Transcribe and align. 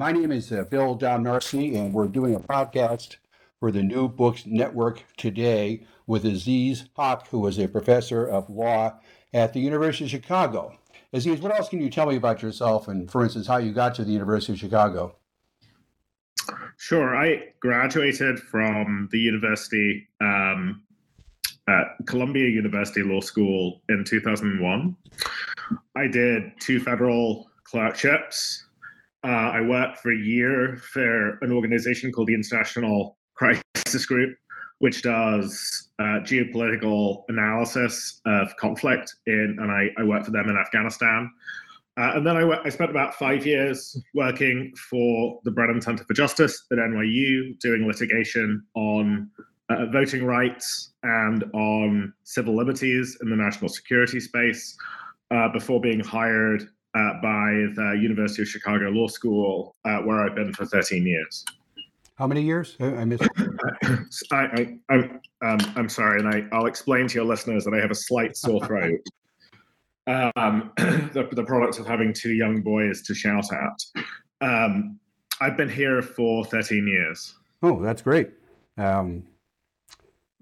My 0.00 0.12
name 0.12 0.32
is 0.32 0.50
uh, 0.50 0.64
Bill 0.64 0.96
Domnarski, 0.96 1.76
and 1.76 1.92
we're 1.92 2.08
doing 2.08 2.34
a 2.34 2.40
podcast 2.40 3.16
for 3.58 3.70
the 3.70 3.82
New 3.82 4.08
Books 4.08 4.46
Network 4.46 5.04
today 5.18 5.84
with 6.06 6.24
Aziz 6.24 6.84
Huq, 6.98 7.26
who 7.26 7.46
is 7.46 7.58
a 7.58 7.68
professor 7.68 8.26
of 8.26 8.48
law 8.48 8.98
at 9.34 9.52
the 9.52 9.60
University 9.60 10.04
of 10.04 10.10
Chicago. 10.10 10.74
Aziz, 11.12 11.42
what 11.42 11.54
else 11.54 11.68
can 11.68 11.82
you 11.82 11.90
tell 11.90 12.06
me 12.06 12.16
about 12.16 12.40
yourself 12.40 12.88
and, 12.88 13.10
for 13.10 13.22
instance, 13.22 13.46
how 13.46 13.58
you 13.58 13.74
got 13.74 13.94
to 13.96 14.02
the 14.02 14.10
University 14.10 14.54
of 14.54 14.58
Chicago? 14.58 15.16
Sure. 16.78 17.14
I 17.14 17.52
graduated 17.60 18.40
from 18.40 19.06
the 19.12 19.18
university, 19.18 20.08
um, 20.22 20.82
at 21.68 21.88
Columbia 22.06 22.48
University 22.48 23.02
Law 23.02 23.20
School 23.20 23.82
in 23.90 24.04
2001. 24.06 24.96
I 25.94 26.06
did 26.06 26.52
two 26.58 26.80
federal 26.80 27.50
clerkships. 27.64 28.64
Uh, 29.22 29.52
I 29.52 29.60
worked 29.60 29.98
for 29.98 30.12
a 30.12 30.16
year 30.16 30.78
for 30.92 31.38
an 31.42 31.52
organization 31.52 32.10
called 32.10 32.28
the 32.28 32.34
International 32.34 33.18
Crisis 33.34 34.06
Group, 34.06 34.36
which 34.78 35.02
does 35.02 35.90
uh, 35.98 36.20
geopolitical 36.22 37.24
analysis 37.28 38.20
of 38.24 38.56
conflict 38.56 39.14
in, 39.26 39.56
and 39.60 39.70
I, 39.70 39.88
I 39.98 40.04
worked 40.04 40.24
for 40.24 40.30
them 40.30 40.48
in 40.48 40.56
Afghanistan. 40.56 41.30
Uh, 41.98 42.12
and 42.14 42.26
then 42.26 42.36
I, 42.36 42.62
I 42.64 42.68
spent 42.70 42.90
about 42.90 43.14
five 43.14 43.44
years 43.44 44.00
working 44.14 44.72
for 44.90 45.38
the 45.44 45.50
Brennan 45.50 45.82
Center 45.82 46.04
for 46.04 46.14
Justice 46.14 46.64
at 46.72 46.78
NYU, 46.78 47.58
doing 47.58 47.86
litigation 47.86 48.64
on 48.74 49.30
uh, 49.68 49.86
voting 49.86 50.24
rights 50.24 50.92
and 51.02 51.44
on 51.52 52.12
civil 52.24 52.56
liberties 52.56 53.18
in 53.20 53.28
the 53.28 53.36
national 53.36 53.68
security 53.68 54.18
space 54.18 54.76
uh, 55.30 55.48
before 55.52 55.80
being 55.80 56.00
hired 56.00 56.68
uh, 56.94 57.12
by 57.22 57.66
the 57.74 57.98
University 58.00 58.42
of 58.42 58.48
Chicago 58.48 58.86
Law 58.86 59.06
School, 59.06 59.76
uh, 59.84 59.98
where 59.98 60.24
I've 60.24 60.34
been 60.34 60.52
for 60.52 60.66
13 60.66 61.06
years. 61.06 61.44
How 62.16 62.26
many 62.26 62.42
years? 62.42 62.76
I 62.80 63.04
missed. 63.04 63.22
I, 64.32 64.44
I, 64.44 64.78
I'm, 64.90 65.20
um, 65.42 65.58
I'm 65.76 65.88
sorry, 65.88 66.20
and 66.20 66.28
I, 66.28 66.44
I'll 66.54 66.66
explain 66.66 67.08
to 67.08 67.14
your 67.14 67.24
listeners 67.24 67.64
that 67.64 67.72
I 67.72 67.80
have 67.80 67.90
a 67.90 67.94
slight 67.94 68.36
sore 68.36 68.60
throat. 68.66 69.00
um, 70.06 70.72
the, 70.76 71.28
the 71.32 71.44
product 71.44 71.78
of 71.78 71.86
having 71.86 72.12
two 72.12 72.32
young 72.32 72.60
boys 72.60 73.02
to 73.02 73.14
shout 73.14 73.46
at. 73.52 74.04
Um, 74.42 74.98
I've 75.40 75.56
been 75.56 75.70
here 75.70 76.02
for 76.02 76.44
13 76.44 76.86
years. 76.86 77.34
Oh, 77.62 77.80
that's 77.80 78.02
great. 78.02 78.30
Um, 78.76 79.24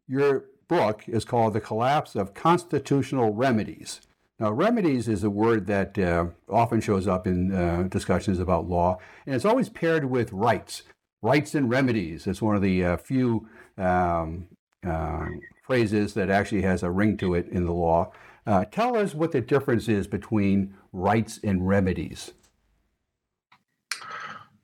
your 0.09 0.47
book 0.67 1.05
is 1.07 1.25
called 1.25 1.53
The 1.53 1.61
Collapse 1.61 2.17
of 2.17 2.35
Constitutional 2.35 3.33
Remedies. 3.35 4.01
Now, 4.41 4.53
remedies 4.53 5.09
is 5.09 5.25
a 5.25 5.31
word 5.31 5.67
that 5.67 5.99
uh, 5.99 6.27
often 6.49 6.81
shows 6.81 7.09
up 7.09 7.27
in 7.27 7.53
uh, 7.53 7.89
discussions 7.91 8.39
about 8.39 8.69
law, 8.69 8.99
and 9.27 9.35
it's 9.35 9.45
always 9.45 9.69
paired 9.69 10.05
with 10.05 10.33
rights. 10.33 10.85
Rights 11.23 11.57
and 11.57 11.69
remedies. 11.69 12.29
It's 12.29 12.41
one 12.41 12.55
of 12.55 12.63
the 12.63 12.85
uh, 12.85 12.97
few 12.99 13.49
um, 13.77 14.47
uh, 14.87 15.27
phrases 15.67 16.15
that 16.15 16.31
actually 16.31 16.63
has 16.63 16.85
a 16.85 16.91
ring 16.91 17.17
to 17.17 17.35
it 17.35 17.49
in 17.49 17.65
the 17.65 17.73
law. 17.73 18.13
Uh, 18.47 18.65
tell 18.65 18.97
us 18.97 19.13
what 19.13 19.33
the 19.33 19.41
difference 19.41 19.89
is 19.89 20.07
between 20.07 20.73
rights 20.93 21.41
and 21.43 21.67
remedies. 21.67 22.33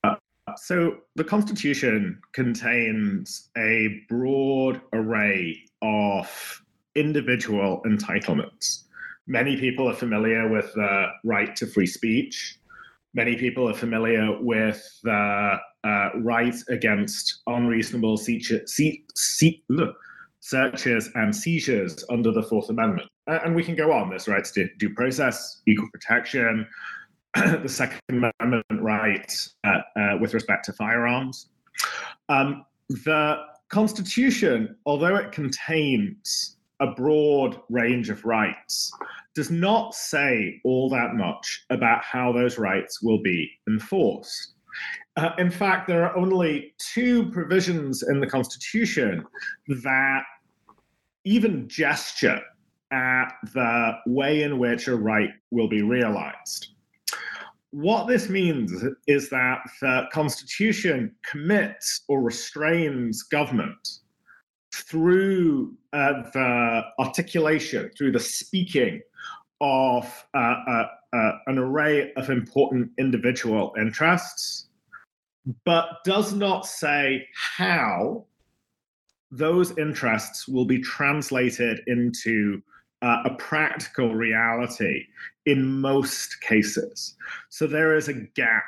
Uh, 0.05 0.15
so, 0.57 0.99
the 1.17 1.25
Constitution 1.25 2.21
contains 2.33 3.51
a 3.57 4.03
broad 4.09 4.81
array 4.93 5.65
of 5.83 6.63
individual 6.95 7.83
entitlements 7.85 8.85
Many 9.27 9.57
people 9.57 9.89
are 9.89 9.95
familiar 9.95 10.49
with 10.51 10.73
the 10.75 11.07
right 11.25 11.57
to 11.57 11.67
free 11.67 11.87
speech. 11.87 12.59
Many 13.15 13.37
people 13.37 13.69
are 13.69 13.75
familiar 13.75 14.39
with 14.41 14.83
the 15.03 15.57
uh, 15.85 16.09
right 16.17 16.55
against 16.69 17.43
unreasonable 17.47 18.17
searches 20.41 21.11
and 21.15 21.35
seizures 21.35 22.05
under 22.11 22.33
the 22.33 22.43
Fourth 22.43 22.69
Amendment. 22.69 23.09
And 23.27 23.55
we 23.55 23.65
can 23.65 23.75
go 23.77 23.93
on. 23.93 24.11
There's 24.11 24.29
rights 24.29 24.51
to 24.53 24.69
due 24.79 24.93
process, 24.93 25.63
equal 25.67 25.89
protection, 25.93 26.67
the 27.35 27.69
Second 27.69 28.01
Amendment 28.11 28.65
right 28.81 29.49
uh, 29.65 29.79
uh, 29.97 30.19
with 30.21 30.35
respect 30.35 30.67
to 30.67 30.73
firearms. 30.75 31.49
Um, 32.29 32.65
the 32.89 33.39
Constitution, 33.69 34.77
although 34.87 35.17
it 35.17 35.33
contains 35.33 36.57
a 36.81 36.89
broad 36.89 37.61
range 37.71 38.11
of 38.11 38.25
rights 38.25 38.93
does 39.35 39.51
not 39.51 39.95
say 39.95 40.61
all 40.65 40.89
that 40.91 41.15
much 41.15 41.65
about 41.71 42.03
how 42.05 42.33
those 42.33 42.59
rights 42.59 43.03
will 43.03 43.23
be 43.23 43.51
enforced. 43.69 44.55
Uh, 45.17 45.31
in 45.39 45.51
fact, 45.51 45.87
there 45.87 46.05
are 46.05 46.17
only 46.17 46.75
two 46.79 47.31
provisions 47.31 48.03
in 48.03 48.21
the 48.21 48.27
Constitution 48.27 49.25
that 49.69 50.23
even 51.25 51.69
gesture 51.69 52.41
at 52.91 53.33
the 53.53 53.93
way 54.07 54.43
in 54.43 54.59
which 54.59 54.89
a 54.89 54.97
right 54.97 55.31
will 55.51 55.69
be 55.69 55.83
realized. 55.83 56.69
What 57.71 58.07
this 58.07 58.29
means 58.29 58.73
is 59.09 59.31
that 59.31 59.59
the 59.81 60.05
Constitution 60.13 61.15
commits 61.29 62.03
or 62.09 62.23
restrains 62.23 63.23
government 63.25 63.89
through 64.75 65.75
uh, 65.93 66.23
the 66.33 66.83
articulation, 66.99 67.91
through 67.97 68.13
the 68.13 68.21
speaking 68.21 69.01
of 69.61 70.27
uh, 70.35 70.39
uh, 70.39 70.87
uh, 71.13 71.33
an 71.47 71.59
array 71.59 72.13
of 72.15 72.29
important 72.31 72.91
individual 72.99 73.73
interests, 73.79 74.67
but 75.65 76.03
does 76.05 76.35
not 76.35 76.67
say 76.67 77.27
how 77.35 78.25
those 79.31 79.77
interests 79.79 80.49
will 80.49 80.65
be 80.65 80.81
translated 80.81 81.81
into 81.87 82.63
uh, 83.03 83.23
a 83.27 83.35
practical 83.35 84.15
reality 84.15 85.05
in 85.47 85.81
most 85.81 86.41
cases. 86.41 87.15
So 87.51 87.67
there 87.67 87.95
is 87.95 88.09
a 88.09 88.15
gap 88.15 88.65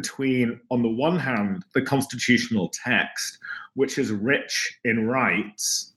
between, 0.00 0.60
on 0.70 0.82
the 0.82 0.88
one 0.88 1.18
hand, 1.18 1.64
the 1.74 1.82
constitutional 1.82 2.68
text, 2.68 3.38
which 3.74 3.98
is 3.98 4.10
rich 4.10 4.78
in 4.84 5.06
rights, 5.06 5.94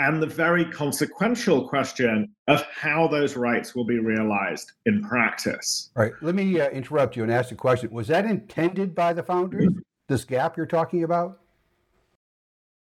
and 0.00 0.20
the 0.20 0.26
very 0.26 0.64
consequential 0.64 1.68
question 1.68 2.34
of 2.48 2.62
how 2.62 3.06
those 3.06 3.36
rights 3.36 3.74
will 3.74 3.84
be 3.84 4.00
realized 4.00 4.72
in 4.86 5.02
practice. 5.02 5.90
All 5.96 6.02
right. 6.02 6.12
Let 6.20 6.34
me 6.34 6.60
uh, 6.60 6.68
interrupt 6.70 7.16
you 7.16 7.22
and 7.22 7.30
ask 7.30 7.52
a 7.52 7.54
question. 7.54 7.90
Was 7.92 8.08
that 8.08 8.24
intended 8.24 8.94
by 8.94 9.12
the 9.12 9.22
founders, 9.22 9.68
this 10.08 10.24
gap 10.24 10.56
you're 10.56 10.66
talking 10.66 11.04
about? 11.04 11.40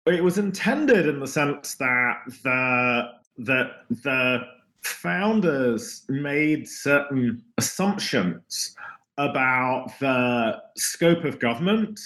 It 0.06 0.22
was 0.22 0.36
intended 0.36 1.06
in 1.06 1.20
the 1.20 1.26
sense 1.26 1.74
that 1.76 2.16
the, 2.42 3.12
the, 3.38 3.70
the 4.02 4.40
founders 4.82 6.04
made 6.08 6.68
certain 6.68 7.42
assumptions 7.56 8.74
about 9.20 9.92
the 10.00 10.56
scope 10.76 11.24
of 11.24 11.38
government, 11.38 12.00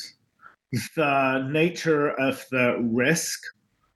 the 0.97 1.49
nature 1.49 2.11
of 2.11 2.45
the 2.51 2.77
risk 2.91 3.41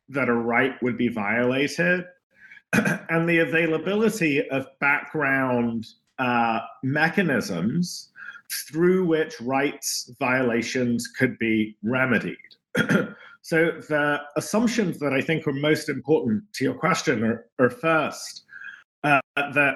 that 0.09 0.29
a 0.29 0.32
right 0.32 0.81
would 0.82 0.97
be 0.97 1.09
violated, 1.09 2.05
and 2.73 3.29
the 3.29 3.41
availability 3.41 4.49
of 4.50 4.67
background 4.79 5.85
uh, 6.20 6.61
mechanisms 6.85 8.11
through 8.70 9.05
which 9.05 9.41
rights 9.41 10.11
violations 10.21 11.09
could 11.09 11.37
be 11.38 11.76
remedied. 11.82 12.37
so, 13.43 13.73
the 13.88 14.21
assumptions 14.37 15.00
that 15.00 15.12
I 15.12 15.21
think 15.21 15.47
are 15.49 15.53
most 15.53 15.88
important 15.88 16.44
to 16.55 16.64
your 16.64 16.75
question 16.75 17.25
are, 17.25 17.47
are 17.59 17.71
first 17.71 18.44
uh, 19.03 19.21
that 19.37 19.75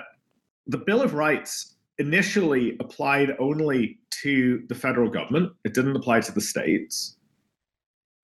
the 0.68 0.78
Bill 0.78 1.02
of 1.02 1.14
Rights 1.14 1.71
initially 1.98 2.76
applied 2.80 3.36
only 3.38 3.98
to 4.22 4.62
the 4.68 4.74
federal 4.74 5.10
government, 5.10 5.52
it 5.64 5.74
didn't 5.74 5.96
apply 5.96 6.20
to 6.20 6.32
the 6.32 6.40
states. 6.40 7.16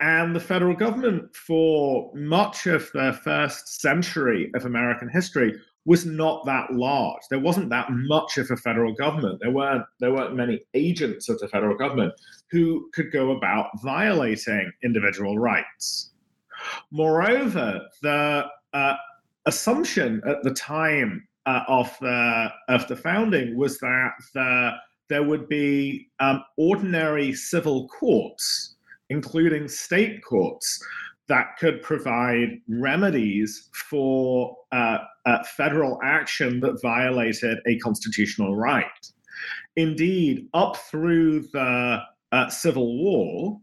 And 0.01 0.35
the 0.35 0.41
federal 0.41 0.77
government, 0.77 1.35
for 1.35 2.13
much 2.15 2.67
of 2.67 2.89
the 2.95 3.19
first 3.25 3.81
century 3.81 4.51
of 4.55 4.65
American 4.65 5.09
history, 5.09 5.55
was 5.85 6.05
not 6.05 6.45
that 6.45 6.73
large. 6.73 7.23
There 7.31 7.41
wasn't 7.41 7.71
that 7.71 7.89
much 7.91 8.37
of 8.39 8.51
a 8.51 8.57
federal 8.57 8.95
government. 8.95 9.41
There 9.41 9.51
weren't 9.51 9.85
there 10.01 10.13
weren't 10.13 10.37
many 10.37 10.61
agents 10.75 11.29
of 11.29 11.39
the 11.41 11.49
federal 11.49 11.77
government 11.77 12.13
who 12.51 12.89
could 12.93 13.11
go 13.11 13.31
about 13.31 13.71
violating 13.83 14.71
individual 14.85 15.39
rights. 15.39 16.11
Moreover, 16.91 17.81
the 18.03 18.47
uh, 18.73 18.95
assumption 19.47 20.21
at 20.27 20.43
the 20.43 20.53
time 20.53 21.27
uh, 21.49 21.65
of 21.67 21.97
the 22.01 22.49
of 22.69 22.87
the 22.89 22.97
founding 22.97 23.57
was 23.57 23.79
that 23.79 24.11
the, 24.35 24.73
there 25.09 25.23
would 25.23 25.49
be 25.49 26.09
um, 26.21 26.45
ordinary 26.59 27.33
civil 27.33 27.89
courts, 27.89 28.77
including 29.09 29.67
state 29.67 30.23
courts, 30.23 30.85
that 31.29 31.57
could 31.59 31.81
provide 31.83 32.61
remedies 32.69 33.71
for 33.73 34.57
uh, 34.73 34.99
uh, 35.25 35.43
federal 35.45 35.99
action 36.05 36.61
that 36.61 36.81
violated 36.83 37.59
a 37.67 37.79
constitutional 37.79 38.55
right. 38.55 38.85
Indeed, 39.77 40.49
up 40.53 40.77
through 40.77 41.49
the 41.53 42.01
uh, 42.33 42.49
Civil 42.51 42.99
War, 42.99 43.59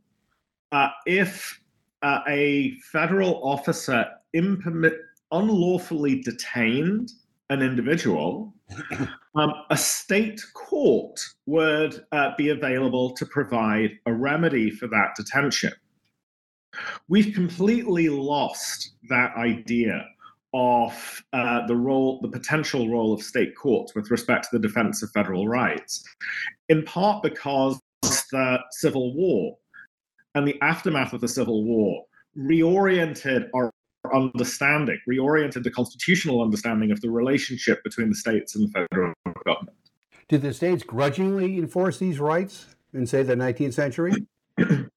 uh, 0.72 0.90
if 1.06 1.60
uh, 2.02 2.22
a 2.28 2.74
federal 2.92 3.40
officer 3.48 4.08
impermit, 4.34 4.94
unlawfully 5.32 6.22
detained 6.22 7.12
an 7.50 7.62
individual, 7.62 8.54
um, 9.36 9.54
a 9.70 9.78
state 9.78 10.42
court 10.54 11.20
would 11.46 12.06
uh, 12.12 12.32
be 12.38 12.50
available 12.50 13.14
to 13.16 13.26
provide 13.26 13.92
a 14.06 14.14
remedy 14.14 14.70
for 14.70 14.88
that 14.88 15.16
detention. 15.16 15.74
We've 17.08 17.34
completely 17.34 18.10
lost 18.10 18.96
that 19.10 19.36
idea 19.38 20.06
of 20.54 21.24
uh, 21.34 21.68
the 21.68 21.76
role, 21.76 22.20
the 22.22 22.30
potential 22.30 22.90
role 22.90 23.14
of 23.14 23.22
state 23.22 23.56
courts 23.56 23.94
with 23.94 24.10
respect 24.10 24.46
to 24.46 24.58
the 24.58 24.68
defense 24.68 25.04
of 25.04 25.12
federal 25.12 25.48
rights, 25.48 26.04
in 26.70 26.84
part 26.84 27.24
because 27.24 27.80
the 28.02 28.60
Civil 28.72 29.14
War 29.16 29.58
and 30.34 30.48
the 30.48 30.60
aftermath 30.62 31.14
of 31.14 31.22
the 31.22 31.28
Civil 31.28 31.64
War 31.66 32.06
reoriented 32.38 33.50
our 33.54 33.72
understanding, 34.14 35.00
reoriented 35.10 35.64
the 35.64 35.72
constitutional 35.72 36.42
understanding 36.42 36.92
of 36.92 37.02
the 37.02 37.10
relationship 37.10 37.84
between 37.84 38.10
the 38.10 38.16
states 38.16 38.56
and 38.56 38.68
the 38.68 38.72
federal 38.72 39.14
government. 39.46 39.78
Did 40.28 40.42
the 40.42 40.54
states 40.54 40.84
grudgingly 40.84 41.58
enforce 41.58 42.00
these 42.00 42.20
rights 42.20 42.76
in, 42.94 43.06
say, 43.06 43.24
the 43.24 43.36
19th 43.36 43.74
century? 43.74 44.14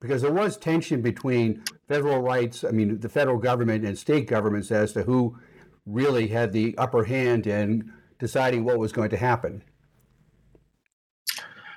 because 0.00 0.22
there 0.22 0.32
was 0.32 0.56
tension 0.56 1.02
between 1.02 1.62
federal 1.88 2.20
rights, 2.20 2.64
I 2.64 2.70
mean, 2.70 3.00
the 3.00 3.08
federal 3.08 3.38
government 3.38 3.84
and 3.84 3.96
state 3.96 4.26
governments 4.26 4.70
as 4.70 4.92
to 4.92 5.02
who 5.02 5.38
really 5.86 6.26
had 6.28 6.52
the 6.52 6.76
upper 6.78 7.04
hand 7.04 7.46
in 7.46 7.92
deciding 8.18 8.64
what 8.64 8.78
was 8.78 8.92
going 8.92 9.10
to 9.10 9.16
happen. 9.16 9.62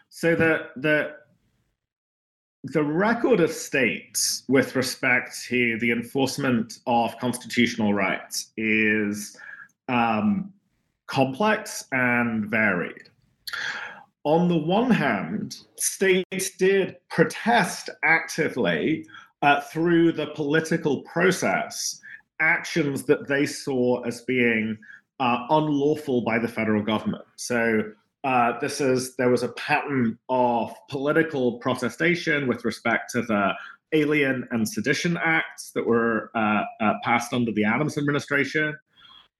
So 0.09 0.35
the 0.35 0.67
the 0.75 1.15
the 2.63 2.83
record 2.83 3.39
of 3.39 3.51
states 3.51 4.43
with 4.47 4.75
respect 4.75 5.37
to 5.47 5.77
the 5.79 5.91
enforcement 5.91 6.79
of 6.87 7.17
constitutional 7.19 7.93
rights 7.93 8.51
is 8.57 9.37
um, 9.87 10.51
complex 11.07 11.85
and 11.91 12.45
varied. 12.49 13.09
On 14.25 14.49
the 14.49 14.57
one 14.57 14.91
hand, 14.91 15.57
states 15.77 16.51
did 16.57 16.97
protest 17.09 17.89
actively 18.03 19.05
uh, 19.41 19.61
through 19.61 20.11
the 20.11 20.27
political 20.27 21.01
process 21.03 22.01
actions 22.41 23.03
that 23.03 23.27
they 23.27 23.45
saw 23.45 24.01
as 24.01 24.21
being 24.21 24.77
uh, 25.21 25.45
unlawful 25.49 26.21
by 26.21 26.37
the 26.37 26.47
federal 26.47 26.83
government. 26.83 27.23
So 27.37 27.83
uh, 28.23 28.59
this 28.59 28.81
is 28.81 29.15
there 29.15 29.29
was 29.29 29.43
a 29.43 29.49
pattern 29.49 30.17
of 30.29 30.73
political 30.89 31.59
protestation 31.59 32.47
with 32.47 32.65
respect 32.65 33.11
to 33.11 33.21
the 33.21 33.53
Alien 33.93 34.47
and 34.51 34.67
Sedition 34.67 35.17
Acts 35.17 35.71
that 35.73 35.85
were 35.85 36.29
uh, 36.35 36.63
uh, 36.81 36.93
passed 37.03 37.33
under 37.33 37.51
the 37.51 37.63
Adams 37.63 37.97
administration. 37.97 38.77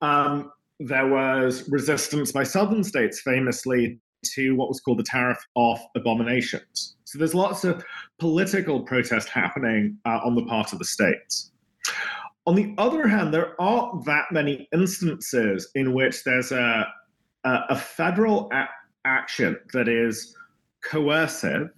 Um, 0.01 0.51
there 0.79 1.07
was 1.07 1.69
resistance 1.69 2.31
by 2.31 2.43
southern 2.43 2.83
states, 2.83 3.21
famously, 3.21 3.99
to 4.23 4.55
what 4.55 4.69
was 4.69 4.79
called 4.79 4.99
the 4.99 5.03
Tariff 5.03 5.45
of 5.55 5.79
Abominations. 5.95 6.95
So 7.03 7.19
there's 7.19 7.35
lots 7.35 7.63
of 7.63 7.83
political 8.17 8.81
protest 8.81 9.29
happening 9.29 9.97
uh, 10.05 10.19
on 10.23 10.35
the 10.35 10.45
part 10.45 10.71
of 10.73 10.79
the 10.79 10.85
states. 10.85 11.51
On 12.45 12.55
the 12.55 12.73
other 12.77 13.07
hand, 13.07 13.33
there 13.33 13.59
aren't 13.61 14.05
that 14.05 14.25
many 14.31 14.67
instances 14.73 15.69
in 15.75 15.93
which 15.93 16.23
there's 16.23 16.51
a 16.51 16.87
uh, 17.43 17.61
a 17.69 17.75
federal 17.75 18.49
a- 18.51 18.69
action 19.05 19.57
that 19.73 19.87
is 19.87 20.35
coercive, 20.83 21.69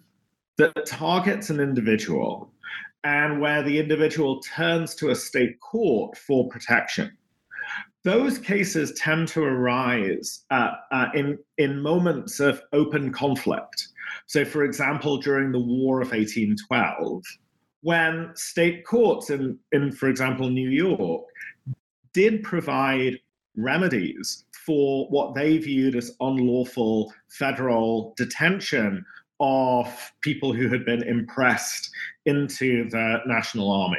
that 0.57 0.85
targets 0.85 1.49
an 1.49 1.59
individual, 1.59 2.51
and 3.03 3.41
where 3.41 3.63
the 3.63 3.79
individual 3.79 4.41
turns 4.41 4.93
to 4.95 5.09
a 5.09 5.15
state 5.15 5.59
court 5.59 6.17
for 6.17 6.47
protection. 6.49 7.11
Those 8.03 8.39
cases 8.39 8.93
tend 8.93 9.27
to 9.29 9.43
arise 9.43 10.45
uh, 10.49 10.71
uh, 10.91 11.07
in, 11.13 11.37
in 11.57 11.81
moments 11.81 12.39
of 12.39 12.61
open 12.73 13.11
conflict. 13.11 13.87
So, 14.25 14.43
for 14.43 14.63
example, 14.63 15.17
during 15.17 15.51
the 15.51 15.59
War 15.59 16.01
of 16.01 16.11
1812, 16.11 17.23
when 17.81 18.31
state 18.35 18.85
courts 18.85 19.29
in, 19.29 19.57
in 19.71 19.91
for 19.91 20.09
example, 20.09 20.49
New 20.49 20.69
York, 20.69 21.25
did 22.13 22.43
provide 22.43 23.19
remedies 23.55 24.45
for 24.65 25.07
what 25.09 25.33
they 25.33 25.57
viewed 25.57 25.95
as 25.95 26.15
unlawful 26.19 27.13
federal 27.29 28.13
detention 28.17 29.03
of 29.39 30.11
people 30.21 30.53
who 30.53 30.69
had 30.69 30.85
been 30.85 31.03
impressed 31.03 31.89
into 32.25 32.87
the 32.89 33.19
National 33.25 33.71
Army. 33.71 33.97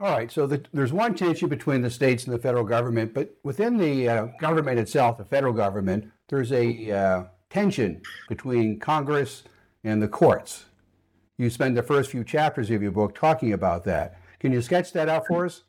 All 0.00 0.12
right, 0.12 0.30
so 0.30 0.46
the, 0.46 0.62
there's 0.72 0.92
one 0.92 1.14
tension 1.14 1.48
between 1.48 1.80
the 1.80 1.90
states 1.90 2.24
and 2.24 2.34
the 2.34 2.38
federal 2.38 2.64
government, 2.64 3.14
but 3.14 3.34
within 3.44 3.78
the 3.78 4.08
uh, 4.08 4.26
government 4.40 4.78
itself, 4.78 5.16
the 5.16 5.24
federal 5.24 5.54
government, 5.54 6.10
there's 6.28 6.52
a 6.52 6.90
uh, 6.90 7.24
tension 7.48 8.02
between 8.28 8.78
Congress 8.78 9.44
and 9.84 10.02
the 10.02 10.08
courts. 10.08 10.66
You 11.38 11.48
spend 11.48 11.76
the 11.76 11.82
first 11.82 12.10
few 12.10 12.24
chapters 12.24 12.70
of 12.70 12.82
your 12.82 12.90
book 12.90 13.14
talking 13.14 13.52
about 13.52 13.84
that. 13.84 14.20
Can 14.40 14.52
you 14.52 14.60
sketch 14.60 14.92
that 14.92 15.08
out 15.08 15.26
for 15.26 15.46
us? 15.46 15.62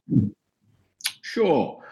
Sure 1.22 1.84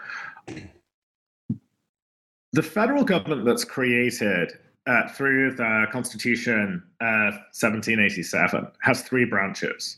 the 2.55 2.63
federal 2.63 3.03
government 3.03 3.45
that's 3.45 3.65
created 3.65 4.53
uh, 4.87 5.09
through 5.09 5.55
the 5.55 5.87
Constitution 5.91 6.81
uh, 7.01 7.35
1787 7.51 8.67
has 8.81 9.01
three 9.01 9.25
branches. 9.25 9.97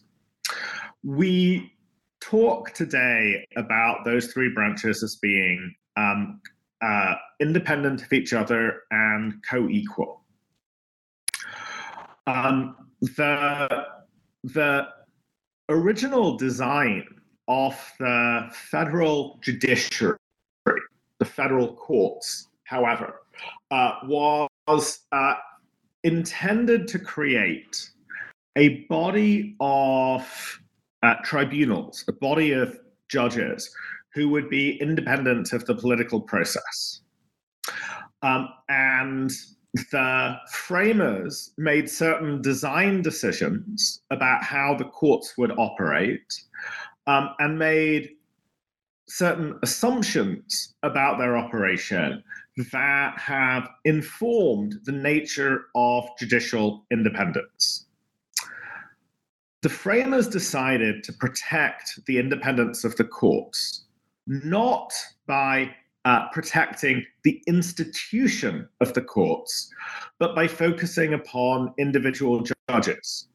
We 1.04 1.72
talk 2.20 2.74
today 2.74 3.46
about 3.58 4.06
those 4.06 4.27
three 4.34 4.50
branches 4.50 5.04
as 5.04 5.18
being 5.18 5.75
um, 5.98 6.42
uh, 6.82 7.16
independent 7.39 8.01
of 8.01 8.12
each 8.13 8.34
other 8.34 8.82
and 8.92 9.34
co 9.48 9.68
equal. 9.70 10.24
Um, 12.25 12.75
the, 13.01 13.86
the 14.44 14.88
original 15.70 16.38
design 16.38 17.06
of 17.48 17.75
the 18.00 18.50
federal 18.51 19.39
judiciary 19.42 20.18
federal 21.27 21.75
courts, 21.75 22.48
however, 22.63 23.22
uh, 23.72 23.93
was 24.05 25.00
uh, 25.12 25.36
intended 26.03 26.88
to 26.88 27.00
create 27.00 27.89
a 28.55 28.86
body 28.86 29.55
of 29.60 30.60
uh, 31.03 31.15
tribunals, 31.24 32.03
a 32.07 32.13
body 32.13 32.51
of 32.51 32.77
judges 33.10 33.69
who 34.13 34.29
would 34.29 34.50
be 34.50 34.81
independent 34.81 35.53
of 35.53 35.65
the 35.65 35.75
political 35.75 36.19
process. 36.19 37.01
Um, 38.24 38.50
and 38.67 39.31
the 39.91 40.38
framers 40.51 41.53
made 41.57 41.89
certain 41.89 42.41
design 42.41 43.01
decisions 43.01 44.01
about 44.10 44.43
how 44.43 44.75
the 44.75 44.86
courts 44.86 45.38
would 45.38 45.51
operate 45.57 46.34
um, 47.05 47.29
and 47.39 47.60
made 47.60 48.10
certain 49.08 49.58
assumptions 49.64 50.76
about 50.84 51.18
their 51.18 51.38
operation 51.38 52.24
that 52.72 53.18
have 53.18 53.70
informed 53.86 54.76
the 54.84 54.92
nature 54.92 55.66
of 55.76 56.06
judicial 56.20 56.86
independence. 56.92 57.86
The 59.62 59.70
framers 59.70 60.28
decided 60.28 61.04
to 61.04 61.14
protect 61.14 62.00
the 62.06 62.20
independence 62.20 62.84
of 62.84 62.96
the 62.96 63.04
courts, 63.04 63.86
not 64.28 64.94
by 65.26 65.74
uh, 66.06 66.30
protecting 66.30 67.06
the 67.24 67.42
institution 67.48 68.68
of 68.82 68.94
the 68.94 69.02
courts, 69.02 69.70
but 70.20 70.36
by 70.36 70.48
focusing 70.48 71.14
upon 71.14 71.74
individual 71.78 72.46
judges. 72.70 73.28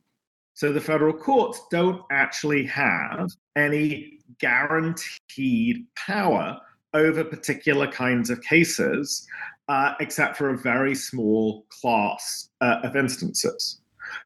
So 0.55 0.73
the 0.73 0.81
federal 0.81 1.13
courts 1.13 1.61
don't 1.71 2.03
actually 2.11 2.65
have 2.67 3.31
any 3.57 4.19
guaranteed 4.39 5.87
power 5.97 6.59
over 6.95 7.25
particular 7.25 7.87
kinds 7.87 8.31
of 8.31 8.43
cases, 8.43 9.27
uh, 9.69 9.95
except 10.01 10.37
for 10.37 10.51
a 10.51 10.59
very 10.59 10.95
small 10.95 11.65
class 11.69 12.51
uh, 12.61 12.81
of 12.83 12.97
instances. 12.97 13.81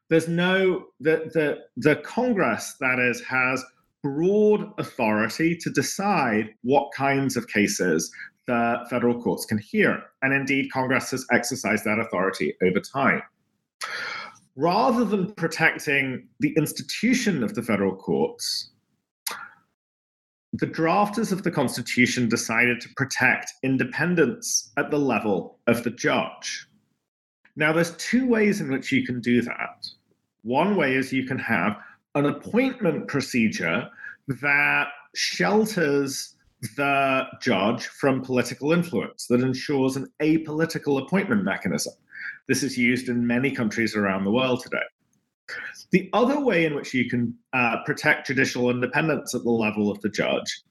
There's 0.09 0.27
no 0.27 0.87
the 0.99 1.29
the 1.33 1.59
the 1.77 1.97
Congress 1.97 2.75
that 2.79 2.99
is 2.99 3.21
has 3.21 3.63
broad 4.03 4.71
authority 4.77 5.55
to 5.55 5.69
decide 5.69 6.53
what 6.61 6.91
kinds 6.93 7.37
of 7.37 7.47
cases 7.47 8.11
the 8.47 8.85
federal 8.89 9.21
courts 9.21 9.45
can 9.45 9.57
hear, 9.57 10.01
and 10.21 10.33
indeed 10.33 10.71
Congress 10.71 11.11
has 11.11 11.25
exercised 11.31 11.83
that 11.83 11.99
authority 11.99 12.53
over 12.63 12.79
time. 12.79 13.21
Rather 14.55 15.05
than 15.05 15.33
protecting 15.35 16.27
the 16.39 16.53
institution 16.57 17.43
of 17.43 17.53
the 17.53 17.61
federal 17.61 17.95
courts, 17.95 18.71
the 20.53 20.67
drafters 20.67 21.31
of 21.31 21.43
the 21.43 21.51
Constitution 21.51 22.29
decided 22.29 22.79
to 22.81 22.89
protect 22.95 23.53
independence 23.63 24.71
at 24.77 24.89
the 24.89 24.97
level 24.97 25.59
of 25.67 25.83
the 25.83 25.89
judge. 25.89 26.67
Now, 27.55 27.73
there's 27.73 27.95
two 27.97 28.27
ways 28.27 28.61
in 28.61 28.71
which 28.71 28.91
you 28.91 29.05
can 29.05 29.19
do 29.19 29.41
that. 29.41 29.87
One 30.43 30.75
way 30.75 30.95
is 30.95 31.11
you 31.11 31.25
can 31.25 31.39
have 31.39 31.77
an 32.15 32.25
appointment 32.25 33.07
procedure 33.07 33.89
that 34.27 34.87
shelters 35.15 36.35
the 36.75 37.23
judge 37.41 37.87
from 37.87 38.21
political 38.21 38.71
influence, 38.71 39.27
that 39.27 39.41
ensures 39.41 39.95
an 39.95 40.07
apolitical 40.21 41.01
appointment 41.01 41.43
mechanism. 41.43 41.93
This 42.47 42.63
is 42.63 42.77
used 42.77 43.09
in 43.09 43.27
many 43.27 43.51
countries 43.51 43.95
around 43.95 44.23
the 44.23 44.31
world 44.31 44.63
today. 44.63 44.77
The 45.91 46.09
other 46.13 46.39
way 46.39 46.65
in 46.65 46.75
which 46.75 46.93
you 46.93 47.09
can 47.09 47.33
uh, 47.53 47.77
protect 47.85 48.27
judicial 48.27 48.69
independence 48.69 49.33
at 49.33 49.43
the 49.43 49.51
level 49.51 49.89
of 49.89 49.99
the 50.01 50.09
judge 50.09 50.61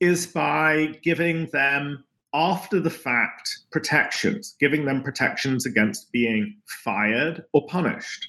is 0.00 0.26
by 0.26 0.94
giving 1.02 1.46
them 1.52 2.04
after 2.34 2.80
the 2.80 2.90
fact 2.90 3.60
protections, 3.70 4.56
giving 4.60 4.84
them 4.84 5.02
protections 5.02 5.66
against 5.66 6.12
being 6.12 6.56
fired 6.84 7.44
or 7.52 7.66
punished. 7.66 8.28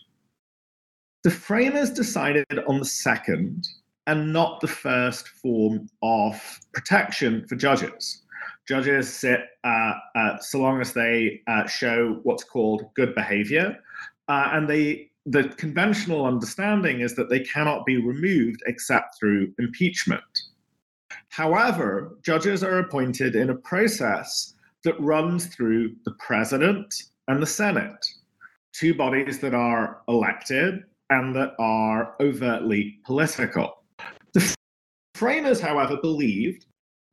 The 1.23 1.31
framers 1.31 1.89
decided 1.89 2.45
on 2.67 2.79
the 2.79 2.85
second 2.85 3.67
and 4.07 4.31
not 4.31 4.61
the 4.61 4.67
first 4.67 5.27
form 5.27 5.87
of 6.01 6.41
protection 6.73 7.45
for 7.47 7.55
judges. 7.55 8.23
Judges 8.67 9.13
sit 9.13 9.41
uh, 9.63 9.93
uh, 10.15 10.37
so 10.39 10.59
long 10.59 10.79
as 10.79 10.93
they 10.93 11.41
uh, 11.47 11.67
show 11.67 12.19
what's 12.23 12.43
called 12.43 12.85
good 12.95 13.13
behavior, 13.15 13.77
uh, 14.27 14.49
and 14.53 14.69
they 14.69 15.08
the 15.29 15.43
conventional 15.57 16.25
understanding 16.25 17.01
is 17.01 17.15
that 17.15 17.29
they 17.29 17.41
cannot 17.41 17.85
be 17.85 17.97
removed 17.97 18.63
except 18.65 19.15
through 19.19 19.53
impeachment. 19.59 20.23
However, 21.29 22.17
judges 22.23 22.63
are 22.63 22.79
appointed 22.79 23.35
in 23.35 23.51
a 23.51 23.55
process 23.55 24.55
that 24.83 24.99
runs 24.99 25.45
through 25.45 25.93
the 26.03 26.15
president 26.17 26.91
and 27.27 27.39
the 27.39 27.45
Senate, 27.45 28.03
two 28.73 28.95
bodies 28.95 29.37
that 29.39 29.53
are 29.53 30.01
elected 30.07 30.83
and 31.11 31.35
that 31.35 31.53
are 31.59 32.15
overtly 32.19 32.99
political. 33.05 33.83
The 34.33 34.55
framers, 35.13 35.61
however, 35.61 35.97
believed 36.01 36.65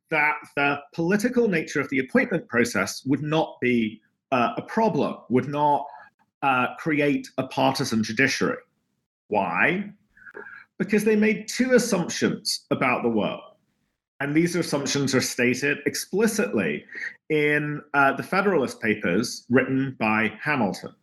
that 0.09 0.37
the 0.55 0.79
political 0.95 1.47
nature 1.47 1.81
of 1.81 1.89
the 1.89 1.99
appointment 1.99 2.47
process 2.47 3.05
would 3.05 3.21
not 3.21 3.57
be 3.61 4.01
uh, 4.31 4.53
a 4.57 4.61
problem, 4.63 5.17
would 5.29 5.47
not 5.47 5.85
uh, 6.47 6.75
create 6.77 7.27
a 7.37 7.45
partisan 7.47 8.01
judiciary. 8.01 8.63
Why? 9.27 9.89
Because 10.79 11.03
they 11.03 11.17
made 11.17 11.47
two 11.47 11.73
assumptions 11.73 12.65
about 12.71 13.03
the 13.03 13.09
world. 13.09 13.41
And 14.21 14.33
these 14.33 14.55
assumptions 14.55 15.13
are 15.13 15.21
stated 15.21 15.79
explicitly 15.85 16.85
in 17.29 17.81
uh, 17.93 18.13
the 18.13 18.23
Federalist 18.23 18.81
Papers 18.81 19.45
written 19.49 19.95
by 19.99 20.31
Hamilton. 20.41 20.95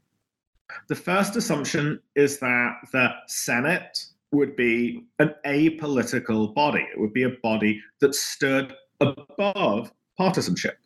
The 0.89 0.95
first 0.95 1.37
assumption 1.37 2.01
is 2.17 2.39
that 2.39 2.73
the 2.93 3.11
Senate 3.27 4.07
would 4.33 4.57
be 4.57 5.05
an 5.19 5.35
apolitical 5.47 6.53
body, 6.55 6.85
it 6.93 6.99
would 6.99 7.13
be 7.13 7.25
a 7.25 7.37
body 7.43 7.81
that 8.01 8.15
stood 8.15 8.73
above 9.01 9.93
partisanship. 10.17 10.79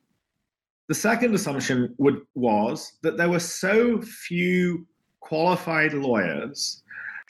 The 0.89 0.95
second 0.95 1.35
assumption 1.35 1.95
would, 1.99 2.23
was 2.35 2.95
that 3.03 3.17
there 3.17 3.29
were 3.29 3.41
so 3.41 4.01
few 4.01 4.87
qualified 5.21 5.93
lawyers 5.93 6.83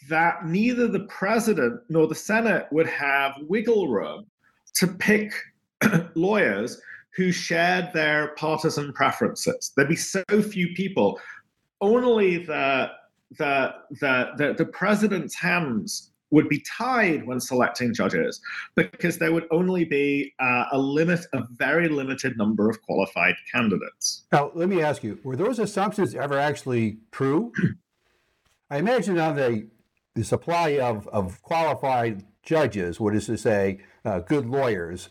that 0.08 0.46
neither 0.46 0.86
the 0.86 1.06
president 1.08 1.80
nor 1.88 2.06
the 2.06 2.14
Senate 2.14 2.66
would 2.70 2.86
have 2.86 3.32
wiggle 3.48 3.88
room 3.88 4.26
to 4.74 4.86
pick 4.86 5.32
lawyers 6.14 6.80
who 7.16 7.32
shared 7.32 7.90
their 7.92 8.28
partisan 8.36 8.92
preferences. 8.92 9.72
There'd 9.76 9.88
be 9.88 9.96
so 9.96 10.22
few 10.40 10.72
people. 10.74 11.20
Only 11.80 12.38
the 12.38 12.90
the 13.38 13.74
the 14.00 14.30
the, 14.36 14.54
the 14.56 14.66
president's 14.66 15.34
hands 15.34 16.07
would 16.30 16.48
be 16.48 16.60
tied 16.60 17.26
when 17.26 17.40
selecting 17.40 17.94
judges 17.94 18.40
because 18.74 19.18
there 19.18 19.32
would 19.32 19.46
only 19.50 19.84
be 19.84 20.34
uh, 20.40 20.64
a 20.72 20.78
limit, 20.78 21.20
a 21.32 21.42
very 21.52 21.88
limited 21.88 22.36
number 22.36 22.68
of 22.68 22.80
qualified 22.82 23.34
candidates. 23.52 24.24
Now, 24.32 24.50
let 24.54 24.68
me 24.68 24.82
ask 24.82 25.02
you: 25.02 25.18
Were 25.24 25.36
those 25.36 25.58
assumptions 25.58 26.14
ever 26.14 26.38
actually 26.38 26.98
true? 27.12 27.52
I 28.70 28.78
imagine 28.78 29.18
on 29.18 29.36
the 29.36 29.68
the 30.14 30.24
supply 30.24 30.78
of, 30.80 31.06
of 31.08 31.40
qualified 31.42 32.24
judges, 32.42 32.98
what 32.98 33.14
is 33.14 33.26
to 33.26 33.38
say, 33.38 33.78
uh, 34.04 34.18
good 34.18 34.46
lawyers, 34.46 35.10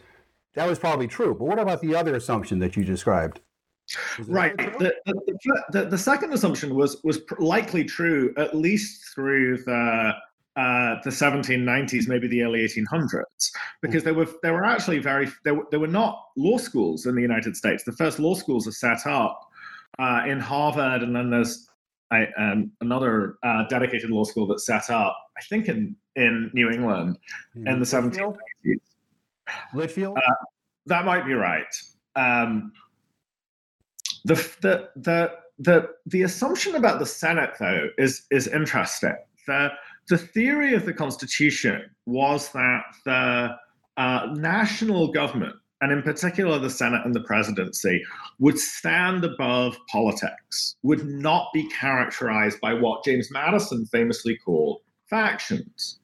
that 0.56 0.68
was 0.68 0.80
probably 0.80 1.08
true. 1.08 1.34
But 1.34 1.46
what 1.46 1.60
about 1.60 1.82
the 1.82 1.96
other 1.96 2.16
assumption 2.16 2.60
that 2.60 2.76
you 2.76 2.84
described? 2.84 3.40
Right. 4.28 4.58
The, 4.58 4.94
the, 5.06 5.62
the, 5.72 5.86
the, 5.86 5.98
second 5.98 6.34
assumption 6.34 6.76
was 6.76 7.02
was 7.06 7.22
likely 7.40 7.86
true, 7.86 8.34
at 8.36 8.54
least 8.54 9.16
through 9.16 9.60
the 9.64 10.14
uh, 10.58 10.96
the 11.04 11.12
1790s, 11.12 12.08
maybe 12.08 12.28
the 12.28 12.42
early 12.42 12.60
1800s, 12.60 13.52
because 13.82 14.04
there 14.04 14.16
were 14.16 14.28
there 14.42 14.54
were 14.54 14.66
actually 14.66 14.98
very 14.98 15.30
there 15.44 15.54
were, 15.54 15.68
there 15.70 15.80
were 15.80 15.88
not 15.88 16.20
law 16.36 16.58
schools 16.58 17.06
in 17.06 17.16
the 17.16 17.22
United 17.22 17.56
States. 17.56 17.84
The 17.84 17.92
first 17.92 18.18
law 18.20 18.34
schools 18.34 18.68
are 18.68 18.72
set 18.72 19.06
up 19.06 19.40
uh, 20.00 20.24
in 20.28 20.40
Harvard, 20.40 21.04
and 21.04 21.16
then 21.16 21.30
there's 21.30 21.70
um, 22.12 22.72
another 22.82 23.38
uh, 23.44 23.66
dedicated 23.70 24.10
law 24.10 24.24
school 24.24 24.48
that's 24.48 24.66
set 24.66 24.90
up, 24.90 25.16
I 25.38 25.42
think, 25.44 25.68
in 25.68 25.96
in 26.16 26.50
New 26.54 26.72
England 26.72 27.20
mm-hmm. 27.56 27.68
in 27.68 27.80
the 27.80 27.86
1790s. 27.86 28.36
Litchfield. 29.74 30.18
Uh, 30.18 30.34
that 30.88 31.06
might 31.06 31.26
be 31.26 31.34
right. 31.34 31.74
Um, 32.16 32.72
the 34.26 34.36
the 34.62 34.90
the 34.96 35.32
the 35.60 35.90
the 36.08 36.24
assumption 36.24 36.76
about 36.76 37.00
the 37.00 37.06
Senate, 37.06 37.52
though, 37.60 37.90
is 37.98 38.24
is 38.32 38.48
interesting. 38.48 39.16
The 39.46 39.70
the 40.10 40.18
theory 40.18 40.74
of 40.74 40.86
the 40.86 40.94
Constitution 40.94 41.90
was 42.06 42.50
that 42.54 42.84
the 43.06 43.56
uh, 43.98 44.28
national 44.36 45.12
government, 45.12 45.56
and 45.82 45.92
in 45.92 46.02
particular 46.02 46.60
the 46.60 46.70
Senate 46.70 47.02
and 47.06 47.14
the 47.14 47.22
presidency, 47.22 48.02
would 48.40 48.58
stand 48.58 49.26
above 49.26 49.78
politics, 49.90 50.76
would 50.84 51.06
not 51.06 51.48
be 51.54 51.68
characterized 51.70 52.60
by 52.62 52.74
what 52.74 53.04
James 53.04 53.30
Madison 53.32 53.86
famously 53.88 54.38
called 54.38 54.82
factions. 55.10 56.00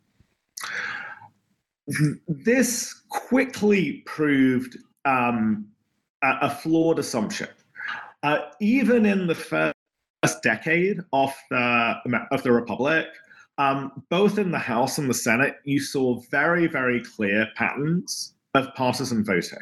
This 2.27 2.93
quickly 3.09 4.03
proved 4.05 4.77
um, 5.05 5.67
a, 6.23 6.49
flawed 6.49 6.99
assumption. 6.99 7.49
Uh, 8.23 8.37
even 8.61 9.05
in 9.05 9.27
the 9.27 9.35
first 9.35 9.75
decade 10.41 10.99
of 11.11 11.33
the, 11.49 11.95
of 12.31 12.41
the 12.43 12.51
Republic, 12.53 13.07
um, 13.57 14.03
both 14.09 14.37
in 14.37 14.51
the 14.51 14.59
House 14.59 14.97
and 14.97 15.09
the 15.09 15.13
Senate, 15.13 15.55
you 15.63 15.79
saw 15.79 16.19
very, 16.31 16.67
very 16.67 17.03
clear 17.03 17.47
patterns 17.55 18.33
of 18.53 18.73
partisan 18.75 19.23
voting. 19.23 19.59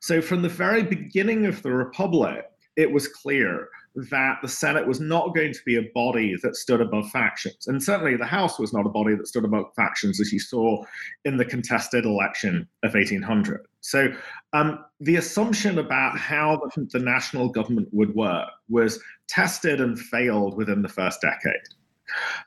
So, 0.00 0.20
from 0.20 0.42
the 0.42 0.48
very 0.48 0.82
beginning 0.82 1.46
of 1.46 1.62
the 1.62 1.72
Republic, 1.72 2.44
it 2.76 2.90
was 2.90 3.08
clear 3.08 3.68
that 3.94 4.38
the 4.42 4.48
Senate 4.48 4.86
was 4.86 5.00
not 5.00 5.34
going 5.34 5.52
to 5.52 5.60
be 5.64 5.76
a 5.76 5.90
body 5.94 6.34
that 6.42 6.56
stood 6.56 6.80
above 6.80 7.08
factions. 7.10 7.68
And 7.68 7.82
certainly 7.82 8.16
the 8.16 8.26
House 8.26 8.58
was 8.58 8.72
not 8.72 8.86
a 8.86 8.90
body 8.90 9.14
that 9.14 9.28
stood 9.28 9.44
above 9.44 9.66
factions, 9.76 10.20
as 10.20 10.32
you 10.32 10.40
saw 10.40 10.82
in 11.24 11.36
the 11.36 11.44
contested 11.44 12.04
election 12.04 12.68
of 12.82 12.94
1800. 12.94 13.64
So 13.82 14.12
um, 14.52 14.84
the 14.98 15.16
assumption 15.16 15.78
about 15.78 16.18
how 16.18 16.60
the, 16.74 16.88
the 16.92 16.98
national 16.98 17.50
government 17.50 17.88
would 17.92 18.14
work 18.16 18.48
was 18.68 19.00
tested 19.28 19.80
and 19.80 19.98
failed 19.98 20.56
within 20.56 20.82
the 20.82 20.88
first 20.88 21.20
decade. 21.20 21.62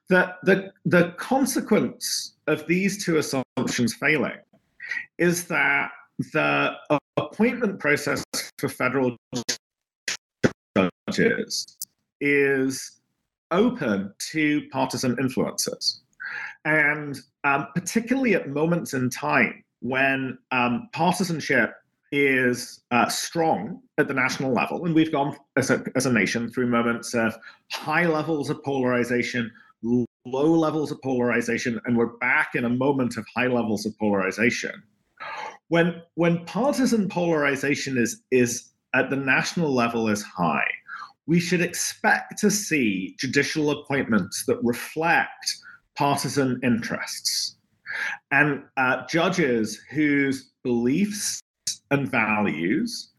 The, 0.09 0.33
the, 0.43 0.71
the 0.85 1.13
consequence 1.17 2.35
of 2.47 2.65
these 2.67 3.03
two 3.03 3.17
assumptions 3.17 3.93
failing 3.95 4.37
is 5.17 5.45
that 5.45 5.91
the 6.33 6.73
appointment 7.17 7.79
process 7.79 8.23
for 8.57 8.69
federal 8.69 9.17
judges 11.11 11.77
is 12.21 12.99
open 13.51 14.13
to 14.31 14.67
partisan 14.71 15.17
influences. 15.19 16.01
And 16.65 17.17
um, 17.43 17.67
particularly 17.73 18.35
at 18.35 18.49
moments 18.49 18.93
in 18.93 19.09
time 19.09 19.63
when 19.79 20.37
um, 20.51 20.89
partisanship 20.93 21.73
is 22.11 22.81
uh, 22.91 23.07
strong 23.07 23.81
at 23.97 24.07
the 24.07 24.13
national 24.13 24.53
level, 24.53 24.85
and 24.85 24.95
we've 24.95 25.11
gone 25.11 25.35
as 25.55 25.69
a, 25.69 25.83
as 25.95 26.05
a 26.05 26.13
nation 26.13 26.49
through 26.49 26.67
moments 26.67 27.13
of 27.13 27.35
high 27.71 28.05
levels 28.05 28.49
of 28.49 28.63
polarization, 28.63 29.51
low 29.83 30.05
levels 30.25 30.91
of 30.91 31.01
polarization, 31.01 31.79
and 31.85 31.97
we're 31.97 32.17
back 32.17 32.55
in 32.55 32.65
a 32.65 32.69
moment 32.69 33.17
of 33.17 33.25
high 33.35 33.47
levels 33.47 33.85
of 33.85 33.97
polarization. 33.97 34.83
When 35.69 36.01
when 36.15 36.45
partisan 36.45 37.09
polarization 37.09 37.97
is 37.97 38.21
is 38.31 38.69
at 38.93 39.09
the 39.09 39.17
national 39.17 39.73
level 39.73 40.07
is 40.07 40.23
high, 40.23 40.69
we 41.25 41.39
should 41.39 41.61
expect 41.61 42.39
to 42.39 42.49
see 42.49 43.15
judicial 43.19 43.71
appointments 43.71 44.45
that 44.45 44.63
reflect 44.63 45.57
partisan 45.95 46.59
interests 46.63 47.55
and 48.31 48.63
uh, 48.77 49.05
judges 49.07 49.79
whose 49.91 50.51
beliefs 50.63 51.41
and 51.91 52.09
values, 52.09 53.11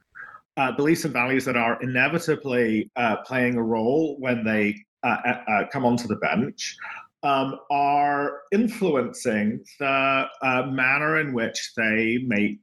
uh, 0.56 0.72
beliefs 0.72 1.04
and 1.04 1.12
values 1.12 1.44
that 1.44 1.56
are 1.56 1.80
inevitably 1.82 2.90
uh, 2.96 3.16
playing 3.24 3.56
a 3.56 3.62
role 3.62 4.16
when 4.18 4.44
they 4.44 4.74
uh, 5.04 5.16
uh, 5.24 5.40
uh, 5.48 5.64
come 5.72 5.86
onto 5.86 6.08
the 6.08 6.16
bench, 6.16 6.76
um, 7.22 7.56
are 7.70 8.40
influencing 8.52 9.64
the 9.78 10.26
uh, 10.42 10.62
manner 10.66 11.20
in 11.20 11.32
which 11.32 11.72
they 11.76 12.18
make 12.26 12.58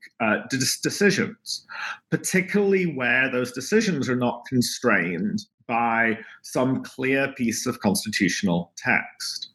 decisions, 0.50 1.66
particularly 2.12 2.86
where 2.86 3.32
those 3.32 3.54
decisions 3.54 4.10
are 4.10 4.18
not 4.18 4.44
constrained 4.50 5.46
by 5.68 6.18
some 6.44 6.84
clear 6.84 7.32
piece 7.38 7.66
of 7.66 7.80
constitutional 7.80 8.74
text. 8.78 9.52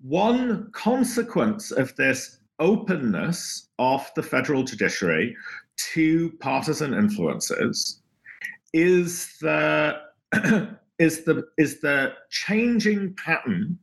One 0.00 0.70
consequence 0.72 1.70
of 1.70 1.96
this 1.96 2.38
openness 2.58 3.68
of 3.78 4.08
the 4.14 4.22
federal 4.22 4.62
judiciary 4.62 5.36
to 5.76 6.30
partisan 6.40 6.94
influences 6.94 8.02
is 8.72 9.36
the 9.40 9.98
is 10.98 11.24
the 11.24 11.44
is 11.58 11.80
the 11.80 12.12
changing 12.30 13.14
pattern 13.16 13.78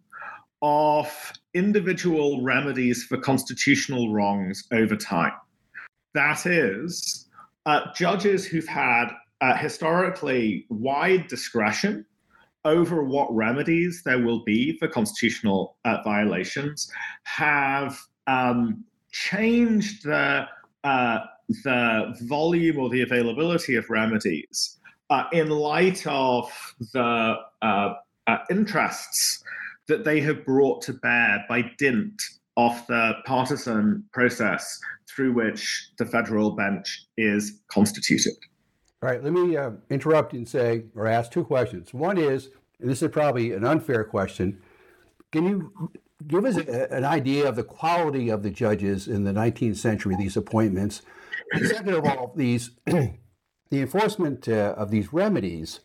of 0.62 1.34
individual 1.54 2.42
remedies 2.44 3.04
for 3.04 3.18
constitutional 3.18 4.14
wrongs 4.14 4.64
over 4.72 4.96
time. 4.96 5.32
That 6.14 6.46
is, 6.46 7.28
uh, 7.66 7.94
judges 7.96 8.46
who've 8.46 8.68
had 8.68 9.08
uh, 9.42 9.56
historically 9.56 10.66
wide 10.70 11.28
discretion 11.28 12.06
over 12.66 13.04
what 13.04 13.34
remedies 13.34 14.02
there 14.04 14.20
will 14.20 14.44
be 14.44 14.78
for 14.80 14.88
constitutional 14.88 15.78
uh, 15.86 15.98
violations 16.04 16.92
have 17.24 17.98
um, 18.29 18.83
changed 19.12 20.03
the 20.03 20.45
uh, 20.83 21.19
the 21.63 22.15
volume 22.21 22.77
or 22.77 22.89
the 22.89 23.01
availability 23.01 23.75
of 23.75 23.89
remedies 23.89 24.77
uh, 25.09 25.24
in 25.33 25.50
light 25.50 26.05
of 26.05 26.51
the 26.93 27.36
uh, 27.62 27.93
uh, 28.27 28.38
interests 28.51 29.43
that 29.88 30.03
they 30.03 30.21
have 30.21 30.45
brought 30.45 30.81
to 30.83 30.93
bear 30.93 31.43
by 31.50 31.63
dint 31.79 32.21
of 32.55 32.86
the 32.88 33.13
partisan 33.25 34.03
process 34.13 34.79
through 35.09 35.33
which 35.33 35.89
the 35.98 36.05
federal 36.05 36.51
bench 36.51 37.05
is 37.17 37.62
constituted. 37.71 38.33
All 39.01 39.09
right, 39.09 39.24
let 39.24 39.33
me 39.33 39.57
uh, 39.57 39.71
interrupt 39.89 40.33
and 40.33 40.48
say 40.48 40.83
or 40.95 41.07
ask 41.07 41.31
two 41.31 41.43
questions. 41.43 41.93
One 41.93 42.19
is, 42.19 42.50
and 42.79 42.89
this 42.89 43.01
is 43.01 43.09
probably 43.09 43.53
an 43.53 43.65
unfair 43.65 44.03
question, 44.03 44.62
can 45.31 45.45
you 45.45 45.91
give 46.28 46.46
us 46.46 46.58
a, 46.58 46.94
an 46.94 47.06
idea 47.06 47.48
of 47.48 47.56
the 47.56 47.64
quality 47.64 48.30
of 48.30 48.44
the 48.44 48.50
judges 48.50 49.08
in 49.08 49.24
the 49.24 49.32
19th 49.32 49.78
century, 49.78 50.16
these 50.16 50.38
appointments? 50.38 51.02
And 51.52 51.66
second 51.68 51.94
of 51.94 52.06
all, 52.06 52.34
these 52.36 52.72
the 52.86 53.18
enforcement 53.72 54.48
uh, 54.48 54.74
of 54.78 54.92
these 54.92 55.14
remedies, 55.14 55.80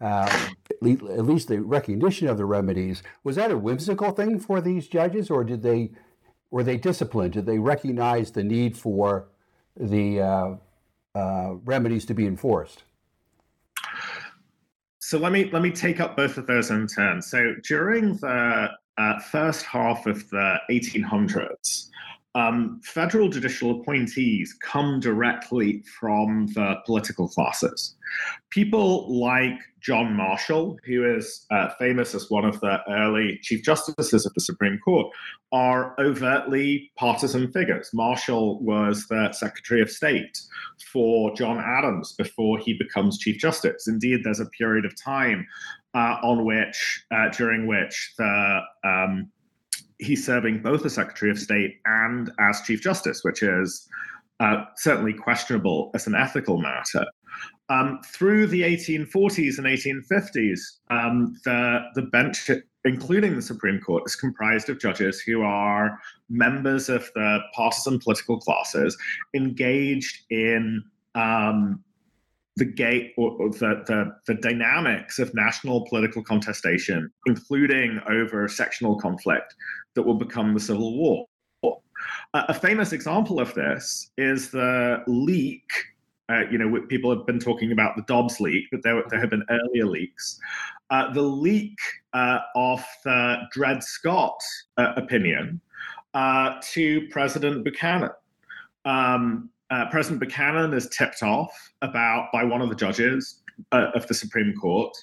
uh, 0.00 0.48
at 0.70 0.82
least 0.82 1.48
the 1.48 1.60
recognition 1.60 2.28
of 2.28 2.36
the 2.36 2.44
remedies, 2.44 3.02
was 3.24 3.36
that 3.36 3.50
a 3.50 3.58
whimsical 3.58 4.10
thing 4.10 4.38
for 4.38 4.60
these 4.60 4.88
judges, 4.88 5.30
or 5.30 5.44
did 5.44 5.62
they 5.62 5.92
were 6.50 6.62
they 6.62 6.76
disciplined? 6.76 7.34
Did 7.34 7.46
they 7.46 7.58
recognize 7.58 8.32
the 8.32 8.44
need 8.44 8.76
for 8.76 9.28
the 9.76 10.20
uh, 10.20 10.54
uh, 11.14 11.54
remedies 11.64 12.04
to 12.06 12.14
be 12.14 12.26
enforced? 12.26 12.84
So 14.98 15.18
let 15.18 15.32
me 15.32 15.50
let 15.52 15.62
me 15.62 15.70
take 15.70 16.00
up 16.00 16.16
both 16.16 16.36
of 16.36 16.46
those 16.46 16.70
in 16.70 16.86
turn. 16.86 17.22
So 17.22 17.54
during 17.66 18.16
the 18.16 18.70
uh, 18.98 19.18
first 19.20 19.64
half 19.64 20.06
of 20.06 20.28
the 20.30 20.56
1800s, 20.70 21.88
um, 22.34 22.80
federal 22.84 23.28
judicial 23.28 23.80
appointees 23.80 24.54
come 24.62 25.00
directly 25.00 25.82
from 25.98 26.46
the 26.54 26.76
political 26.84 27.28
classes. 27.28 27.96
People 28.50 29.20
like 29.20 29.58
John 29.80 30.14
Marshall, 30.14 30.78
who 30.84 31.16
is 31.16 31.46
uh, 31.50 31.70
famous 31.78 32.14
as 32.14 32.30
one 32.30 32.44
of 32.44 32.60
the 32.60 32.78
early 32.88 33.38
Chief 33.42 33.62
Justices 33.62 34.26
of 34.26 34.34
the 34.34 34.40
Supreme 34.40 34.78
Court, 34.84 35.12
are 35.52 35.94
overtly 35.98 36.90
partisan 36.96 37.50
figures. 37.50 37.90
Marshall 37.92 38.60
was 38.60 39.06
the 39.06 39.32
Secretary 39.32 39.80
of 39.80 39.90
State 39.90 40.38
for 40.92 41.34
John 41.34 41.58
Adams 41.58 42.12
before 42.12 42.58
he 42.58 42.74
becomes 42.74 43.18
Chief 43.18 43.38
Justice. 43.38 43.88
Indeed, 43.88 44.20
there's 44.22 44.40
a 44.40 44.46
period 44.46 44.84
of 44.84 45.00
time 45.00 45.46
on 45.94 46.44
which, 46.44 47.04
uh, 47.10 47.28
during 47.30 47.66
which 47.66 48.14
the 48.18 48.60
um, 48.84 49.30
he's 49.98 50.24
serving 50.24 50.62
both 50.62 50.84
as 50.84 50.94
Secretary 50.94 51.30
of 51.30 51.38
State 51.38 51.80
and 51.84 52.30
as 52.38 52.60
Chief 52.62 52.80
Justice, 52.80 53.24
which 53.24 53.42
is 53.42 53.88
uh, 54.40 54.64
certainly 54.76 55.12
questionable 55.12 55.90
as 55.94 56.06
an 56.06 56.14
ethical 56.14 56.58
matter. 56.58 57.04
Um, 57.70 58.00
through 58.06 58.46
the 58.46 58.62
1840s 58.62 59.58
and 59.58 59.66
1850s, 59.66 60.60
um, 60.90 61.36
the, 61.44 61.80
the 61.94 62.02
bench, 62.02 62.50
including 62.84 63.36
the 63.36 63.42
Supreme 63.42 63.80
Court, 63.80 64.04
is 64.06 64.16
comprised 64.16 64.70
of 64.70 64.80
judges 64.80 65.20
who 65.20 65.42
are 65.42 65.98
members 66.30 66.88
of 66.88 67.10
the 67.14 67.40
partisan 67.54 67.98
political 67.98 68.40
classes 68.40 68.96
engaged 69.34 70.24
in 70.30 70.82
um, 71.14 71.82
the 72.58 72.64
gate 72.64 73.14
or, 73.16 73.30
or 73.38 73.50
the, 73.50 73.82
the, 73.86 74.12
the 74.26 74.34
dynamics 74.40 75.18
of 75.18 75.32
national 75.34 75.86
political 75.86 76.22
contestation, 76.22 77.10
including 77.26 78.00
over 78.08 78.48
sectional 78.48 78.98
conflict 78.98 79.54
that 79.94 80.02
will 80.02 80.14
become 80.14 80.54
the 80.54 80.60
Civil 80.60 80.96
War. 80.98 81.26
A 82.34 82.54
famous 82.54 82.92
example 82.92 83.40
of 83.40 83.54
this 83.54 84.10
is 84.18 84.50
the 84.50 85.02
leak. 85.06 85.68
Uh, 86.30 86.42
you 86.50 86.58
know, 86.58 86.80
people 86.88 87.14
have 87.14 87.26
been 87.26 87.40
talking 87.40 87.72
about 87.72 87.96
the 87.96 88.02
Dobbs 88.02 88.38
leak, 88.38 88.66
but 88.70 88.82
there, 88.82 89.02
there 89.08 89.18
have 89.18 89.30
been 89.30 89.44
earlier 89.50 89.86
leaks. 89.86 90.38
Uh, 90.90 91.12
the 91.12 91.22
leak 91.22 91.76
uh, 92.12 92.38
of 92.54 92.84
the 93.04 93.38
Dred 93.52 93.82
Scott 93.82 94.38
uh, 94.76 94.92
opinion 94.96 95.60
uh, 96.14 96.54
to 96.72 97.08
President 97.08 97.64
Buchanan. 97.64 98.10
Um, 98.84 99.50
President 99.90 100.20
Buchanan 100.20 100.72
is 100.72 100.88
tipped 100.88 101.22
off 101.22 101.50
about 101.82 102.28
by 102.32 102.44
one 102.44 102.62
of 102.62 102.68
the 102.68 102.74
judges 102.74 103.42
of 103.72 104.06
the 104.06 104.14
Supreme 104.14 104.54
Court 104.54 104.96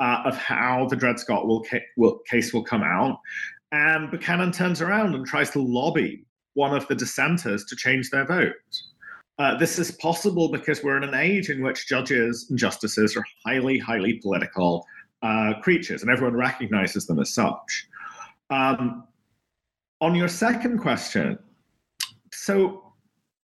of 0.00 0.36
how 0.36 0.86
the 0.88 0.96
Dred 0.96 1.18
Scott 1.18 1.46
will, 1.46 1.62
ca- 1.62 1.84
will, 1.96 2.18
case 2.28 2.52
will 2.52 2.64
come 2.64 2.82
out, 2.82 3.18
and 3.72 4.10
Buchanan 4.10 4.52
turns 4.52 4.80
around 4.80 5.14
and 5.14 5.26
tries 5.26 5.50
to 5.50 5.60
lobby 5.60 6.24
one 6.54 6.74
of 6.74 6.88
the 6.88 6.94
dissenters 6.94 7.64
to 7.66 7.76
change 7.76 8.10
their 8.10 8.24
vote. 8.24 8.52
Uh, 9.38 9.56
this 9.56 9.78
is 9.78 9.92
possible 9.92 10.50
because 10.50 10.82
we're 10.82 10.96
in 10.96 11.04
an 11.04 11.14
age 11.14 11.48
in 11.50 11.62
which 11.62 11.86
judges 11.86 12.46
and 12.50 12.58
justices 12.58 13.16
are 13.16 13.24
highly, 13.46 13.78
highly 13.78 14.14
political 14.14 14.84
uh, 15.22 15.54
creatures, 15.62 16.02
and 16.02 16.10
everyone 16.10 16.34
recognizes 16.34 17.06
them 17.06 17.20
as 17.20 17.32
such. 17.32 17.86
Um, 18.50 19.04
on 20.00 20.14
your 20.14 20.28
second 20.28 20.78
question, 20.78 21.38
so 22.32 22.87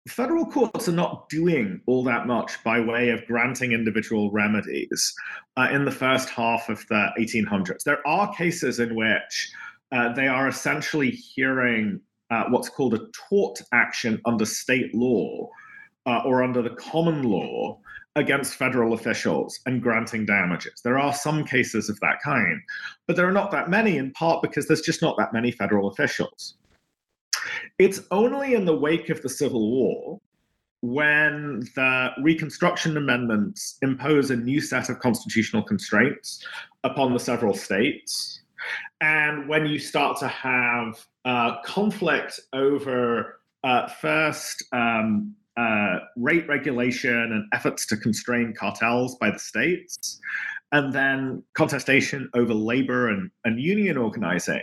federal 0.07 0.45
courts 0.45 0.87
are 0.87 0.93
not 0.93 1.29
doing 1.29 1.81
all 1.85 2.03
that 2.03 2.25
much 2.25 2.63
by 2.63 2.79
way 2.79 3.09
of 3.09 3.25
granting 3.25 3.73
individual 3.73 4.31
remedies 4.31 5.13
uh, 5.57 5.67
in 5.71 5.85
the 5.85 5.91
first 5.91 6.29
half 6.29 6.69
of 6.69 6.85
the 6.87 7.09
1800s. 7.19 7.83
There 7.83 8.05
are 8.07 8.33
cases 8.33 8.79
in 8.79 8.95
which 8.95 9.51
uh, 9.91 10.13
they 10.13 10.27
are 10.27 10.47
essentially 10.47 11.11
hearing 11.11 11.99
uh, 12.31 12.45
what's 12.49 12.69
called 12.69 12.93
a 12.93 13.07
tort 13.29 13.59
action 13.73 14.21
under 14.25 14.45
state 14.45 14.93
law 14.93 15.49
uh, 16.05 16.21
or 16.25 16.43
under 16.43 16.61
the 16.61 16.75
common 16.75 17.23
law 17.23 17.79
against 18.15 18.55
federal 18.55 18.93
officials 18.93 19.59
and 19.65 19.81
granting 19.81 20.25
damages. 20.25 20.81
There 20.83 20.99
are 20.99 21.13
some 21.13 21.43
cases 21.43 21.89
of 21.89 21.99
that 21.99 22.17
kind, 22.23 22.61
but 23.07 23.15
there 23.15 23.27
are 23.27 23.31
not 23.31 23.51
that 23.51 23.69
many, 23.69 23.97
in 23.97 24.11
part 24.11 24.41
because 24.41 24.67
there's 24.67 24.81
just 24.81 25.01
not 25.01 25.17
that 25.17 25.33
many 25.33 25.51
federal 25.51 25.89
officials. 25.89 26.55
It's 27.77 28.01
only 28.11 28.53
in 28.53 28.65
the 28.65 28.75
wake 28.75 29.09
of 29.09 29.21
the 29.21 29.29
Civil 29.29 29.69
War 29.71 30.19
when 30.81 31.67
the 31.75 32.11
Reconstruction 32.21 32.95
Amendments 32.95 33.77
impose 33.81 34.31
a 34.31 34.35
new 34.35 34.61
set 34.61 34.89
of 34.89 34.99
constitutional 34.99 35.63
constraints 35.63 36.45
upon 36.83 37.13
the 37.13 37.19
several 37.19 37.53
states 37.53 38.39
and 39.01 39.47
when 39.47 39.65
you 39.65 39.79
start 39.79 40.17
to 40.19 40.27
have 40.27 41.05
uh, 41.25 41.61
conflict 41.63 42.39
over 42.53 43.39
uh, 43.63 43.87
first 43.87 44.63
um, 44.71 45.35
uh, 45.57 45.99
rate 46.15 46.47
regulation 46.47 47.13
and 47.13 47.45
efforts 47.53 47.85
to 47.85 47.97
constrain 47.97 48.53
cartels 48.57 49.15
by 49.15 49.29
the 49.29 49.39
states, 49.39 50.19
and 50.71 50.93
then 50.93 51.43
contestation 51.53 52.29
over 52.33 52.53
labor 52.53 53.09
and, 53.09 53.29
and 53.45 53.59
union 53.59 53.97
organizing, 53.97 54.61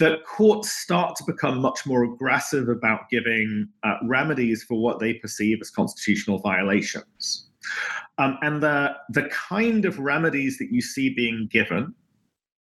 that 0.00 0.24
courts 0.24 0.72
start 0.72 1.14
to 1.14 1.24
become 1.24 1.60
much 1.60 1.86
more 1.86 2.04
aggressive 2.04 2.68
about 2.68 3.08
giving 3.10 3.68
uh, 3.84 3.96
remedies 4.04 4.64
for 4.64 4.82
what 4.82 4.98
they 4.98 5.14
perceive 5.14 5.58
as 5.60 5.70
constitutional 5.70 6.38
violations. 6.38 7.48
Um, 8.18 8.38
and 8.40 8.62
the, 8.62 8.96
the 9.10 9.28
kind 9.30 9.84
of 9.84 9.98
remedies 9.98 10.58
that 10.58 10.72
you 10.72 10.80
see 10.80 11.10
being 11.14 11.48
given 11.52 11.94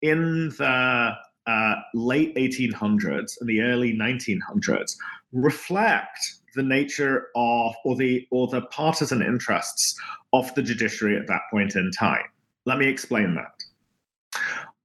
in 0.01 0.49
the 0.57 1.11
uh, 1.47 1.75
late 1.93 2.33
1800s 2.35 3.33
and 3.39 3.49
the 3.49 3.61
early 3.61 3.93
1900s 3.93 4.93
reflect 5.33 6.19
the 6.55 6.63
nature 6.63 7.27
of 7.35 7.73
or 7.85 7.95
the 7.95 8.25
or 8.31 8.47
the 8.47 8.61
partisan 8.63 9.21
interests 9.21 9.95
of 10.33 10.53
the 10.55 10.63
judiciary 10.63 11.17
at 11.17 11.27
that 11.27 11.41
point 11.51 11.75
in 11.75 11.91
time. 11.91 12.25
Let 12.65 12.77
me 12.77 12.87
explain 12.87 13.35
that. 13.35 13.56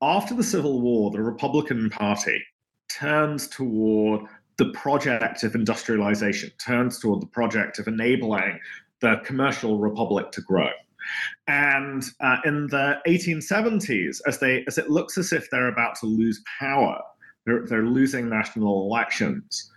After 0.03 0.35
the 0.35 0.43
Civil 0.43 0.81
War, 0.81 1.13
the 1.13 1.23
Republican 1.23 1.89
Party 1.89 2.43
turns 2.89 3.47
toward 3.47 4.23
the 4.57 4.71
project 4.73 5.45
of 5.45 5.55
industrialization, 5.55 6.51
turns 6.59 6.99
toward 6.99 7.23
the 7.23 7.27
project 7.27 7.79
of 7.79 7.87
enabling 7.87 8.59
the 9.01 9.21
commercial 9.25 9.79
republic 9.79 10.33
to 10.33 10.41
grow. 10.41 10.69
And 11.47 12.03
uh, 12.21 12.39
in 12.45 12.67
the 12.67 12.99
1870s, 13.07 14.21
as 14.27 14.41
they 14.41 14.65
as 14.67 14.77
it 14.77 14.91
looks 14.91 15.17
as 15.19 15.33
if 15.33 15.49
they're 15.51 15.69
about 15.69 15.95
to 16.01 16.07
lose 16.07 16.43
power, 16.59 17.01
they're, 17.47 17.65
they're 17.67 17.87
losing 17.87 18.29
national 18.29 18.89
elections. 18.89 19.71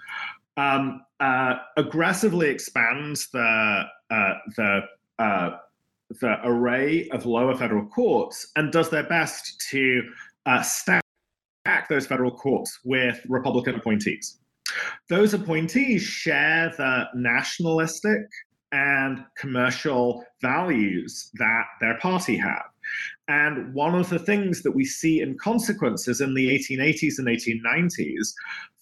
Um, 0.57 1.03
uh, 1.19 1.55
aggressively 1.77 2.49
expands 2.49 3.29
the 3.29 3.83
uh, 4.09 4.33
the 4.55 4.81
uh, 5.19 5.57
the 6.19 6.37
array 6.43 7.07
of 7.09 7.25
lower 7.25 7.55
federal 7.55 7.85
courts 7.85 8.47
and 8.55 8.71
does 8.71 8.89
their 8.89 9.03
best 9.03 9.63
to 9.69 10.03
uh, 10.45 10.61
stack 10.61 11.03
those 11.89 12.07
federal 12.07 12.31
courts 12.31 12.79
with 12.83 13.19
Republican 13.27 13.75
appointees. 13.75 14.37
Those 15.09 15.33
appointees 15.33 16.01
share 16.03 16.73
the 16.77 17.05
nationalistic 17.15 18.21
and 18.71 19.23
commercial 19.37 20.23
values 20.41 21.29
that 21.35 21.65
their 21.79 21.97
party 21.99 22.35
have. 22.37 22.65
And 23.27 23.73
one 23.73 23.95
of 23.95 24.09
the 24.09 24.19
things 24.19 24.61
that 24.61 24.71
we 24.71 24.85
see 24.85 25.21
in 25.21 25.37
consequences 25.37 26.21
in 26.21 26.33
the 26.35 26.49
1880s 26.49 27.17
and 27.17 27.27
1890s, 27.27 28.33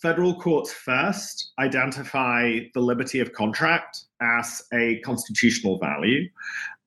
federal 0.02 0.40
courts 0.40 0.74
first 0.74 1.54
identify 1.60 2.60
the 2.74 2.82
liberty 2.82 3.20
of 3.20 3.32
contract 3.34 4.04
as 4.22 4.62
a 4.74 5.00
constitutional 5.00 5.80
value, 5.80 6.28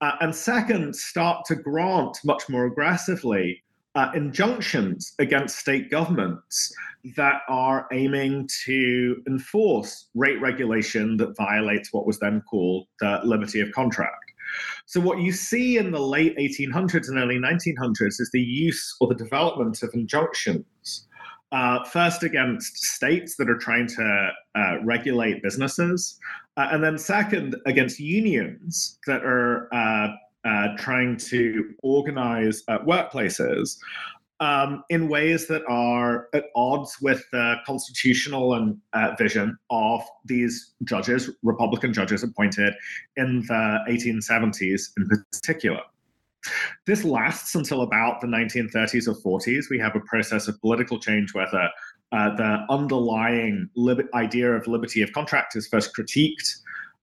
uh, 0.01 0.13
and 0.21 0.35
second, 0.35 0.95
start 0.95 1.45
to 1.47 1.57
grant 1.57 2.19
much 2.25 2.49
more 2.49 2.67
aggressively 2.67 3.63
uh, 3.95 4.11
injunctions 4.15 5.15
against 5.19 5.59
state 5.59 5.91
governments 5.91 6.75
that 7.17 7.41
are 7.49 7.87
aiming 7.93 8.49
to 8.65 9.23
enforce 9.27 10.09
rate 10.15 10.41
regulation 10.41 11.17
that 11.17 11.35
violates 11.37 11.93
what 11.93 12.07
was 12.07 12.19
then 12.19 12.43
called 12.43 12.87
the 13.01 13.21
liberty 13.25 13.61
of 13.61 13.73
contract. 13.73 14.33
So, 14.85 15.01
what 15.01 15.21
you 15.21 15.33
see 15.33 15.79
in 15.79 15.91
the 15.91 16.01
late 16.01 16.37
1800s 16.37 17.09
and 17.09 17.19
early 17.19 17.39
1900s 17.39 18.21
is 18.21 18.31
the 18.33 18.41
use 18.41 18.97
or 19.01 19.09
the 19.09 19.15
development 19.15 19.83
of 19.83 19.91
injunctions. 19.95 20.65
Uh, 21.57 21.83
first, 21.85 22.23
against 22.23 22.77
states 22.77 23.35
that 23.37 23.49
are 23.49 23.57
trying 23.57 23.87
to 23.87 24.31
uh, 24.57 24.77
regulate 24.85 25.43
businesses, 25.43 26.19
uh, 26.59 26.69
and 26.71 26.85
then 26.85 26.99
second, 26.99 27.57
against 27.65 27.99
unions 27.99 28.99
that 29.07 29.25
are 29.25 29.67
uh, 29.75 30.09
uh, 30.47 30.77
trying 30.77 31.17
to 31.17 31.73
organize 31.83 32.63
uh, 32.69 32.79
workplaces 32.81 33.79
um, 34.41 34.85
in 34.91 35.09
ways 35.09 35.47
that 35.47 35.63
are 35.67 36.29
at 36.35 36.45
odds 36.55 36.95
with 37.01 37.25
the 37.33 37.55
constitutional 37.65 38.53
and 38.53 38.77
vision 39.17 39.57
of 39.71 40.03
these 40.27 40.75
judges, 40.85 41.31
Republican 41.43 41.91
judges 41.95 42.23
appointed 42.23 42.75
in 43.17 43.41
the 43.49 43.79
1870s 43.89 44.91
in 44.99 45.09
particular. 45.09 45.81
This 46.87 47.05
lasts 47.05 47.55
until 47.55 47.83
about 47.83 48.21
the 48.21 48.27
1930s 48.27 49.09
or 49.09 49.41
40s. 49.41 49.71
We 49.71 49.79
have 49.79 49.97
a 49.97 50.01
process 50.01 50.49
of 50.49 50.61
political 50.61 50.99
change 50.99 51.35
where 51.35 51.49
the, 51.51 51.69
uh, 52.17 52.35
the 52.37 52.67
underlying 52.71 53.69
lib- 53.77 54.09
idea 54.15 54.53
of 54.53 54.67
liberty 54.67 55.03
of 55.03 55.13
contract 55.13 55.57
is 55.57 55.67
first 55.67 55.95
critiqued 55.97 56.59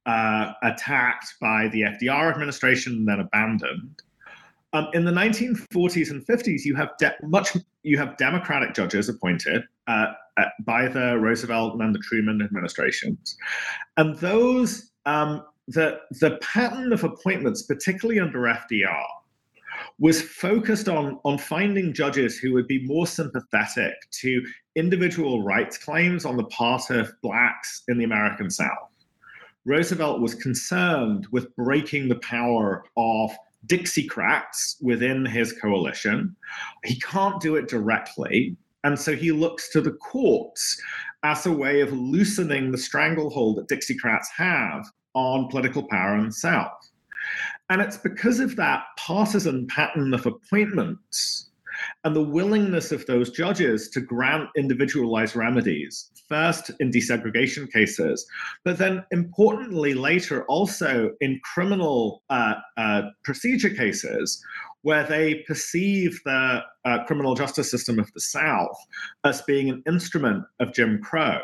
uh, 0.06 0.52
attacked 0.64 1.36
by 1.40 1.70
the 1.70 1.82
FDR 1.82 2.32
administration 2.32 2.94
and 2.94 3.08
then 3.08 3.20
abandoned. 3.20 4.02
Um, 4.74 4.88
in 4.94 5.06
the 5.06 5.12
1940s 5.12 6.10
and 6.10 6.26
50s, 6.26 6.66
you 6.66 6.76
have 6.76 6.90
de- 6.98 7.16
much 7.24 7.56
you 7.84 7.98
have 7.98 8.18
Democratic 8.18 8.74
judges 8.74 9.08
appointed 9.08 9.64
uh, 9.88 10.08
by 10.66 10.88
the 10.88 11.18
Roosevelt 11.20 11.74
and 11.74 11.82
then 11.82 11.94
the 11.94 12.00
Truman 12.00 12.42
administrations, 12.42 13.38
and 13.98 14.16
those 14.18 14.92
um, 15.06 15.44
the 15.68 16.00
the 16.20 16.38
pattern 16.42 16.92
of 16.92 17.04
appointments, 17.04 17.62
particularly 17.62 18.20
under 18.20 18.40
FDR, 18.40 19.06
was 20.00 20.22
focused 20.22 20.90
on 20.90 21.20
on 21.24 21.38
finding 21.38 21.94
judges 21.94 22.38
who 22.38 22.54
would 22.54 22.68
be 22.68 22.86
more 22.86 23.08
sympathetic 23.08 23.94
to 24.12 24.44
individual 24.76 25.44
rights 25.44 25.78
claims 25.78 26.26
on 26.26 26.38
the 26.38 26.46
part 26.46 26.90
of 26.90 27.14
blacks 27.22 27.84
in 27.88 27.98
the 27.98 28.04
American 28.04 28.50
South. 28.50 28.90
Roosevelt 29.66 30.20
was 30.20 30.36
concerned 30.36 31.28
with 31.32 31.56
breaking 31.56 32.10
the 32.10 32.20
power 32.20 32.84
of 32.98 33.32
Dixiecrats 33.68 34.76
within 34.82 35.26
his 35.26 35.54
coalition. 35.54 36.36
He 36.84 37.00
can't 37.00 37.40
do 37.40 37.56
it 37.56 37.70
directly. 37.70 38.58
And 38.84 39.00
so 39.00 39.16
he 39.16 39.32
looks 39.32 39.70
to 39.70 39.80
the 39.80 39.94
courts 39.94 40.82
as 41.24 41.46
a 41.46 41.52
way 41.52 41.80
of 41.80 41.94
loosening 41.94 42.72
the 42.72 42.78
stranglehold 42.78 43.56
that 43.56 43.70
Dixiecrats 43.70 44.28
have 44.36 44.86
on 45.14 45.48
political 45.48 45.84
power 45.84 46.18
in 46.18 46.26
the 46.26 46.32
South. 46.34 46.90
And 47.74 47.82
it's 47.82 47.98
because 47.98 48.40
of 48.40 48.56
that 48.58 48.84
partisan 49.00 49.66
pattern 49.66 50.14
of 50.14 50.28
appointments 50.28 51.50
and 52.04 52.16
the 52.16 52.22
willingness 52.22 52.92
of 52.92 53.04
those 53.08 53.32
judges 53.32 53.90
to 53.90 54.00
grant 54.00 54.48
individualized 54.56 55.36
remedies, 55.36 56.12
first 56.30 56.70
in 56.80 56.92
desegregation 56.92 57.68
cases, 57.74 58.28
but 58.64 58.78
then 58.78 59.04
importantly 59.10 59.96
later 59.96 60.46
also 60.46 61.14
in 61.20 61.42
criminal 61.44 62.22
uh, 62.30 62.54
uh, 62.78 63.02
procedure 63.24 63.72
cases 63.72 64.40
where 64.84 65.08
they 65.08 65.44
perceive 65.48 66.22
the 66.26 66.62
uh, 66.86 67.04
criminal 67.06 67.34
justice 67.34 67.72
system 67.72 67.98
of 67.98 68.14
the 68.14 68.22
South 68.22 68.78
as 69.24 69.42
being 69.42 69.72
an 69.72 69.82
instrument 69.88 70.44
of 70.60 70.76
Jim 70.76 71.02
Crow. 71.02 71.42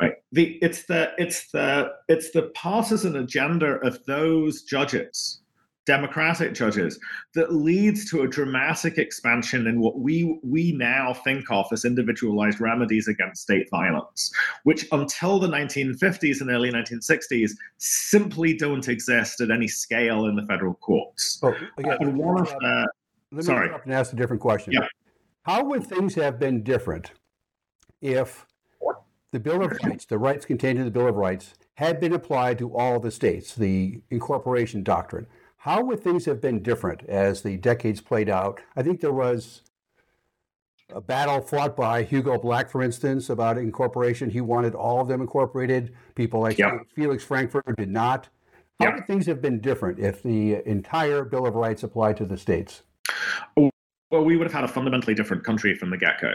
Right. 0.00 0.12
The, 0.30 0.56
it's 0.62 0.84
the 0.84 1.10
it's 1.18 1.50
the 1.50 1.90
it's 2.06 2.30
the 2.30 2.52
partisan 2.54 3.16
agenda 3.16 3.80
of 3.80 3.98
those 4.04 4.62
judges 4.62 5.40
Democratic 5.88 6.52
judges 6.52 7.00
that 7.34 7.54
leads 7.54 8.10
to 8.10 8.20
a 8.20 8.28
dramatic 8.28 8.98
expansion 8.98 9.66
in 9.66 9.80
what 9.80 9.98
we 9.98 10.38
we 10.44 10.72
now 10.72 11.14
think 11.14 11.50
of 11.50 11.64
as 11.72 11.86
individualized 11.86 12.60
remedies 12.60 13.08
against 13.08 13.40
state 13.40 13.66
violence, 13.70 14.30
which 14.64 14.86
until 14.92 15.38
the 15.38 15.48
1950s 15.48 16.42
and 16.42 16.50
early 16.50 16.70
1960s 16.70 17.52
simply 17.78 18.54
don't 18.54 18.86
exist 18.86 19.40
at 19.40 19.50
any 19.50 19.66
scale 19.66 20.26
in 20.26 20.36
the 20.36 20.44
federal 20.44 20.74
courts. 20.74 21.40
Oh, 21.42 21.56
again, 21.78 21.96
uh, 22.20 22.84
let 23.32 23.38
me 23.38 23.42
sorry. 23.42 23.70
and 23.82 23.90
ask 23.90 24.12
a 24.12 24.16
different 24.16 24.42
question. 24.42 24.74
Yeah. 24.74 24.86
How 25.44 25.64
would 25.64 25.86
things 25.86 26.14
have 26.16 26.38
been 26.38 26.62
different 26.62 27.12
if 28.02 28.44
the 29.32 29.40
Bill 29.40 29.62
of 29.62 29.72
Rights, 29.82 30.04
the 30.04 30.18
rights 30.18 30.44
contained 30.44 30.78
in 30.78 30.84
the 30.84 30.90
Bill 30.90 31.08
of 31.08 31.16
Rights, 31.16 31.54
had 31.76 31.98
been 31.98 32.12
applied 32.12 32.58
to 32.58 32.76
all 32.76 33.00
the 33.00 33.10
states, 33.10 33.54
the 33.54 34.02
incorporation 34.10 34.82
doctrine? 34.82 35.26
How 35.58 35.82
would 35.82 36.00
things 36.00 36.24
have 36.26 36.40
been 36.40 36.62
different 36.62 37.02
as 37.08 37.42
the 37.42 37.56
decades 37.56 38.00
played 38.00 38.28
out? 38.28 38.60
I 38.76 38.82
think 38.82 39.00
there 39.00 39.12
was 39.12 39.62
a 40.90 41.00
battle 41.00 41.40
fought 41.40 41.76
by 41.76 42.04
Hugo 42.04 42.38
Black, 42.38 42.70
for 42.70 42.80
instance, 42.82 43.28
about 43.28 43.58
incorporation. 43.58 44.30
He 44.30 44.40
wanted 44.40 44.74
all 44.74 45.00
of 45.00 45.08
them 45.08 45.20
incorporated. 45.20 45.94
People 46.14 46.40
like 46.40 46.58
Yep. 46.58 46.86
Felix 46.94 47.24
Frankfurter 47.24 47.72
did 47.76 47.90
not. 47.90 48.28
How 48.78 48.86
Yep. 48.86 48.94
would 48.94 49.06
things 49.08 49.26
have 49.26 49.42
been 49.42 49.60
different 49.60 49.98
if 49.98 50.22
the 50.22 50.66
entire 50.66 51.24
Bill 51.24 51.44
of 51.46 51.56
Rights 51.56 51.82
applied 51.82 52.16
to 52.18 52.24
the 52.24 52.38
states? 52.38 52.84
Well, 53.56 54.24
we 54.24 54.36
would 54.36 54.46
have 54.46 54.54
had 54.54 54.64
a 54.64 54.68
fundamentally 54.68 55.14
different 55.14 55.42
country 55.44 55.74
from 55.74 55.90
the 55.90 55.98
get 55.98 56.20
go. 56.20 56.34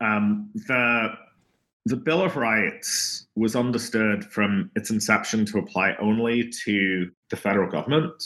Um, 0.00 0.48
the 0.54 1.10
the 1.86 1.96
Bill 1.96 2.22
of 2.22 2.36
Rights 2.36 3.26
was 3.34 3.56
understood 3.56 4.24
from 4.24 4.70
its 4.76 4.90
inception 4.90 5.44
to 5.46 5.58
apply 5.58 5.94
only 6.00 6.50
to 6.64 7.10
the 7.30 7.36
federal 7.36 7.70
government. 7.70 8.22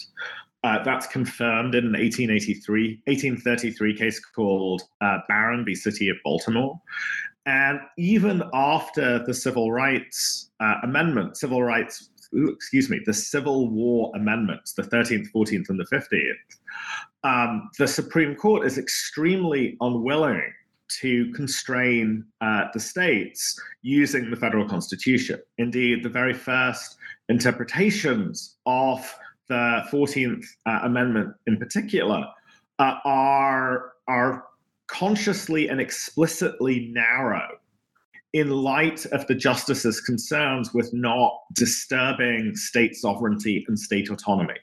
Uh, 0.62 0.82
that's 0.82 1.06
confirmed 1.06 1.74
in 1.74 1.84
an 1.86 1.92
1883, 1.92 3.02
1833 3.04 3.96
case 3.96 4.20
called 4.20 4.82
uh, 5.00 5.18
Barron 5.28 5.64
v. 5.64 5.74
City 5.74 6.08
of 6.08 6.16
Baltimore. 6.24 6.80
And 7.46 7.78
even 7.96 8.42
after 8.52 9.24
the 9.24 9.32
Civil 9.32 9.70
Rights 9.70 10.50
uh, 10.60 10.74
Amendment, 10.82 11.36
Civil 11.36 11.62
Rights 11.62 12.10
excuse 12.32 12.90
me, 12.90 13.00
the 13.06 13.14
Civil 13.14 13.70
War 13.70 14.12
amendments, 14.14 14.72
the 14.72 14.82
13th, 14.82 15.28
14th, 15.34 15.68
and 15.68 15.78
the 15.78 15.84
15th, 15.84 16.32
um, 17.24 17.70
the 17.78 17.86
Supreme 17.86 18.34
Court 18.34 18.66
is 18.66 18.78
extremely 18.78 19.76
unwilling 19.80 20.52
to 21.00 21.30
constrain 21.32 22.24
uh, 22.40 22.64
the 22.72 22.80
states 22.80 23.60
using 23.82 24.30
the 24.30 24.36
federal 24.36 24.68
constitution. 24.68 25.40
Indeed, 25.58 26.04
the 26.04 26.08
very 26.08 26.34
first 26.34 26.96
interpretations 27.28 28.56
of 28.66 29.00
the 29.48 29.82
14th 29.92 30.44
uh, 30.66 30.80
Amendment 30.82 31.34
in 31.46 31.56
particular 31.56 32.24
uh, 32.78 32.94
are, 33.04 33.92
are 34.08 34.44
consciously 34.86 35.68
and 35.68 35.80
explicitly 35.80 36.90
narrow 36.92 37.46
in 38.32 38.50
light 38.50 39.06
of 39.06 39.26
the 39.28 39.34
justice's 39.34 40.00
concerns 40.00 40.74
with 40.74 40.92
not 40.92 41.32
disturbing 41.54 42.54
state 42.54 42.94
sovereignty 42.94 43.64
and 43.68 43.78
state 43.78 44.10
autonomy. 44.10 44.58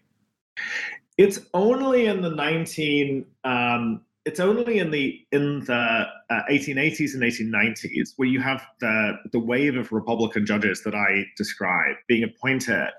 It's 1.17 1.39
only 1.53 2.05
in 2.07 2.21
the 2.21 2.29
19 2.29 3.25
um, 3.43 4.01
it's 4.25 4.39
only 4.39 4.79
in 4.79 4.89
the 4.89 5.19
in 5.31 5.59
the 5.65 6.05
uh, 6.29 6.41
1880s 6.49 7.13
and 7.13 7.23
1890s 7.23 8.13
where 8.15 8.27
you 8.27 8.39
have 8.39 8.65
the 8.79 9.17
the 9.33 9.39
wave 9.39 9.75
of 9.75 9.91
Republican 9.91 10.45
judges 10.45 10.81
that 10.83 10.95
I 10.95 11.25
describe 11.35 11.95
being 12.07 12.23
appointed, 12.23 12.89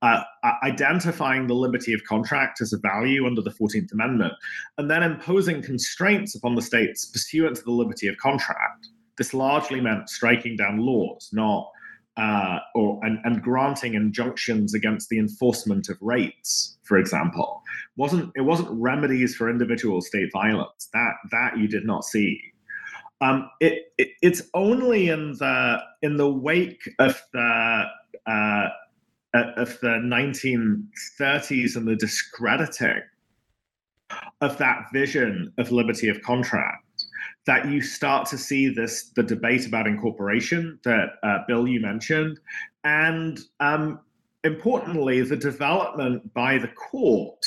uh, 0.00 0.22
identifying 0.64 1.46
the 1.46 1.54
liberty 1.54 1.92
of 1.92 2.02
contract 2.04 2.62
as 2.62 2.72
a 2.72 2.78
value 2.78 3.26
under 3.26 3.42
the 3.42 3.50
14th 3.50 3.92
Amendment, 3.92 4.32
and 4.78 4.90
then 4.90 5.02
imposing 5.02 5.60
constraints 5.60 6.34
upon 6.34 6.54
the 6.54 6.62
states 6.62 7.06
pursuant 7.06 7.56
to 7.56 7.62
the 7.62 7.72
liberty 7.72 8.08
of 8.08 8.16
contract. 8.16 8.88
This 9.18 9.34
largely 9.34 9.82
meant 9.82 10.08
striking 10.08 10.56
down 10.56 10.78
laws, 10.78 11.28
not 11.32 11.70
uh, 12.16 12.58
or 12.74 13.00
and, 13.04 13.18
and 13.24 13.42
granting 13.42 13.94
injunctions 13.94 14.74
against 14.74 15.08
the 15.08 15.18
enforcement 15.18 15.88
of 15.88 15.96
rates 16.00 16.78
for 16.90 16.98
example, 16.98 17.62
wasn't 17.96 18.32
it 18.34 18.40
wasn't 18.40 18.68
remedies 18.72 19.36
for 19.36 19.48
individual 19.48 20.00
state 20.00 20.28
violence 20.32 20.88
that 20.92 21.12
that 21.30 21.56
you 21.56 21.68
did 21.68 21.86
not 21.86 22.04
see. 22.04 22.40
Um, 23.20 23.48
it, 23.60 23.92
it, 23.96 24.08
it's 24.22 24.42
only 24.54 25.08
in 25.08 25.34
the 25.38 25.78
in 26.02 26.16
the 26.16 26.28
wake 26.28 26.82
of 26.98 27.22
the 27.32 27.84
uh, 28.26 28.66
of 29.32 29.78
the 29.82 30.00
1930s 30.02 31.76
and 31.76 31.86
the 31.86 31.94
discrediting 31.94 33.02
of 34.40 34.58
that 34.58 34.86
vision 34.92 35.52
of 35.58 35.70
liberty 35.70 36.08
of 36.08 36.20
contract 36.22 36.84
that 37.50 37.68
you 37.68 37.82
start 37.82 38.28
to 38.28 38.38
see 38.38 38.68
this 38.68 39.10
the 39.16 39.24
debate 39.24 39.66
about 39.66 39.88
incorporation 39.88 40.78
that 40.84 41.08
uh, 41.24 41.38
Bill 41.48 41.66
you 41.66 41.80
mentioned, 41.80 42.38
and 42.84 43.40
um, 43.58 43.98
importantly, 44.44 45.20
the 45.22 45.36
development 45.36 46.32
by 46.32 46.58
the 46.58 46.68
court 46.68 47.44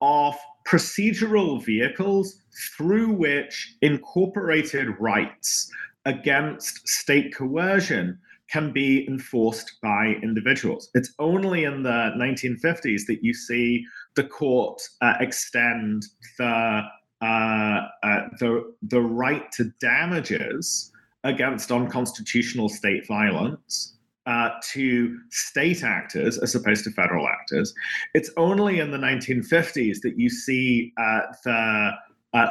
of 0.00 0.36
procedural 0.68 1.60
vehicles 1.64 2.42
through 2.76 3.10
which 3.10 3.74
incorporated 3.82 4.86
rights 5.00 5.68
against 6.04 6.86
state 6.86 7.34
coercion 7.34 8.16
can 8.48 8.72
be 8.72 9.04
enforced 9.08 9.80
by 9.82 10.14
individuals. 10.22 10.90
It's 10.94 11.12
only 11.18 11.64
in 11.64 11.82
the 11.82 12.12
1950s 12.16 13.04
that 13.08 13.18
you 13.22 13.34
see 13.34 13.84
the 14.14 14.22
court 14.22 14.80
uh, 15.00 15.14
extend 15.18 16.04
the, 16.38 16.82
uh, 17.24 17.88
uh, 18.02 18.28
the, 18.38 18.74
the 18.82 19.00
right 19.00 19.50
to 19.52 19.64
damages 19.80 20.92
against 21.24 21.72
unconstitutional 21.72 22.68
state 22.68 23.06
violence 23.06 23.96
uh, 24.26 24.50
to 24.72 25.18
state 25.30 25.82
actors 25.82 26.36
as 26.36 26.54
opposed 26.54 26.84
to 26.84 26.90
federal 26.90 27.26
actors. 27.26 27.72
It's 28.12 28.30
only 28.36 28.78
in 28.78 28.90
the 28.90 28.98
1950s 28.98 30.02
that 30.02 30.18
you 30.18 30.28
see 30.28 30.92
uh, 30.98 31.20
the 31.44 31.92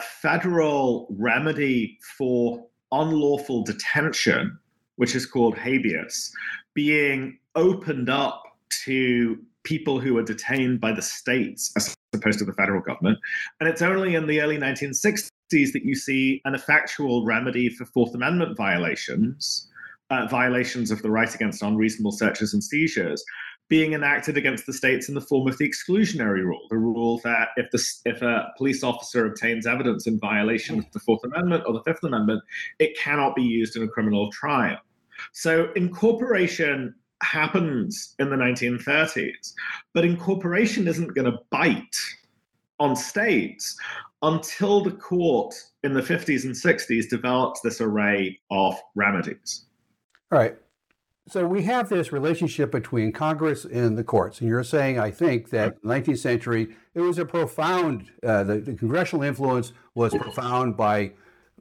federal 0.01 1.05
remedy 1.19 1.99
for 2.17 2.65
unlawful 2.91 3.63
detention, 3.63 4.57
which 4.95 5.13
is 5.13 5.27
called 5.27 5.55
habeas, 5.55 6.31
being 6.73 7.37
opened 7.53 8.09
up 8.09 8.41
to 8.85 9.37
people 9.61 9.99
who 9.99 10.17
are 10.17 10.23
detained 10.23 10.81
by 10.81 10.91
the 10.91 11.01
states 11.01 11.71
as 11.77 11.95
opposed 12.13 12.39
to 12.39 12.45
the 12.45 12.53
federal 12.53 12.81
government. 12.81 13.19
And 13.59 13.69
it's 13.69 13.81
only 13.81 14.15
in 14.15 14.27
the 14.27 14.41
early 14.41 14.57
1960s 14.57 15.29
that 15.49 15.83
you 15.83 15.95
see 15.95 16.41
an 16.45 16.55
effectual 16.55 17.25
remedy 17.25 17.69
for 17.69 17.85
Fourth 17.85 18.15
Amendment 18.15 18.57
violations 18.57 19.69
uh, 20.09 20.27
violations 20.27 20.91
of 20.91 21.01
the 21.01 21.09
right 21.09 21.33
against 21.33 21.63
unreasonable 21.63 22.11
searches 22.11 22.53
and 22.53 22.63
seizures 22.63 23.23
being 23.69 23.93
enacted 23.93 24.37
against 24.37 24.65
the 24.65 24.73
states 24.73 25.07
in 25.09 25.15
the 25.15 25.21
form 25.21 25.47
of 25.47 25.57
the 25.57 25.67
exclusionary 25.67 26.43
rule, 26.43 26.67
the 26.69 26.77
rule 26.77 27.19
that 27.23 27.49
if 27.55 27.71
the 27.71 27.83
if 28.05 28.21
a 28.21 28.51
police 28.57 28.83
officer 28.83 29.25
obtains 29.25 29.65
evidence 29.65 30.05
in 30.05 30.19
violation 30.19 30.77
of 30.79 30.91
the 30.91 30.99
Fourth 30.99 31.23
Amendment 31.23 31.63
or 31.65 31.73
the 31.73 31.81
Fifth 31.83 32.03
Amendment, 32.03 32.43
it 32.79 32.97
cannot 32.97 33.35
be 33.35 33.41
used 33.41 33.75
in 33.75 33.83
a 33.83 33.87
criminal 33.87 34.31
trial. 34.31 34.77
So 35.31 35.71
incorporation 35.75 36.93
happens 37.23 38.15
in 38.19 38.29
the 38.29 38.35
1930s, 38.35 39.53
but 39.93 40.05
incorporation 40.05 40.87
isn't 40.87 41.15
going 41.15 41.31
to 41.31 41.39
bite 41.49 41.95
on 42.79 42.95
states 42.95 43.77
until 44.21 44.83
the 44.83 44.91
court 44.91 45.53
in 45.83 45.93
the 45.93 46.01
50s 46.01 46.45
and 46.45 46.53
60s 46.53 47.09
develops 47.09 47.61
this 47.61 47.81
array 47.81 48.39
of 48.51 48.75
remedies. 48.95 49.65
All 50.31 50.39
right. 50.39 50.55
So 51.27 51.47
we 51.47 51.63
have 51.63 51.87
this 51.87 52.11
relationship 52.11 52.69
between 52.71 53.13
Congress 53.13 53.63
and 53.63 53.97
the 53.97 54.03
courts, 54.03 54.41
and 54.41 54.49
you're 54.49 54.63
saying, 54.63 54.99
I 54.99 55.09
think, 55.09 55.51
that 55.51 55.77
in 55.81 55.87
the 55.87 55.95
19th 55.95 56.17
century 56.17 56.75
it 56.93 56.99
was 56.99 57.17
a 57.17 57.25
profound. 57.25 58.11
Uh, 58.21 58.43
the, 58.43 58.57
the, 58.57 58.73
congressional 58.73 59.23
influence 59.23 59.71
was 59.95 60.13
profound 60.13 60.75
by 60.75 61.13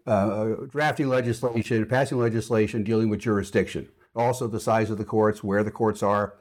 uh, 0.06 0.54
drafting 0.68 1.08
legislation, 1.08 1.86
passing 1.86 2.18
legislation, 2.18 2.82
dealing 2.82 3.08
with 3.08 3.20
jurisdiction. 3.20 3.88
Also, 4.14 4.46
the 4.46 4.60
size 4.60 4.90
of 4.90 4.98
the 4.98 5.04
courts, 5.04 5.42
where 5.42 5.64
the 5.64 5.70
courts 5.70 6.02
are. 6.02 6.34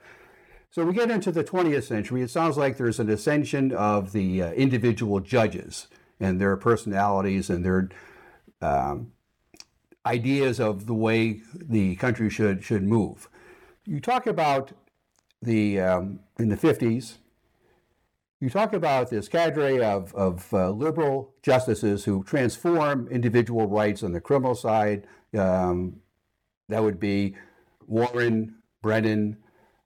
So 0.69 0.85
we 0.85 0.93
get 0.93 1.11
into 1.11 1.31
the 1.31 1.43
20th 1.43 1.83
century. 1.83 2.21
It 2.21 2.29
sounds 2.29 2.57
like 2.57 2.77
there's 2.77 2.99
an 2.99 3.09
ascension 3.09 3.73
of 3.73 4.13
the 4.13 4.41
uh, 4.41 4.51
individual 4.53 5.19
judges 5.19 5.87
and 6.19 6.39
their 6.39 6.55
personalities 6.55 7.49
and 7.49 7.65
their 7.65 7.89
um, 8.61 9.11
ideas 10.05 10.59
of 10.59 10.85
the 10.85 10.93
way 10.93 11.41
the 11.53 11.95
country 11.95 12.29
should 12.29 12.63
should 12.63 12.83
move. 12.83 13.29
You 13.85 13.99
talk 13.99 14.27
about 14.27 14.71
the 15.41 15.79
um, 15.79 16.19
in 16.39 16.49
the 16.49 16.57
50s. 16.57 17.17
You 18.39 18.49
talk 18.49 18.73
about 18.73 19.11
this 19.11 19.27
cadre 19.27 19.83
of, 19.83 20.15
of 20.15 20.51
uh, 20.51 20.71
liberal 20.71 21.35
justices 21.43 22.05
who 22.05 22.23
transform 22.23 23.07
individual 23.09 23.67
rights 23.67 24.01
on 24.01 24.13
the 24.13 24.21
criminal 24.21 24.55
side. 24.55 25.05
Um, 25.37 25.97
that 26.67 26.81
would 26.81 26.99
be 26.99 27.35
Warren, 27.91 28.55
Brennan, 28.81 29.37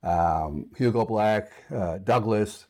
um, 0.04 0.68
Hugo 0.78 1.06
Black, 1.06 1.52
uh, 1.74 1.98
Douglas. 1.98 2.68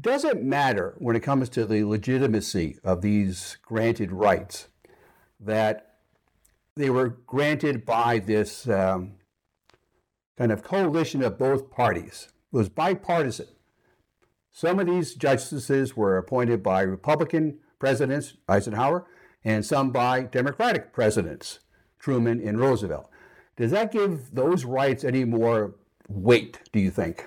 Doesn't 0.00 0.44
matter 0.44 0.94
when 0.98 1.16
it 1.16 1.20
comes 1.20 1.48
to 1.50 1.66
the 1.66 1.82
legitimacy 1.82 2.78
of 2.84 3.02
these 3.02 3.58
granted 3.62 4.12
rights 4.12 4.68
that 5.40 5.96
they 6.76 6.88
were 6.88 7.08
granted 7.08 7.84
by 7.84 8.20
this 8.20 8.68
um, 8.68 9.14
kind 10.38 10.52
of 10.52 10.62
coalition 10.62 11.22
of 11.22 11.36
both 11.36 11.70
parties. 11.70 12.28
It 12.52 12.56
was 12.56 12.68
bipartisan. 12.68 13.48
Some 14.52 14.78
of 14.78 14.86
these 14.86 15.14
justices 15.14 15.96
were 15.96 16.16
appointed 16.16 16.62
by 16.62 16.82
Republican 16.82 17.58
presidents, 17.80 18.34
Eisenhower, 18.48 19.04
and 19.44 19.66
some 19.66 19.90
by 19.90 20.22
Democratic 20.22 20.92
presidents, 20.92 21.58
Truman 21.98 22.40
and 22.46 22.60
Roosevelt. 22.60 23.11
Does 23.56 23.70
that 23.70 23.92
give 23.92 24.34
those 24.34 24.64
rights 24.64 25.04
any 25.04 25.24
more 25.24 25.74
weight, 26.08 26.60
do 26.72 26.80
you 26.80 26.90
think? 26.90 27.24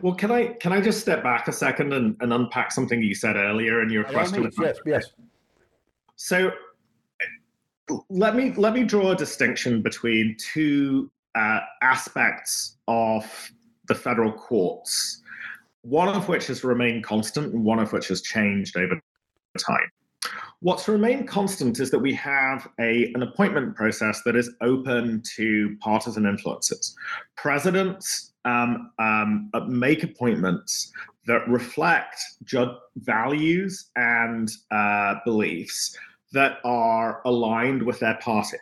Well, 0.00 0.14
can 0.14 0.30
I 0.30 0.48
can 0.54 0.72
I 0.72 0.80
just 0.80 1.00
step 1.00 1.22
back 1.22 1.46
a 1.48 1.52
second 1.52 1.92
and, 1.92 2.16
and 2.20 2.32
unpack 2.32 2.72
something 2.72 3.02
you 3.02 3.14
said 3.14 3.36
earlier 3.36 3.82
in 3.82 3.90
your 3.90 4.04
question? 4.04 4.50
yes, 4.58 4.78
yes. 4.86 5.12
So 6.16 6.50
let 8.08 8.36
me 8.36 8.52
let 8.56 8.72
me 8.72 8.84
draw 8.84 9.10
a 9.10 9.16
distinction 9.16 9.82
between 9.82 10.36
two 10.38 11.10
uh, 11.34 11.60
aspects 11.82 12.76
of 12.88 13.50
the 13.88 13.94
federal 13.94 14.32
courts, 14.32 15.22
one 15.82 16.08
of 16.08 16.28
which 16.28 16.46
has 16.46 16.64
remained 16.64 17.04
constant 17.04 17.52
and 17.52 17.64
one 17.64 17.78
of 17.78 17.92
which 17.92 18.08
has 18.08 18.22
changed 18.22 18.76
over 18.76 19.00
time. 19.58 19.90
What's 20.60 20.88
remained 20.88 21.26
constant 21.26 21.80
is 21.80 21.90
that 21.90 21.98
we 21.98 22.12
have 22.14 22.68
a, 22.78 23.10
an 23.14 23.22
appointment 23.22 23.74
process 23.74 24.20
that 24.24 24.36
is 24.36 24.50
open 24.60 25.22
to 25.36 25.76
partisan 25.80 26.26
influences. 26.26 26.94
Presidents 27.36 28.32
um, 28.44 28.90
um, 28.98 29.50
make 29.66 30.02
appointments 30.02 30.92
that 31.26 31.48
reflect 31.48 32.20
values 32.96 33.90
and 33.96 34.50
uh, 34.70 35.14
beliefs 35.24 35.96
that 36.32 36.58
are 36.64 37.22
aligned 37.24 37.82
with 37.82 37.98
their 38.00 38.16
party. 38.16 38.58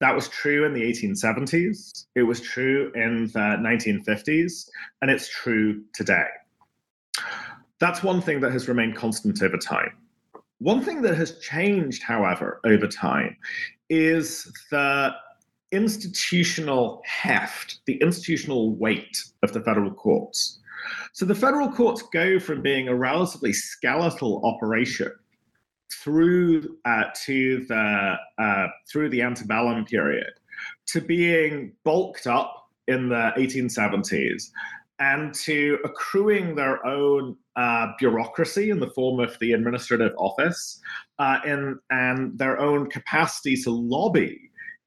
That 0.00 0.14
was 0.14 0.28
true 0.28 0.64
in 0.66 0.74
the 0.74 0.82
1870s, 0.82 2.06
it 2.14 2.22
was 2.22 2.40
true 2.40 2.90
in 2.94 3.26
the 3.28 3.56
1950s, 3.60 4.68
and 5.00 5.10
it's 5.10 5.28
true 5.28 5.82
today. 5.94 6.26
That's 7.78 8.02
one 8.02 8.20
thing 8.20 8.40
that 8.40 8.52
has 8.52 8.68
remained 8.68 8.96
constant 8.96 9.42
over 9.42 9.56
time. 9.56 9.92
One 10.64 10.80
thing 10.80 11.02
that 11.02 11.14
has 11.16 11.38
changed, 11.40 12.02
however, 12.02 12.58
over 12.64 12.86
time 12.86 13.36
is 13.90 14.50
the 14.70 15.14
institutional 15.72 17.02
heft, 17.04 17.80
the 17.84 18.00
institutional 18.00 18.74
weight 18.74 19.22
of 19.42 19.52
the 19.52 19.60
federal 19.60 19.92
courts. 19.92 20.60
So 21.12 21.26
the 21.26 21.34
federal 21.34 21.70
courts 21.70 22.00
go 22.14 22.38
from 22.40 22.62
being 22.62 22.88
a 22.88 22.94
relatively 22.94 23.52
skeletal 23.52 24.40
operation 24.42 25.12
through 25.92 26.78
uh, 26.86 27.04
to 27.26 27.66
the 27.66 28.14
uh, 28.38 28.66
through 28.90 29.10
the 29.10 29.20
antebellum 29.20 29.84
period 29.84 30.32
to 30.86 31.02
being 31.02 31.72
bulked 31.84 32.26
up 32.26 32.70
in 32.88 33.10
the 33.10 33.32
1870s 33.36 34.50
and 34.98 35.34
to 35.34 35.78
accruing 35.84 36.54
their 36.54 36.84
own 36.86 37.36
uh, 37.56 37.88
bureaucracy 37.98 38.70
in 38.70 38.78
the 38.78 38.90
form 38.90 39.20
of 39.20 39.36
the 39.40 39.52
administrative 39.52 40.12
office 40.18 40.80
uh, 41.18 41.38
and, 41.44 41.76
and 41.90 42.38
their 42.38 42.60
own 42.60 42.88
capacity 42.88 43.56
to 43.56 43.70
lobby 43.70 44.38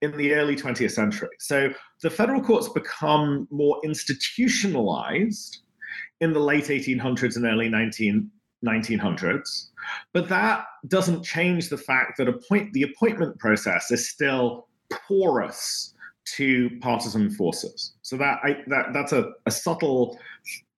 in 0.02 0.16
the 0.16 0.34
early 0.34 0.56
20th 0.56 0.92
century. 0.92 1.30
So 1.40 1.74
the 2.02 2.10
federal 2.10 2.42
courts 2.42 2.70
become 2.70 3.48
more 3.52 3.80
institutionalized 3.84 5.60
in 6.22 6.34
the 6.34 6.40
late 6.40 6.66
1800s 6.66 7.36
and 7.36 7.46
early 7.46 7.70
19, 7.70 8.30
1900s. 8.66 9.70
But 10.14 10.30
that 10.30 10.66
doesn't 10.88 11.24
change 11.24 11.70
the 11.70 11.78
fact 11.78 12.18
that 12.18 12.28
appoint, 12.28 12.74
the 12.74 12.84
appointment 12.84 13.40
process 13.40 13.92
is 13.92 14.10
still 14.10 14.68
porous 14.92 15.94
to 16.36 16.70
partisan 16.82 17.30
forces. 17.30 17.94
So 18.02 18.18
that 18.18 18.40
I, 18.44 18.58
that 18.68 18.94
that's 18.94 19.14
a, 19.14 19.32
a 19.46 19.52
subtle 19.52 20.20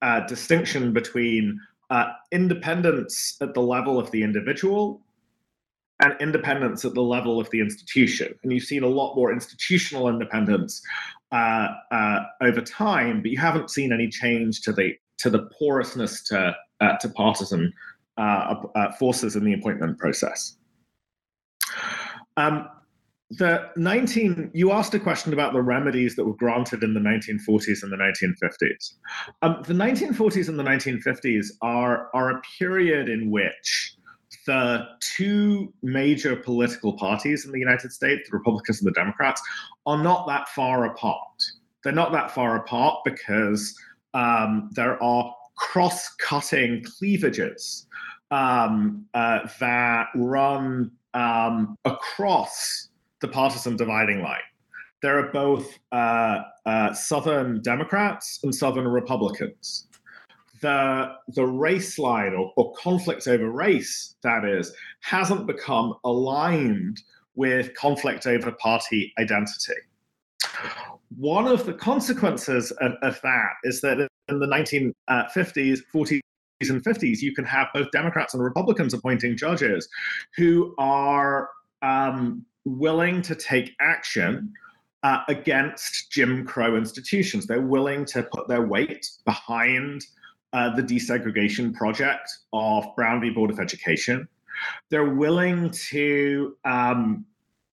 uh, 0.02 0.22
distinction 0.22 0.94
between 0.94 1.60
uh, 1.90 2.12
independence 2.32 3.38
at 3.42 3.54
the 3.54 3.62
level 3.62 4.00
of 4.00 4.12
the 4.12 4.24
individual 4.24 5.02
and 6.02 6.14
independence 6.22 6.86
at 6.86 6.94
the 6.94 7.02
level 7.02 7.40
of 7.40 7.50
the 7.50 7.60
institution. 7.60 8.34
And 8.44 8.54
you've 8.54 8.64
seen 8.64 8.84
a 8.84 8.88
lot 8.88 9.16
more 9.16 9.34
institutional 9.34 10.08
independence 10.08 10.82
uh, 11.32 11.68
uh 11.92 12.20
over 12.42 12.62
time, 12.62 13.22
but 13.22 13.32
you 13.32 13.38
haven't 13.38 13.70
seen 13.70 13.92
any 13.92 14.08
change 14.08 14.62
to 14.62 14.72
the 14.72 14.96
to 15.18 15.30
the 15.30 15.50
porousness 15.60 16.24
to 16.24 16.56
uh, 16.80 16.98
to 16.98 17.10
partisan 17.10 17.74
uh, 18.18 18.56
forces 18.98 19.36
in 19.36 19.44
the 19.44 19.54
appointment 19.54 19.98
process. 19.98 20.58
Um, 22.38 22.68
the 23.32 23.70
19 23.76 24.52
you 24.54 24.72
asked 24.72 24.94
a 24.96 25.00
question 25.00 25.34
about 25.34 25.54
the 25.54 25.62
remedies 25.62 26.16
that 26.16 26.26
were 26.26 26.36
granted 26.36 26.84
in 26.84 26.96
the 26.96 27.00
1940s 27.00 27.84
and 27.84 27.92
the 27.92 27.98
1950s 27.98 28.94
um, 29.44 29.62
the 29.68 29.74
1940s 29.74 30.50
and 30.50 30.58
the 30.58 30.64
1950s 30.64 31.48
are 31.62 32.10
are 32.16 32.32
a 32.32 32.42
period 32.58 33.08
in 33.08 33.30
which 33.30 33.96
the 34.48 34.84
two 35.00 35.72
major 35.84 36.36
political 36.36 36.94
parties 36.98 37.46
in 37.46 37.52
the 37.52 37.60
united 37.60 37.92
states 37.92 38.28
the 38.32 38.36
republicans 38.36 38.82
and 38.82 38.88
the 38.88 39.00
democrats 39.00 39.44
are 39.90 40.02
not 40.02 40.28
that 40.28 40.48
far 40.50 40.86
apart. 40.86 41.44
They're 41.84 41.94
not 41.94 42.12
that 42.12 42.30
far 42.30 42.56
apart 42.56 43.00
because 43.04 43.76
um, 44.14 44.70
there 44.74 45.02
are 45.02 45.34
cross-cutting 45.56 46.84
cleavages 46.84 47.88
um, 48.30 49.06
uh, 49.16 49.40
that 49.60 50.08
run 50.16 50.92
um, 51.16 51.76
across 51.86 52.90
the 53.22 53.28
partisan 53.28 53.76
dividing 53.76 54.22
line. 54.22 54.40
There 55.02 55.18
are 55.18 55.32
both 55.32 55.78
uh, 55.92 56.40
uh, 56.66 56.94
Southern 56.94 57.62
Democrats 57.62 58.40
and 58.44 58.54
Southern 58.54 58.88
Republicans. 58.88 59.88
The, 60.62 61.14
the 61.30 61.46
race 61.46 61.98
line 61.98 62.34
or, 62.34 62.52
or 62.58 62.74
conflict 62.74 63.28
over 63.28 63.50
race, 63.50 64.16
that 64.24 64.44
is, 64.44 64.74
hasn't 65.02 65.48
become 65.48 65.94
aligned 66.04 67.02
with 67.36 67.74
conflict 67.76 68.28
over 68.28 68.52
party 68.52 69.14
identity. 69.18 69.80
One 71.18 71.48
of 71.48 71.66
the 71.66 71.74
consequences 71.74 72.72
of, 72.82 72.94
of 73.02 73.20
that 73.22 73.52
is 73.64 73.80
that 73.82 74.10
in 74.28 74.40
the 74.40 74.46
1950s, 74.46 75.80
40s, 75.94 76.20
and 76.62 76.84
50s, 76.84 77.22
you 77.22 77.34
can 77.34 77.46
have 77.46 77.68
both 77.74 77.90
Democrats 77.92 78.34
and 78.34 78.44
Republicans 78.44 78.94
appointing 78.94 79.38
judges 79.38 79.88
who 80.36 80.76
are 80.78 81.50
um, 81.82 82.46
willing 82.78 83.22
to 83.24 83.36
take 83.36 83.76
action 83.80 84.54
uh, 85.04 85.22
against 85.28 86.12
Jim 86.12 86.46
Crow 86.46 86.76
institutions. 86.76 87.48
They're 87.48 87.62
willing 87.62 88.06
to 88.06 88.24
put 88.24 88.48
their 88.48 88.66
weight 88.66 89.10
behind 89.26 90.06
uh, 90.54 90.76
the 90.76 90.84
desegregation 90.84 91.74
project 91.74 92.30
of 92.54 92.86
Brown 92.96 93.22
v. 93.22 93.30
Board 93.30 93.52
of 93.52 93.60
Education. 93.60 94.28
They're 94.90 95.14
willing 95.14 95.72
to 95.90 96.58
um, 96.66 97.26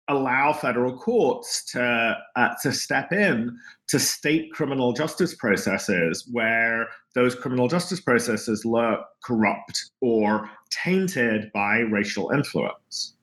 allow 0.10 0.52
federal 0.52 0.98
courts 0.98 1.64
to 1.72 2.18
uh, 2.36 2.50
to 2.62 2.74
step 2.74 3.14
in 3.14 3.58
to 3.88 4.00
state 4.00 4.52
criminal 4.52 4.92
justice 4.92 5.34
processes 5.36 6.28
where 6.32 6.88
those 7.16 7.36
criminal 7.36 7.68
justice 7.68 8.02
processes 8.02 8.66
look 8.66 9.00
corrupt 9.24 9.92
or 10.02 10.50
tainted 10.72 11.52
by 11.54 11.80
racial 11.80 12.32
influence. 12.32 13.16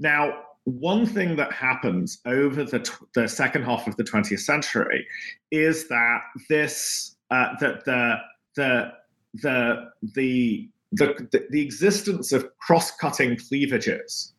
Now, 0.00 0.32
one 0.64 1.06
thing 1.06 1.36
that 1.36 1.52
happens 1.52 2.18
over 2.26 2.64
the, 2.64 2.88
the 3.14 3.28
second 3.28 3.64
half 3.64 3.86
of 3.86 3.96
the 3.96 4.04
20th 4.04 4.40
century 4.40 5.06
is 5.50 5.88
that 5.88 6.20
this 6.48 7.16
uh, 7.30 7.48
that 7.60 7.84
the 7.84 8.16
the 8.56 8.92
the 9.34 9.88
the 10.14 10.68
the, 10.92 11.46
the 11.50 11.60
existence 11.60 12.32
of 12.32 12.46
cross-cutting 12.58 13.38
cleavages 13.48 14.34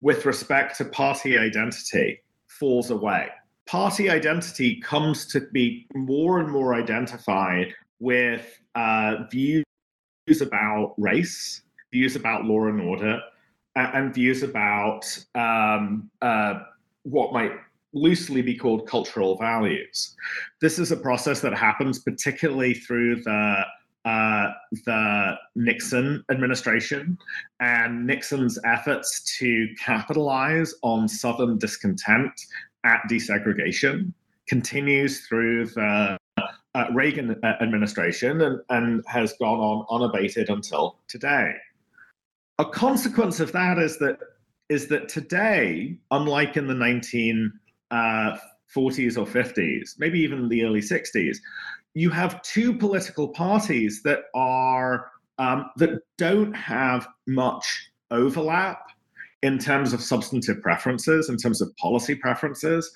with 0.00 0.24
respect 0.24 0.78
to 0.78 0.84
party 0.84 1.36
identity 1.36 2.20
falls 2.46 2.90
away. 2.90 3.28
Party 3.66 4.08
identity 4.08 4.80
comes 4.80 5.26
to 5.26 5.40
be 5.52 5.86
more 5.94 6.38
and 6.38 6.48
more 6.48 6.74
identified 6.74 7.74
with 7.98 8.60
uh, 8.76 9.24
views 9.30 9.64
about 10.40 10.94
race, 10.98 11.62
views 11.92 12.14
about 12.14 12.44
law 12.44 12.66
and 12.66 12.80
order, 12.80 13.20
and 13.76 14.14
views 14.14 14.42
about 14.42 15.02
um, 15.34 16.10
uh, 16.22 16.60
what 17.02 17.32
might 17.32 17.52
loosely 17.92 18.42
be 18.42 18.54
called 18.54 18.86
cultural 18.86 19.36
values. 19.36 20.16
This 20.60 20.78
is 20.78 20.92
a 20.92 20.96
process 20.96 21.40
that 21.40 21.54
happens 21.54 21.98
particularly 21.98 22.74
through 22.74 23.22
the 23.22 23.62
uh, 24.04 24.52
the 24.84 25.34
Nixon 25.56 26.24
administration 26.30 27.18
and 27.58 28.06
Nixon's 28.06 28.56
efforts 28.64 29.36
to 29.38 29.66
capitalize 29.80 30.72
on 30.82 31.08
Southern 31.08 31.58
discontent 31.58 32.30
at 32.84 33.00
desegregation 33.10 34.12
continues 34.46 35.26
through 35.26 35.66
the 35.66 36.16
uh, 36.36 36.84
Reagan 36.92 37.34
administration 37.60 38.40
and, 38.42 38.60
and 38.68 39.02
has 39.08 39.32
gone 39.40 39.58
on 39.58 39.86
unabated 39.90 40.50
until 40.50 40.98
today 41.08 41.56
a 42.58 42.64
consequence 42.64 43.40
of 43.40 43.52
that 43.52 43.78
is 43.78 43.98
that 43.98 44.18
is 44.68 44.88
that 44.88 45.08
today, 45.08 45.96
unlike 46.10 46.56
in 46.56 46.66
the 46.66 46.74
1940s 46.74 47.50
uh, 47.92 49.20
or 49.20 49.26
50s, 49.26 49.90
maybe 49.98 50.18
even 50.18 50.48
the 50.48 50.64
early 50.64 50.80
60s, 50.80 51.36
you 51.94 52.10
have 52.10 52.42
two 52.42 52.74
political 52.74 53.28
parties 53.28 54.02
that 54.02 54.24
are 54.34 55.10
um, 55.38 55.70
that 55.76 56.00
don't 56.18 56.52
have 56.54 57.06
much 57.26 57.90
overlap 58.10 58.80
in 59.42 59.58
terms 59.58 59.92
of 59.92 60.00
substantive 60.00 60.60
preferences, 60.62 61.28
in 61.28 61.36
terms 61.36 61.60
of 61.60 61.74
policy 61.76 62.14
preferences, 62.14 62.90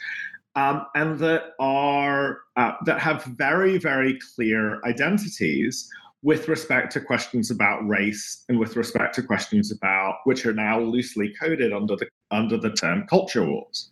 um, 0.57 0.87
and 0.95 1.19
that 1.19 1.53
are 1.61 2.41
uh, 2.57 2.73
that 2.87 2.99
have 2.99 3.25
very 3.25 3.79
very 3.79 4.19
clear 4.35 4.81
identities 4.85 5.89
with 6.23 6.49
respect 6.49 6.93
to 6.93 7.01
questions 7.01 7.51
about 7.51 7.87
race 7.89 8.45
and 8.49 8.59
with 8.59 8.77
respect 8.77 9.15
to 9.15 9.23
questions 9.23 9.73
about 9.73 10.17
which 10.25 10.45
are 10.45 10.53
now 10.53 10.79
loosely 10.81 11.33
coded 11.41 11.73
under 11.73 11.97
the 11.97 12.07
under 12.31 12.57
the 12.57 12.71
term 12.71 13.07
culture 13.09 13.45
wars. 13.45 13.91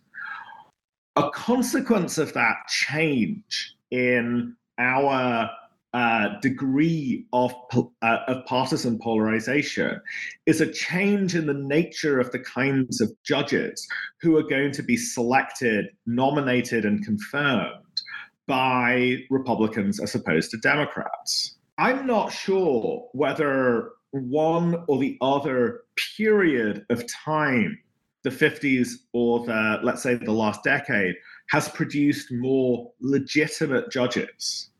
A 1.15 1.29
consequence 1.31 2.17
of 2.17 2.33
that 2.33 2.55
change 2.67 3.75
in 3.91 4.55
our 4.77 5.49
uh, 5.93 6.39
degree 6.39 7.25
of, 7.33 7.53
uh, 7.73 8.17
of 8.27 8.45
partisan 8.45 8.99
polarization 8.99 9.99
is 10.45 10.61
a 10.61 10.71
change 10.71 11.35
in 11.35 11.47
the 11.47 11.53
nature 11.53 12.19
of 12.19 12.31
the 12.31 12.39
kinds 12.39 13.01
of 13.01 13.11
judges 13.23 13.87
who 14.21 14.37
are 14.37 14.43
going 14.43 14.71
to 14.71 14.83
be 14.83 14.95
selected, 14.95 15.87
nominated, 16.05 16.85
and 16.85 17.03
confirmed 17.03 17.83
by 18.47 19.17
Republicans 19.31 19.99
as 19.99 20.13
opposed 20.13 20.51
to 20.51 20.57
Democrats. 20.57 21.58
I'm 21.79 22.05
not 22.05 22.33
sure 22.33 23.07
whether 23.13 23.91
one 24.11 24.83
or 24.89 24.99
the 24.99 25.17
other 25.21 25.83
period 26.17 26.85
of 26.89 27.05
time 27.07 27.79
the 28.23 28.29
50s 28.29 28.95
or 29.13 29.45
the, 29.45 29.79
let's 29.81 30.03
say, 30.03 30.15
the 30.15 30.31
last 30.31 30.61
decade 30.61 31.15
has 31.51 31.69
produced 31.69 32.33
more 32.33 32.91
legitimate 32.99 33.89
judges, 33.91 34.71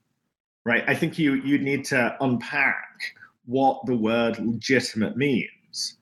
right? 0.66 0.84
I 0.88 0.94
think 0.94 1.18
you, 1.18 1.36
you 1.36 1.58
need 1.58 1.86
to 1.86 2.18
unpack 2.20 3.16
what 3.46 3.80
the 3.86 3.96
word 3.96 4.38
legitimate 4.40 5.16
means. 5.16 5.98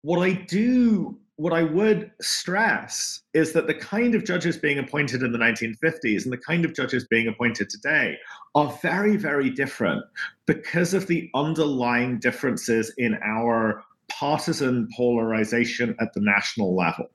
What 0.00 0.22
I 0.22 0.32
do 0.32 1.18
what 1.40 1.54
I 1.54 1.62
would 1.62 2.10
stress 2.20 3.22
is 3.32 3.54
that 3.54 3.66
the 3.66 3.72
kind 3.72 4.14
of 4.14 4.26
judges 4.26 4.58
being 4.58 4.78
appointed 4.78 5.22
in 5.22 5.32
the 5.32 5.38
1950s 5.38 6.24
and 6.24 6.32
the 6.34 6.36
kind 6.36 6.66
of 6.66 6.74
judges 6.74 7.06
being 7.06 7.28
appointed 7.28 7.70
today 7.70 8.18
are 8.54 8.78
very, 8.82 9.16
very 9.16 9.48
different 9.48 10.04
because 10.44 10.92
of 10.92 11.06
the 11.06 11.30
underlying 11.34 12.18
differences 12.18 12.92
in 12.98 13.18
our 13.24 13.82
partisan 14.10 14.86
polarization 14.94 15.96
at 15.98 16.12
the 16.12 16.20
national 16.20 16.76
level. 16.76 17.06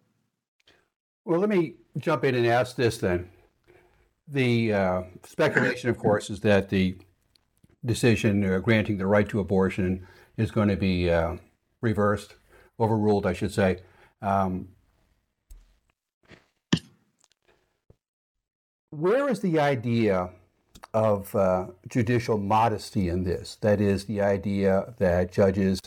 Well, 1.24 1.40
let 1.40 1.50
me 1.50 1.76
jump 2.00 2.24
in 2.24 2.34
and 2.34 2.48
ask 2.48 2.76
this 2.76 2.98
then. 2.98 3.30
The 4.28 4.74
uh, 4.74 5.02
speculation, 5.24 5.92
of 5.92 6.00
course, 6.00 6.32
is 6.32 6.40
that 6.40 6.70
the 6.70 6.98
decision 7.86 8.44
uh, 8.44 8.58
granting 8.58 8.98
the 8.98 9.06
right 9.06 9.30
to 9.30 9.40
abortion 9.40 10.08
is 10.36 10.50
going 10.50 10.70
to 10.70 10.78
be 10.78 11.12
uh, 11.12 11.36
reversed, 11.80 12.34
overruled, 12.80 13.28
I 13.28 13.34
should 13.34 13.54
say. 13.54 13.82
Um, 14.22 14.70
where 18.90 19.30
is 19.30 19.42
the 19.42 19.60
idea 19.60 20.30
of 20.94 21.36
uh, 21.36 21.68
judicial 21.90 22.38
modesty 22.38 23.10
in 23.10 23.24
this? 23.24 23.58
That 23.62 23.82
is, 23.82 24.06
the 24.06 24.22
idea 24.22 24.94
that 24.98 25.32
judges 25.32 25.80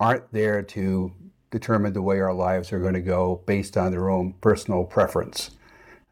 aren't 0.00 0.32
there 0.32 0.62
to 0.62 1.12
determine 1.50 1.92
the 1.92 2.02
way 2.02 2.20
our 2.20 2.32
lives 2.32 2.72
are 2.72 2.78
going 2.78 2.94
to 2.94 3.00
go 3.00 3.42
based 3.46 3.76
on 3.76 3.90
their 3.90 4.10
own 4.10 4.34
personal 4.40 4.84
preference. 4.84 5.50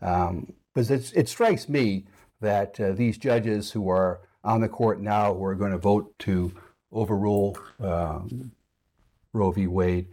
Um, 0.03 0.53
because 0.75 0.91
it 0.91 1.29
strikes 1.29 1.71
me 1.71 2.05
that 2.43 2.79
uh, 2.79 2.93
these 2.93 3.17
judges 3.17 3.71
who 3.71 3.89
are 3.89 4.21
on 4.45 4.61
the 4.61 4.69
court 4.69 5.01
now, 5.01 5.33
who 5.33 5.45
are 5.45 5.55
going 5.55 5.73
to 5.73 5.79
vote 5.79 6.17
to 6.21 6.53
overrule 6.93 7.59
uh, 7.83 8.21
Roe 9.33 9.51
v. 9.51 9.67
Wade, 9.67 10.09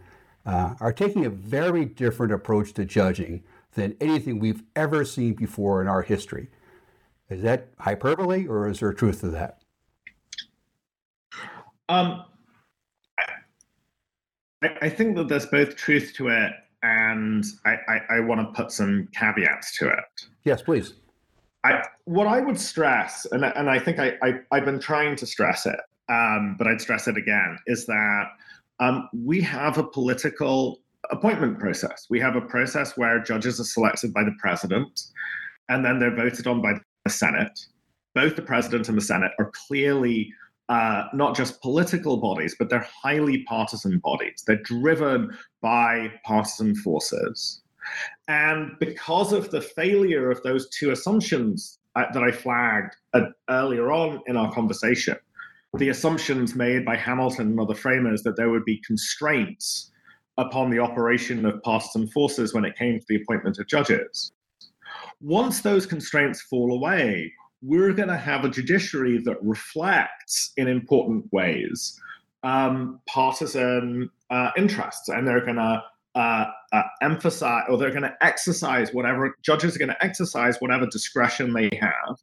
uh, 0.46 0.74
are 0.80 0.92
taking 0.92 1.24
a 1.24 1.30
very 1.30 1.84
different 1.84 2.32
approach 2.32 2.72
to 2.74 2.84
judging 2.84 3.42
than 3.74 3.96
anything 4.00 4.38
we've 4.38 4.62
ever 4.76 5.04
seen 5.04 5.34
before 5.34 5.80
in 5.80 5.88
our 5.88 6.02
history. 6.02 6.48
Is 7.28 7.42
that 7.42 7.68
hyperbole 7.78 8.46
or 8.46 8.68
is 8.68 8.80
there 8.80 8.92
truth 8.92 9.20
to 9.20 9.28
that? 9.28 9.62
Um, 11.88 12.24
I, 14.62 14.68
I 14.82 14.88
think 14.88 15.16
that 15.16 15.28
there's 15.28 15.46
both 15.46 15.76
truth 15.76 16.12
to 16.16 16.28
it 16.28 16.52
and 16.82 17.44
I, 17.64 17.78
I, 17.88 18.00
I 18.16 18.20
want 18.20 18.40
to 18.40 18.62
put 18.62 18.70
some 18.70 19.08
caveats 19.12 19.76
to 19.78 19.88
it. 19.88 20.26
Yes, 20.44 20.62
please. 20.62 20.94
I, 21.64 21.82
what 22.04 22.26
I 22.26 22.40
would 22.40 22.60
stress, 22.60 23.26
and, 23.32 23.42
and 23.42 23.70
I 23.70 23.78
think 23.78 23.98
I, 23.98 24.18
I, 24.22 24.34
I've 24.52 24.66
been 24.66 24.78
trying 24.78 25.16
to 25.16 25.26
stress 25.26 25.64
it, 25.64 25.80
um, 26.10 26.56
but 26.58 26.66
I'd 26.66 26.80
stress 26.80 27.08
it 27.08 27.16
again, 27.16 27.58
is 27.66 27.86
that 27.86 28.26
um, 28.80 29.08
we 29.12 29.40
have 29.40 29.78
a 29.78 29.84
political 29.84 30.80
appointment 31.10 31.58
process. 31.58 32.06
We 32.08 32.20
have 32.20 32.36
a 32.36 32.40
process 32.40 32.96
where 32.96 33.22
judges 33.22 33.60
are 33.60 33.64
selected 33.64 34.12
by 34.12 34.24
the 34.24 34.34
president 34.38 35.00
and 35.68 35.84
then 35.84 35.98
they're 35.98 36.14
voted 36.14 36.46
on 36.46 36.60
by 36.60 36.74
the 37.04 37.10
Senate. 37.10 37.66
Both 38.14 38.36
the 38.36 38.42
president 38.42 38.88
and 38.88 38.96
the 38.96 39.02
Senate 39.02 39.32
are 39.38 39.50
clearly 39.66 40.32
uh, 40.68 41.04
not 41.12 41.36
just 41.36 41.60
political 41.60 42.16
bodies, 42.16 42.56
but 42.58 42.70
they're 42.70 42.86
highly 43.02 43.42
partisan 43.44 43.98
bodies. 43.98 44.44
They're 44.46 44.62
driven 44.62 45.36
by 45.60 46.12
partisan 46.24 46.74
forces. 46.74 47.62
And 48.28 48.72
because 48.80 49.32
of 49.32 49.50
the 49.50 49.60
failure 49.60 50.30
of 50.30 50.42
those 50.42 50.68
two 50.70 50.90
assumptions 50.90 51.78
uh, 51.96 52.06
that 52.12 52.22
I 52.22 52.30
flagged 52.30 52.96
uh, 53.12 53.26
earlier 53.50 53.92
on 53.92 54.22
in 54.26 54.36
our 54.36 54.50
conversation, 54.52 55.16
the 55.78 55.88
assumptions 55.88 56.54
made 56.54 56.84
by 56.84 56.96
Hamilton 56.96 57.48
and 57.48 57.60
other 57.60 57.74
framers 57.74 58.22
that 58.22 58.36
there 58.36 58.50
would 58.50 58.64
be 58.64 58.80
constraints 58.86 59.90
upon 60.36 60.70
the 60.70 60.78
operation 60.78 61.44
of 61.46 61.62
partisan 61.62 62.06
forces 62.08 62.54
when 62.54 62.64
it 62.64 62.76
came 62.76 62.98
to 62.98 63.06
the 63.08 63.16
appointment 63.16 63.58
of 63.58 63.66
judges. 63.66 64.32
Once 65.20 65.60
those 65.60 65.86
constraints 65.86 66.42
fall 66.42 66.72
away, 66.72 67.32
we're 67.62 67.92
going 67.92 68.08
to 68.08 68.16
have 68.16 68.44
a 68.44 68.48
judiciary 68.48 69.20
that 69.24 69.42
reflects 69.42 70.52
in 70.56 70.68
important 70.68 71.24
ways 71.32 71.98
um, 72.42 73.00
partisan 73.08 74.10
uh, 74.30 74.50
interests, 74.56 75.08
and 75.08 75.26
they're 75.26 75.44
going 75.44 75.56
to 75.56 75.82
uh, 76.14 76.44
uh, 76.72 76.82
emphasize 77.02 77.64
or 77.68 77.76
they're 77.76 77.90
going 77.90 78.02
to 78.02 78.14
exercise 78.20 78.92
whatever 78.92 79.36
judges 79.42 79.74
are 79.74 79.78
going 79.78 79.88
to 79.88 80.04
exercise 80.04 80.58
whatever 80.60 80.86
discretion 80.86 81.52
they 81.52 81.70
have 81.80 82.16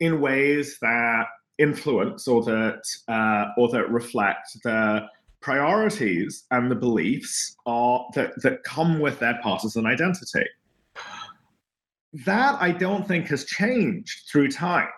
in 0.00 0.20
ways 0.20 0.78
that 0.80 1.26
influence 1.58 2.28
or 2.28 2.42
that 2.44 2.82
uh, 3.08 3.46
or 3.56 3.68
that 3.70 3.90
reflect 3.90 4.62
the 4.62 5.06
priorities 5.40 6.44
and 6.50 6.70
the 6.70 6.74
beliefs 6.74 7.56
are 7.66 8.06
that, 8.14 8.32
that 8.42 8.62
come 8.64 8.98
with 8.98 9.18
their 9.18 9.38
partisan 9.42 9.86
identity. 9.86 10.44
That 12.24 12.60
I 12.60 12.72
don't 12.72 13.06
think 13.06 13.28
has 13.28 13.44
changed 13.44 14.28
through 14.30 14.50
time. 14.50 14.88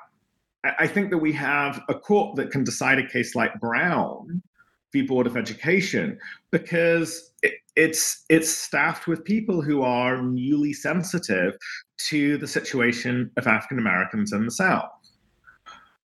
I 0.65 0.87
think 0.87 1.11
that 1.11 1.19
we 1.19 1.33
have 1.35 1.83
a 1.89 1.95
court 1.95 2.37
that 2.37 2.51
can 2.51 2.65
decide 2.65 2.99
a 2.99 3.07
case 3.07 3.35
like 3.35 3.61
Brown 3.61 4.43
v. 4.93 5.03
Board 5.03 5.27
of 5.27 5.37
Education 5.37 6.19
because 6.51 7.33
it, 7.43 7.55
it's 7.77 8.25
it's 8.29 8.51
staffed 8.51 9.07
with 9.07 9.25
people 9.25 9.63
who 9.63 9.83
are 9.83 10.23
newly 10.23 10.73
sensitive 10.73 11.55
to 12.09 12.39
the 12.39 12.47
situation 12.47 13.31
of 13.37 13.47
African 13.47 13.79
Americans 13.79 14.33
in 14.33 14.45
the 14.45 14.51
South. 14.51 14.91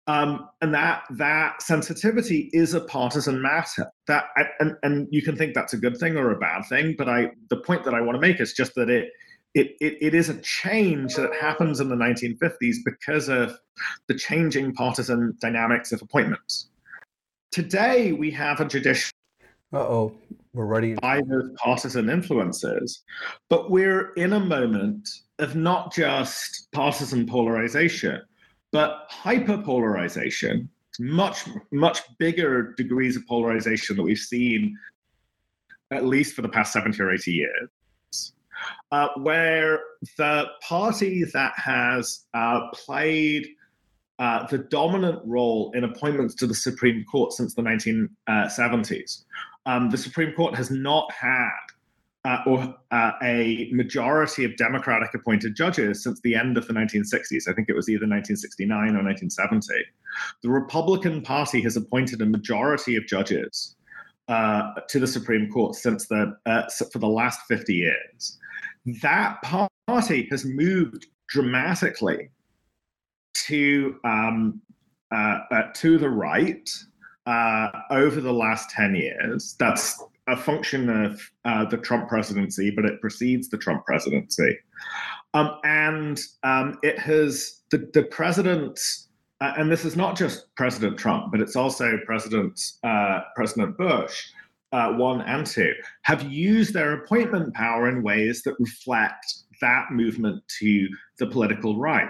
Um, 0.08 0.50
and 0.62 0.74
that 0.74 1.04
that 1.12 1.62
sensitivity 1.62 2.50
is 2.54 2.74
a 2.74 2.82
partisan 2.82 3.42
matter. 3.42 3.90
That 4.08 4.26
and, 4.60 4.76
and 4.82 5.08
you 5.12 5.22
can 5.22 5.36
think 5.36 5.54
that's 5.54 5.74
a 5.74 5.78
good 5.78 5.98
thing 5.98 6.18
or 6.18 6.32
a 6.32 6.40
bad 6.40 6.64
thing, 6.68 6.96
but 6.98 7.08
I 7.08 7.32
the 7.50 7.58
point 7.58 7.84
that 7.84 7.94
I 7.94 8.02
want 8.02 8.16
to 8.16 8.22
make 8.22 8.42
is 8.42 8.54
just 8.54 8.74
that 8.76 8.90
it 8.90 9.12
it, 9.54 9.76
it, 9.82 9.98
it 10.02 10.16
is 10.16 10.30
a 10.30 10.40
change 10.42 11.16
that 11.16 11.34
happens 11.40 11.82
in 11.82 11.90
the 11.90 11.96
1950s 11.96 12.78
because 12.86 13.28
of 13.28 13.58
the 14.08 14.14
changing 14.16 14.74
partisan 14.74 15.36
dynamics 15.42 15.92
of 15.92 16.02
appointments. 16.02 16.70
Today, 17.52 18.14
we 18.14 18.32
have 18.32 18.62
a 18.62 18.66
judicial. 18.66 19.12
Uh 19.74 19.80
oh, 19.80 20.14
we're 20.54 20.66
running 20.66 20.96
by 20.96 21.22
those 21.22 21.52
partisan 21.58 22.10
influences, 22.10 23.04
but 23.50 23.70
we're 23.70 24.14
in 24.14 24.34
a 24.34 24.40
moment 24.40 25.08
of 25.40 25.56
not 25.56 25.94
just 25.94 26.70
partisan 26.72 27.26
polarization, 27.26 28.22
but 28.72 29.10
hyperpolarization, 29.10 30.68
much, 31.00 31.46
much 31.72 32.00
bigger 32.18 32.74
degrees 32.74 33.16
of 33.16 33.26
polarization 33.28 33.96
that 33.98 34.04
we've 34.04 34.18
seen 34.18 34.78
at 35.92 36.06
least 36.06 36.36
for 36.36 36.42
the 36.42 36.50
past 36.50 36.74
70 36.74 37.02
or 37.02 37.14
80 37.14 37.32
years, 37.32 38.34
uh, 38.92 39.10
where 39.18 39.82
the 40.18 40.46
party 40.62 41.26
that 41.34 41.54
has 41.58 42.26
uh, 42.34 42.70
played 42.74 43.48
uh, 44.20 44.48
the 44.48 44.60
dominant 44.60 45.20
role 45.26 45.72
in 45.76 45.84
appointments 45.84 46.36
to 46.36 46.48
the 46.48 46.56
Supreme 46.56 47.04
Court 47.06 47.34
since 47.34 47.56
the 47.56 47.62
1970s, 47.62 49.24
um, 49.66 49.90
the 49.90 49.98
Supreme 49.98 50.34
Court 50.34 50.56
has 50.56 50.72
not 50.72 51.12
had 51.12 51.50
uh, 52.24 52.38
or 52.46 52.76
uh, 52.92 53.12
a 53.24 53.70
majority 53.72 54.46
of 54.46 54.56
Democratic 54.56 55.14
appointed 55.14 55.56
judges 55.56 56.04
since 56.04 56.20
the 56.22 56.36
end 56.36 56.58
of 56.58 56.68
the 56.68 56.74
1960s. 56.74 57.48
I 57.50 57.54
think 57.54 57.68
it 57.68 57.76
was 57.76 57.90
either 57.90 58.06
1969 58.06 58.78
or 58.78 59.04
1970. 59.04 59.74
The 60.44 60.50
Republican 60.50 61.22
Party 61.22 61.62
has 61.62 61.78
appointed 61.78 62.22
a 62.22 62.26
majority 62.26 62.96
of 62.96 63.08
judges 63.08 63.76
uh, 64.28 64.74
to 64.88 65.00
the 65.00 65.08
Supreme 65.08 65.50
Court 65.50 65.76
since 65.76 66.08
the 66.08 66.36
uh, 66.46 66.64
for 66.92 67.00
the 67.00 67.08
last 67.08 67.42
50 67.48 67.74
years. 67.74 68.38
That 69.02 69.42
party 69.88 70.28
has 70.30 70.46
moved 70.46 71.08
dramatically 71.28 72.30
to 73.48 74.00
um, 74.04 74.62
uh, 75.12 75.40
uh, 75.52 75.64
to 75.74 75.98
the 75.98 76.10
right 76.10 76.70
over 77.90 78.22
the 78.22 78.34
last 78.34 78.70
10 78.70 78.96
years. 78.96 79.56
That's 79.60 80.02
a 80.32 80.38
function 80.38 80.90
of 80.90 81.22
uh, 81.46 81.66
the 81.66 81.78
Trump 81.78 82.08
presidency, 82.08 82.72
but 82.72 82.86
it 82.86 83.02
precedes 83.02 83.50
the 83.50 83.58
Trump 83.58 83.86
presidency. 83.86 84.58
Um, 85.34 85.60
and 85.64 86.20
um, 86.44 86.80
it 86.84 86.98
has 86.98 87.62
the, 87.70 87.90
the 87.94 88.04
president, 88.04 88.80
uh, 89.42 89.54
and 89.58 89.72
this 89.72 89.86
is 89.86 89.96
not 89.96 90.18
just 90.18 90.54
President 90.56 90.98
Trump, 90.98 91.32
but 91.32 91.42
it's 91.42 91.56
also 91.56 91.98
President 92.06 92.60
uh, 92.84 93.20
President 93.36 93.78
Bush, 93.78 94.24
uh, 94.72 94.94
one 94.94 95.22
and 95.22 95.46
two, 95.46 95.74
have 96.04 96.24
used 96.24 96.74
their 96.74 96.94
appointment 96.94 97.54
power 97.54 97.90
in 97.90 98.04
ways 98.04 98.42
that 98.44 98.56
reflect 98.60 99.26
that 99.60 99.92
movement 99.92 100.42
to 100.60 100.88
the 101.20 101.28
political 101.28 101.78
right. 101.78 102.08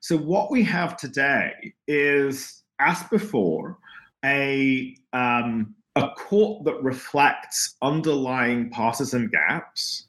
So 0.00 0.16
what 0.16 0.50
we 0.50 0.62
have 0.64 0.96
today 0.96 1.52
is, 1.86 2.62
as 2.80 3.02
before, 3.04 3.78
a 4.24 4.94
um, 5.12 5.74
a 5.96 6.08
court 6.10 6.64
that 6.64 6.82
reflects 6.82 7.76
underlying 7.82 8.70
partisan 8.70 9.28
gaps, 9.28 10.06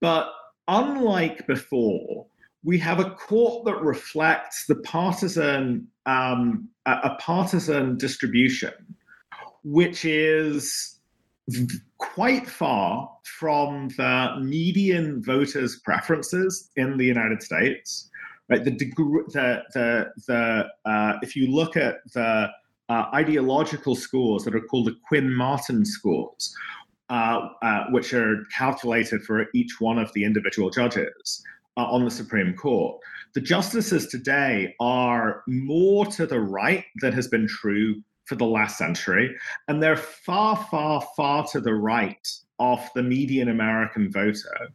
But 0.00 0.32
unlike 0.68 1.46
before, 1.46 2.26
we 2.64 2.78
have 2.78 2.98
a 2.98 3.10
court 3.10 3.64
that 3.66 3.80
reflects 3.80 4.66
the 4.66 4.76
partisan 4.76 5.86
um, 6.06 6.68
a, 6.86 7.16
partisan 7.20 7.96
distribution, 7.96 8.72
which 9.64 10.04
is 10.04 10.98
quite 11.98 12.48
far 12.48 13.10
from 13.24 13.88
the 13.96 14.36
median 14.40 15.22
voters' 15.22 15.80
preferences 15.84 16.70
in 16.76 16.96
the 16.96 17.04
United 17.04 17.42
States. 17.42 18.10
Right, 18.48 18.64
the 18.64 18.70
degree, 18.70 19.22
the 19.28 19.62
the 19.74 20.12
the 20.26 20.66
uh, 20.90 21.18
if 21.22 21.34
you 21.34 21.48
look 21.48 21.76
at 21.76 21.96
the 22.12 22.48
uh, 22.88 23.04
ideological 23.14 23.94
scores 23.94 24.44
that 24.44 24.54
are 24.54 24.60
called 24.60 24.86
the 24.86 24.96
Quinn 25.08 25.32
Martin 25.32 25.84
scores, 25.84 26.54
uh, 27.10 27.48
uh, 27.62 27.84
which 27.90 28.12
are 28.14 28.44
calculated 28.56 29.22
for 29.22 29.46
each 29.54 29.80
one 29.80 29.98
of 29.98 30.12
the 30.12 30.24
individual 30.24 30.70
judges 30.70 31.42
uh, 31.76 31.84
on 31.84 32.04
the 32.04 32.10
Supreme 32.10 32.54
Court. 32.54 33.00
The 33.34 33.40
justices 33.40 34.06
today 34.06 34.74
are 34.80 35.42
more 35.46 36.06
to 36.06 36.26
the 36.26 36.40
right 36.40 36.84
than 37.00 37.12
has 37.12 37.28
been 37.28 37.46
true 37.46 38.02
for 38.24 38.34
the 38.34 38.46
last 38.46 38.78
century, 38.78 39.36
and 39.68 39.82
they're 39.82 39.96
far, 39.96 40.56
far, 40.70 41.06
far 41.16 41.46
to 41.48 41.60
the 41.60 41.74
right 41.74 42.26
of 42.58 42.80
the 42.94 43.02
median 43.02 43.48
American 43.48 44.10
voter. 44.10 44.68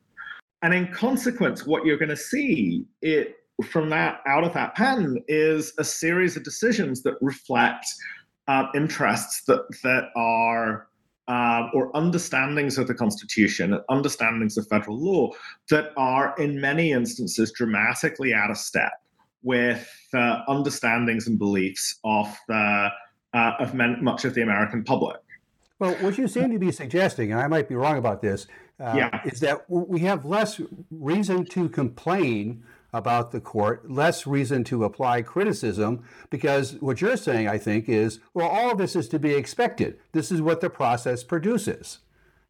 And 0.61 0.73
in 0.73 0.93
consequence, 0.93 1.65
what 1.65 1.85
you're 1.85 1.97
going 1.97 2.09
to 2.09 2.15
see 2.15 2.85
it 3.01 3.35
from 3.61 3.89
that 3.89 4.21
out 4.27 4.43
of 4.43 4.53
that 4.53 4.75
pen 4.75 5.23
is 5.27 5.73
a 5.77 5.83
series 5.83 6.37
of 6.37 6.43
decisions 6.43 7.03
that 7.03 7.15
reflect 7.21 7.85
uh, 8.47 8.65
interests 8.75 9.43
that 9.45 9.61
that 9.83 10.09
are 10.15 10.87
uh, 11.27 11.69
or 11.73 11.95
understandings 11.95 12.77
of 12.77 12.87
the 12.87 12.93
Constitution, 12.93 13.79
understandings 13.89 14.57
of 14.57 14.67
federal 14.67 14.99
law 14.99 15.29
that 15.69 15.91
are, 15.95 16.35
in 16.37 16.59
many 16.59 16.91
instances, 16.91 17.53
dramatically 17.55 18.33
out 18.33 18.51
of 18.51 18.57
step 18.57 18.91
with 19.43 19.89
uh, 20.13 20.39
understandings 20.47 21.27
and 21.27 21.39
beliefs 21.39 21.99
of 22.03 22.27
the 22.47 22.89
uh, 23.33 23.51
of 23.59 23.73
men, 23.73 23.97
much 24.01 24.25
of 24.25 24.33
the 24.33 24.41
American 24.41 24.83
public. 24.83 25.17
Well, 25.79 25.93
what 25.95 26.17
you 26.17 26.27
seem 26.27 26.51
to 26.51 26.59
be 26.59 26.71
suggesting, 26.71 27.31
and 27.31 27.39
I 27.39 27.47
might 27.47 27.69
be 27.69 27.75
wrong 27.75 27.97
about 27.97 28.21
this, 28.21 28.47
uh, 28.79 28.93
yeah. 28.95 29.21
is 29.23 29.39
that 29.39 29.69
we 29.69 30.01
have 30.01 30.25
less 30.25 30.59
reason 30.91 31.45
to 31.45 31.69
complain 31.69 32.63
about 32.93 33.31
the 33.31 33.39
court, 33.39 33.89
less 33.89 34.27
reason 34.27 34.63
to 34.65 34.83
apply 34.83 35.21
criticism, 35.21 36.03
because 36.29 36.73
what 36.81 36.99
you're 36.99 37.17
saying, 37.17 37.47
I 37.47 37.57
think, 37.57 37.87
is 37.87 38.19
well, 38.33 38.47
all 38.47 38.71
of 38.71 38.77
this 38.77 38.95
is 38.95 39.07
to 39.09 39.19
be 39.19 39.33
expected. 39.33 39.97
This 40.11 40.31
is 40.31 40.41
what 40.41 40.61
the 40.61 40.69
process 40.69 41.23
produces. 41.23 41.99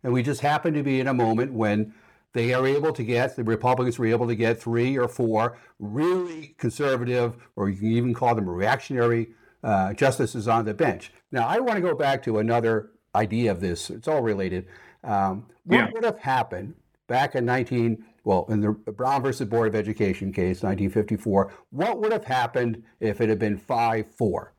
And 0.03 0.13
we 0.13 0.23
just 0.23 0.41
happen 0.41 0.73
to 0.73 0.83
be 0.83 0.99
in 0.99 1.07
a 1.07 1.13
moment 1.13 1.53
when 1.53 1.93
they 2.33 2.53
are 2.53 2.65
able 2.65 2.93
to 2.93 3.03
get, 3.03 3.35
the 3.35 3.43
Republicans 3.43 3.99
were 3.99 4.07
able 4.07 4.27
to 4.27 4.35
get 4.35 4.59
three 4.59 4.97
or 4.97 5.07
four 5.07 5.57
really 5.79 6.55
conservative, 6.57 7.35
or 7.55 7.69
you 7.69 7.77
can 7.77 7.91
even 7.91 8.13
call 8.13 8.33
them 8.33 8.49
reactionary 8.49 9.31
uh, 9.63 9.93
justices 9.93 10.47
on 10.47 10.65
the 10.65 10.73
bench. 10.73 11.11
Now, 11.31 11.47
I 11.47 11.59
want 11.59 11.75
to 11.75 11.81
go 11.81 11.93
back 11.93 12.23
to 12.23 12.39
another 12.39 12.91
idea 13.13 13.51
of 13.51 13.59
this. 13.59 13.89
It's 13.89 14.07
all 14.07 14.21
related. 14.21 14.65
Um, 15.03 15.47
what 15.65 15.77
yeah. 15.77 15.89
would 15.93 16.03
have 16.03 16.19
happened 16.19 16.75
back 17.11 17.35
in 17.35 17.43
19, 17.43 18.05
well, 18.23 18.45
in 18.47 18.61
the 18.61 18.71
Brown 18.71 19.21
versus 19.21 19.45
Board 19.45 19.67
of 19.67 19.75
Education 19.75 20.31
case, 20.31 20.63
1954, 20.63 21.51
what 21.71 21.99
would 21.99 22.13
have 22.13 22.23
happened 22.23 22.83
if 23.01 23.19
it 23.19 23.27
had 23.27 23.37
been 23.37 23.57
5 23.57 24.15
4? 24.15 24.53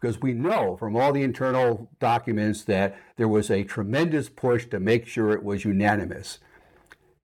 Because 0.00 0.18
we 0.22 0.32
know 0.32 0.74
from 0.78 0.96
all 0.96 1.12
the 1.12 1.22
internal 1.22 1.90
documents 2.00 2.64
that 2.64 2.96
there 3.16 3.28
was 3.28 3.50
a 3.50 3.62
tremendous 3.62 4.30
push 4.30 4.64
to 4.68 4.80
make 4.80 5.06
sure 5.06 5.32
it 5.32 5.44
was 5.44 5.66
unanimous. 5.66 6.38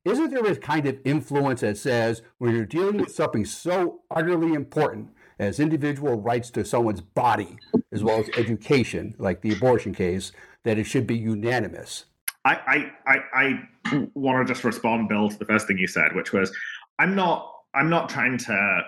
Isn't 0.04 0.30
there 0.30 0.44
a 0.44 0.54
kind 0.54 0.84
of 0.84 0.98
influence 1.02 1.62
that 1.62 1.78
says 1.78 2.20
when 2.36 2.54
you're 2.54 2.66
dealing 2.66 2.98
with 2.98 3.14
something 3.14 3.46
so 3.46 4.02
utterly 4.10 4.52
important 4.52 5.08
as 5.38 5.58
individual 5.58 6.20
rights 6.20 6.50
to 6.50 6.64
someone's 6.64 7.00
body, 7.00 7.56
as 7.90 8.04
well 8.04 8.20
as 8.20 8.28
education, 8.36 9.14
like 9.16 9.40
the 9.40 9.54
abortion 9.54 9.94
case, 9.94 10.30
that 10.64 10.76
it 10.78 10.84
should 10.84 11.06
be 11.06 11.16
unanimous? 11.16 12.04
I, 12.44 12.90
I, 13.06 13.14
I, 13.34 13.66
I 13.92 14.08
want 14.14 14.46
to 14.46 14.52
just 14.52 14.64
respond, 14.64 15.08
Bill, 15.08 15.28
to 15.28 15.38
the 15.38 15.44
first 15.44 15.66
thing 15.66 15.78
you 15.78 15.86
said, 15.86 16.14
which 16.14 16.32
was, 16.32 16.54
I'm 16.98 17.14
not, 17.14 17.50
I'm 17.74 17.88
not 17.88 18.08
trying 18.08 18.38
to 18.38 18.82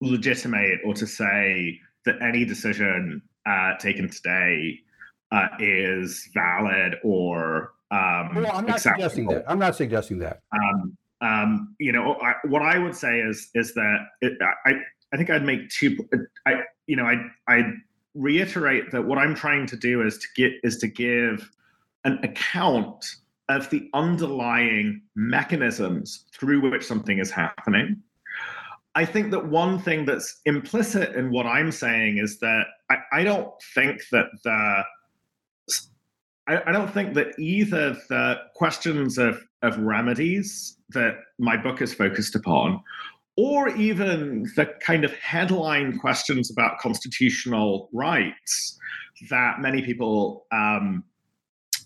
legitimate 0.00 0.80
or 0.84 0.94
to 0.94 1.06
say 1.06 1.80
that 2.04 2.20
any 2.22 2.44
decision 2.44 3.22
uh, 3.46 3.74
taken 3.78 4.08
today 4.08 4.80
uh, 5.32 5.48
is 5.58 6.28
valid 6.34 6.96
or 7.02 7.72
um, 7.90 8.34
well, 8.34 8.52
I'm 8.52 8.66
not 8.66 8.76
acceptable. 8.76 9.02
suggesting 9.02 9.28
that. 9.28 9.44
I'm 9.48 9.58
not 9.58 9.76
suggesting 9.76 10.18
that. 10.18 10.40
Um, 10.52 10.96
um, 11.20 11.74
you 11.80 11.92
know, 11.92 12.18
I, 12.22 12.34
what 12.46 12.62
I 12.62 12.78
would 12.78 12.94
say 12.94 13.20
is 13.20 13.48
is 13.54 13.74
that 13.74 13.98
it, 14.20 14.34
I 14.42 14.72
I 15.12 15.16
think 15.16 15.30
I'd 15.30 15.44
make 15.44 15.68
two. 15.70 15.96
I 16.46 16.62
you 16.86 16.96
know 16.96 17.04
I 17.04 17.16
I 17.48 17.72
reiterate 18.14 18.90
that 18.90 19.02
what 19.02 19.18
I'm 19.18 19.34
trying 19.34 19.66
to 19.66 19.76
do 19.76 20.02
is 20.02 20.18
to 20.18 20.26
get 20.36 20.52
is 20.62 20.76
to 20.78 20.86
give 20.86 21.50
an 22.04 22.18
account 22.22 23.04
of 23.48 23.68
the 23.70 23.88
underlying 23.94 25.02
mechanisms 25.16 26.26
through 26.32 26.70
which 26.70 26.84
something 26.84 27.18
is 27.18 27.30
happening. 27.30 28.02
I 28.94 29.04
think 29.04 29.30
that 29.30 29.46
one 29.46 29.78
thing 29.78 30.04
that's 30.04 30.40
implicit 30.44 31.14
in 31.14 31.30
what 31.30 31.46
I'm 31.46 31.70
saying 31.70 32.18
is 32.18 32.38
that 32.40 32.64
I, 32.90 32.96
I 33.12 33.24
don't 33.24 33.50
think 33.74 34.02
that 34.10 34.26
the 34.44 34.84
I, 36.48 36.72
don't 36.72 36.92
think 36.92 37.12
that 37.14 37.38
either 37.38 37.92
the 38.08 38.36
questions 38.54 39.18
of, 39.18 39.44
of 39.62 39.78
remedies 39.78 40.78
that 40.90 41.18
my 41.38 41.58
book 41.58 41.82
is 41.82 41.92
focused 41.92 42.34
upon, 42.34 42.82
or 43.36 43.68
even 43.76 44.50
the 44.56 44.66
kind 44.80 45.04
of 45.04 45.12
headline 45.12 45.98
questions 45.98 46.50
about 46.50 46.78
constitutional 46.78 47.90
rights 47.92 48.78
that 49.28 49.60
many 49.60 49.82
people 49.82 50.46
um, 50.50 51.04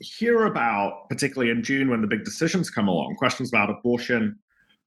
hear 0.03 0.47
about, 0.47 1.09
particularly 1.09 1.51
in 1.51 1.63
June 1.63 1.89
when 1.91 2.01
the 2.01 2.07
big 2.07 2.25
decisions 2.25 2.71
come 2.71 2.89
along, 2.89 3.17
questions 3.17 3.49
about 3.49 3.71
abortion, 3.71 4.39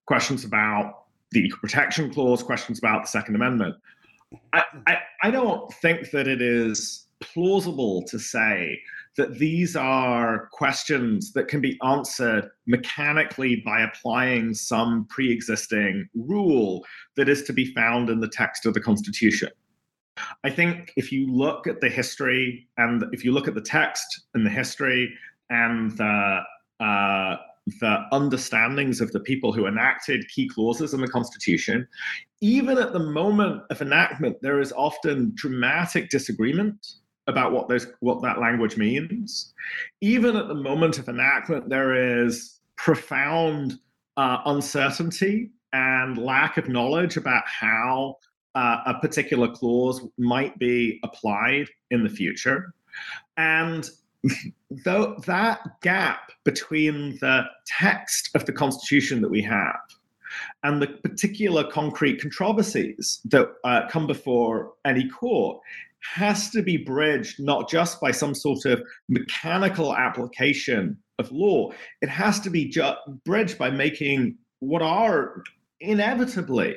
questions 0.06 0.44
about 0.44 1.04
the 1.32 1.40
Equal 1.40 1.58
Protection 1.60 2.12
Clause, 2.12 2.42
questions 2.42 2.78
about 2.78 3.02
the 3.02 3.08
Second 3.08 3.34
Amendment. 3.34 3.74
I, 4.52 4.62
I, 4.86 4.98
I 5.22 5.30
don't 5.30 5.72
think 5.74 6.10
that 6.10 6.28
it 6.28 6.40
is 6.40 7.06
plausible 7.20 8.02
to 8.04 8.18
say 8.18 8.78
that 9.16 9.38
these 9.38 9.76
are 9.76 10.48
questions 10.52 11.32
that 11.32 11.48
can 11.48 11.60
be 11.60 11.78
answered 11.82 12.50
mechanically 12.66 13.62
by 13.64 13.80
applying 13.80 14.52
some 14.52 15.06
pre 15.08 15.32
existing 15.32 16.08
rule 16.14 16.84
that 17.16 17.28
is 17.28 17.42
to 17.44 17.52
be 17.52 17.72
found 17.72 18.10
in 18.10 18.20
the 18.20 18.28
text 18.28 18.66
of 18.66 18.74
the 18.74 18.80
Constitution. 18.80 19.48
I 20.44 20.50
think 20.50 20.92
if 20.96 21.12
you 21.12 21.26
look 21.26 21.66
at 21.66 21.80
the 21.80 21.88
history 21.88 22.68
and 22.78 23.04
if 23.12 23.24
you 23.24 23.32
look 23.32 23.48
at 23.48 23.54
the 23.54 23.60
text 23.60 24.22
and 24.34 24.44
the 24.46 24.50
history 24.50 25.12
and 25.50 25.96
the 25.96 26.40
uh, 26.80 27.36
the 27.80 28.04
understandings 28.12 29.00
of 29.00 29.10
the 29.10 29.20
people 29.20 29.52
who 29.52 29.66
enacted 29.66 30.28
key 30.28 30.48
clauses 30.48 30.94
in 30.94 31.00
the 31.00 31.08
Constitution, 31.08 31.86
even 32.40 32.78
at 32.78 32.92
the 32.92 33.00
moment 33.00 33.62
of 33.70 33.82
enactment, 33.82 34.36
there 34.40 34.60
is 34.60 34.72
often 34.72 35.32
dramatic 35.34 36.08
disagreement 36.08 36.86
about 37.26 37.52
what 37.52 37.68
those 37.68 37.88
what 38.00 38.22
that 38.22 38.38
language 38.38 38.76
means. 38.76 39.52
Even 40.00 40.36
at 40.36 40.48
the 40.48 40.54
moment 40.54 40.98
of 40.98 41.08
enactment, 41.08 41.68
there 41.68 42.24
is 42.24 42.60
profound 42.76 43.78
uh, 44.16 44.38
uncertainty 44.46 45.50
and 45.72 46.18
lack 46.18 46.56
of 46.56 46.68
knowledge 46.68 47.16
about 47.16 47.42
how 47.46 48.16
uh, 48.56 48.78
a 48.86 48.94
particular 48.94 49.48
clause 49.48 50.00
might 50.18 50.58
be 50.58 50.98
applied 51.04 51.66
in 51.90 52.02
the 52.02 52.08
future. 52.08 52.72
And 53.36 53.88
though 54.84 55.16
that 55.26 55.60
gap 55.82 56.32
between 56.44 57.18
the 57.20 57.44
text 57.66 58.30
of 58.34 58.46
the 58.46 58.52
Constitution 58.52 59.20
that 59.20 59.30
we 59.30 59.42
have 59.42 59.78
and 60.64 60.80
the 60.80 60.88
particular 60.88 61.70
concrete 61.70 62.20
controversies 62.20 63.20
that 63.26 63.48
uh, 63.64 63.82
come 63.90 64.06
before 64.06 64.72
any 64.86 65.08
court 65.08 65.60
has 66.14 66.50
to 66.50 66.62
be 66.62 66.78
bridged 66.78 67.38
not 67.38 67.68
just 67.68 68.00
by 68.00 68.10
some 68.10 68.34
sort 68.34 68.64
of 68.64 68.82
mechanical 69.08 69.94
application 69.94 70.96
of 71.18 71.30
law, 71.30 71.70
it 72.00 72.08
has 72.08 72.40
to 72.40 72.50
be 72.50 72.68
ju- 72.68 72.92
bridged 73.24 73.58
by 73.58 73.70
making 73.70 74.36
what 74.60 74.82
are 74.82 75.42
inevitably 75.80 76.76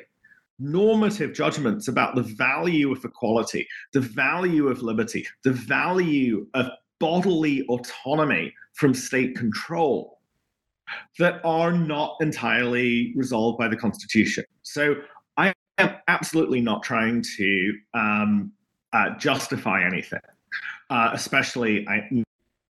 normative 0.60 1.32
judgments 1.32 1.88
about 1.88 2.14
the 2.14 2.22
value 2.22 2.92
of 2.92 3.04
equality, 3.04 3.66
the 3.92 4.00
value 4.00 4.68
of 4.68 4.82
liberty, 4.82 5.26
the 5.42 5.52
value 5.52 6.46
of 6.54 6.66
bodily 7.00 7.64
autonomy 7.68 8.52
from 8.74 8.94
state 8.94 9.34
control 9.34 10.18
that 11.18 11.40
are 11.44 11.72
not 11.72 12.16
entirely 12.20 13.12
resolved 13.16 13.58
by 13.58 13.68
the 13.68 13.76
Constitution. 13.76 14.44
So 14.62 14.96
I 15.36 15.54
am 15.78 15.96
absolutely 16.08 16.60
not 16.60 16.82
trying 16.82 17.24
to 17.36 17.72
um, 17.94 18.52
uh, 18.92 19.16
justify 19.18 19.84
anything, 19.84 20.20
uh, 20.90 21.10
especially 21.12 21.86
I, 21.88 22.08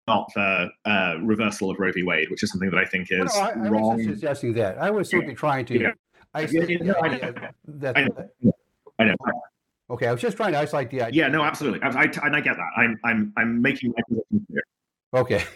not 0.07 0.31
the 0.35 0.69
uh, 0.85 1.15
reversal 1.23 1.71
of 1.71 1.79
Roe 1.79 1.93
v. 1.93 2.03
Wade, 2.03 2.31
which 2.31 2.43
is 2.43 2.51
something 2.51 2.71
that 2.71 2.79
I 2.79 2.85
think 2.85 3.09
is 3.11 3.35
no, 3.35 3.41
I, 3.41 3.51
I 3.51 3.55
wrong. 3.69 3.83
wasn't 3.97 4.15
suggesting 4.15 4.53
that. 4.55 4.79
I 4.79 4.91
was 4.91 5.11
simply 5.11 5.35
trying 5.35 5.65
to 5.67 5.79
Yeah. 5.79 5.93
Isolate 6.35 6.71
Yeah, 6.71 6.77
yeah, 6.81 6.85
no, 6.85 6.93
the 6.93 7.03
I 7.03 7.09
know. 7.09 7.33
that. 7.67 7.97
I 7.97 8.03
know. 8.03 8.53
I 8.99 9.05
know. 9.05 9.15
Okay, 9.91 10.07
I 10.07 10.13
was 10.13 10.21
just 10.21 10.37
trying 10.37 10.53
to 10.53 10.59
isolate 10.59 10.91
the 10.91 11.03
idea. 11.03 11.25
Yeah, 11.25 11.29
no, 11.29 11.43
absolutely, 11.43 11.81
I, 11.83 11.89
I, 11.89 12.05
and 12.27 12.37
I 12.37 12.41
get 12.41 12.57
that. 12.57 12.71
I'm, 12.77 12.99
I'm, 13.05 13.33
I'm 13.37 13.63
making 13.63 13.95
my 13.97 14.03
position 14.09 14.47
clear. 14.47 14.63
Okay. 15.15 15.45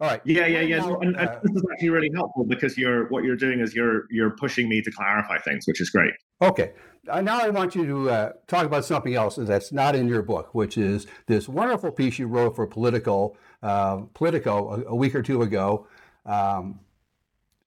All 0.00 0.08
right. 0.08 0.20
Yeah, 0.24 0.46
yeah, 0.46 0.60
yeah. 0.60 0.86
And, 0.86 1.16
and 1.16 1.16
uh, 1.16 1.40
this 1.42 1.56
is 1.56 1.64
actually 1.72 1.90
really 1.90 2.10
helpful 2.14 2.44
because 2.44 2.78
you're 2.78 3.08
what 3.08 3.24
you're 3.24 3.36
doing 3.36 3.58
is 3.58 3.74
you're 3.74 4.04
you're 4.10 4.30
pushing 4.30 4.68
me 4.68 4.80
to 4.80 4.92
clarify 4.92 5.38
things, 5.38 5.66
which 5.66 5.80
is 5.80 5.90
great. 5.90 6.14
Okay. 6.40 6.72
Uh, 7.08 7.20
now 7.20 7.40
I 7.40 7.48
want 7.48 7.74
you 7.74 7.84
to 7.84 8.10
uh, 8.10 8.32
talk 8.46 8.64
about 8.64 8.84
something 8.84 9.14
else 9.14 9.36
that's 9.36 9.72
not 9.72 9.96
in 9.96 10.06
your 10.06 10.22
book, 10.22 10.54
which 10.54 10.78
is 10.78 11.08
this 11.26 11.48
wonderful 11.48 11.90
piece 11.90 12.16
you 12.16 12.28
wrote 12.28 12.54
for 12.54 12.64
Political, 12.66 13.36
uh, 13.62 14.02
Politico 14.14 14.84
a, 14.86 14.90
a 14.90 14.94
week 14.94 15.16
or 15.16 15.22
two 15.22 15.42
ago 15.42 15.88
um, 16.26 16.78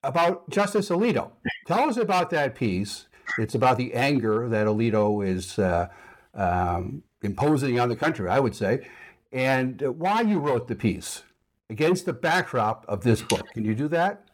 about 0.03 0.49
Justice 0.49 0.89
Alito. 0.89 1.31
Tell 1.67 1.89
us 1.89 1.97
about 1.97 2.29
that 2.31 2.55
piece. 2.55 3.07
It's 3.37 3.55
about 3.55 3.77
the 3.77 3.93
anger 3.93 4.49
that 4.49 4.67
Alito 4.67 5.25
is 5.25 5.57
uh, 5.59 5.87
um, 6.33 7.03
imposing 7.21 7.79
on 7.79 7.89
the 7.89 7.95
country, 7.95 8.29
I 8.29 8.39
would 8.39 8.55
say, 8.55 8.87
and 9.31 9.81
why 9.81 10.21
you 10.21 10.39
wrote 10.39 10.67
the 10.67 10.75
piece 10.75 11.23
against 11.69 12.05
the 12.05 12.13
backdrop 12.13 12.85
of 12.87 13.03
this 13.03 13.21
book. 13.21 13.47
Can 13.53 13.63
you 13.63 13.75
do 13.75 13.87
that? 13.89 14.25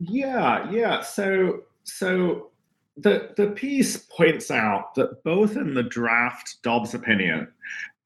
Yeah, 0.00 0.70
yeah. 0.70 1.02
So 1.02 1.62
so 1.84 2.50
the 2.96 3.32
the 3.36 3.48
piece 3.48 3.96
points 3.96 4.50
out 4.50 4.94
that 4.96 5.22
both 5.24 5.56
in 5.56 5.74
the 5.74 5.82
draft 5.82 6.58
Dobbs 6.62 6.94
opinion 6.94 7.48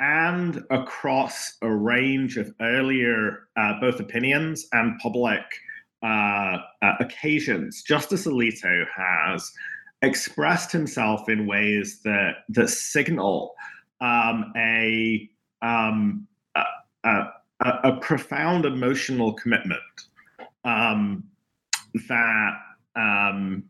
and 0.00 0.64
across 0.70 1.56
a 1.62 1.70
range 1.70 2.36
of 2.36 2.52
earlier 2.60 3.48
uh, 3.56 3.80
both 3.80 4.00
opinions 4.00 4.68
and 4.72 4.98
public 5.00 5.42
uh, 6.02 6.58
uh, 6.82 6.94
occasions, 7.00 7.82
Justice 7.82 8.26
Alito 8.26 8.84
has 8.96 9.52
expressed 10.02 10.72
himself 10.72 11.28
in 11.28 11.46
ways 11.46 12.00
that 12.04 12.38
that 12.48 12.68
signal 12.68 13.54
um, 14.00 14.52
a, 14.56 15.30
um, 15.62 16.26
a, 16.56 16.62
a 17.04 17.24
a 17.64 17.96
profound 18.00 18.64
emotional 18.64 19.32
commitment 19.34 19.80
um, 20.64 21.22
that 22.08 22.52
um, 22.96 23.64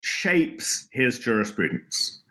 shapes 0.00 0.88
his 0.90 1.18
jurisprudence. 1.18 2.23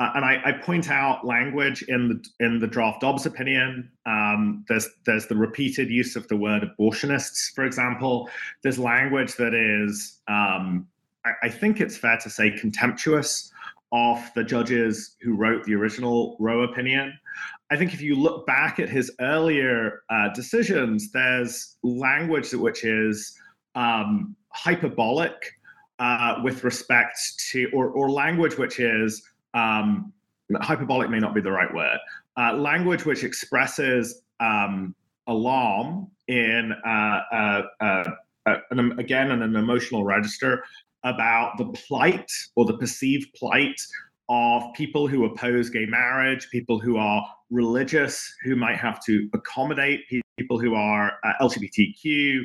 Uh, 0.00 0.10
and 0.14 0.24
I, 0.24 0.40
I 0.46 0.52
point 0.52 0.90
out 0.90 1.26
language 1.26 1.82
in 1.82 2.08
the 2.08 2.44
in 2.44 2.58
the 2.58 2.66
draft 2.66 3.02
Dobbs 3.02 3.26
opinion. 3.26 3.90
Um, 4.06 4.64
there's 4.66 4.88
there's 5.04 5.26
the 5.26 5.36
repeated 5.36 5.90
use 5.90 6.16
of 6.16 6.26
the 6.28 6.36
word 6.36 6.62
abortionists, 6.62 7.52
for 7.54 7.64
example. 7.64 8.30
There's 8.62 8.78
language 8.78 9.36
that 9.36 9.52
is, 9.52 10.20
um, 10.26 10.88
I, 11.26 11.32
I 11.42 11.48
think 11.50 11.82
it's 11.82 11.98
fair 11.98 12.16
to 12.16 12.30
say, 12.30 12.50
contemptuous 12.50 13.52
of 13.92 14.18
the 14.34 14.42
judges 14.42 15.16
who 15.20 15.36
wrote 15.36 15.64
the 15.64 15.74
original 15.74 16.36
Roe 16.40 16.62
opinion. 16.62 17.12
I 17.70 17.76
think 17.76 17.92
if 17.92 18.00
you 18.00 18.14
look 18.14 18.46
back 18.46 18.80
at 18.80 18.88
his 18.88 19.12
earlier 19.20 20.02
uh, 20.08 20.32
decisions, 20.32 21.12
there's 21.12 21.76
language 21.82 22.52
which 22.52 22.84
is 22.84 23.36
um, 23.74 24.34
hyperbolic 24.48 25.34
uh, 25.98 26.36
with 26.42 26.64
respect 26.64 27.18
to, 27.50 27.68
or, 27.74 27.90
or 27.90 28.10
language 28.10 28.56
which 28.56 28.80
is 28.80 29.22
um, 29.54 30.12
hyperbolic 30.60 31.10
may 31.10 31.18
not 31.18 31.34
be 31.34 31.40
the 31.40 31.50
right 31.50 31.72
word, 31.74 31.98
uh, 32.36 32.54
language 32.54 33.04
which 33.04 33.24
expresses 33.24 34.22
um, 34.40 34.94
alarm 35.26 36.10
in 36.28 36.72
uh, 36.84 37.20
uh, 37.32 37.62
uh, 37.80 38.04
uh, 38.46 38.56
an, 38.70 38.98
again 38.98 39.30
in 39.30 39.42
an 39.42 39.56
emotional 39.56 40.04
register 40.04 40.64
about 41.04 41.56
the 41.56 41.64
plight 41.66 42.30
or 42.56 42.64
the 42.64 42.76
perceived 42.76 43.32
plight 43.34 43.80
of 44.28 44.62
people 44.74 45.08
who 45.08 45.24
oppose 45.24 45.70
gay 45.70 45.86
marriage, 45.86 46.48
people 46.50 46.78
who 46.78 46.96
are 46.96 47.24
religious, 47.50 48.32
who 48.44 48.54
might 48.54 48.76
have 48.76 49.02
to 49.04 49.28
accommodate 49.34 50.00
people 50.38 50.58
who 50.58 50.74
are 50.74 51.12
uh, 51.24 51.32
LGBTQ 51.40 52.42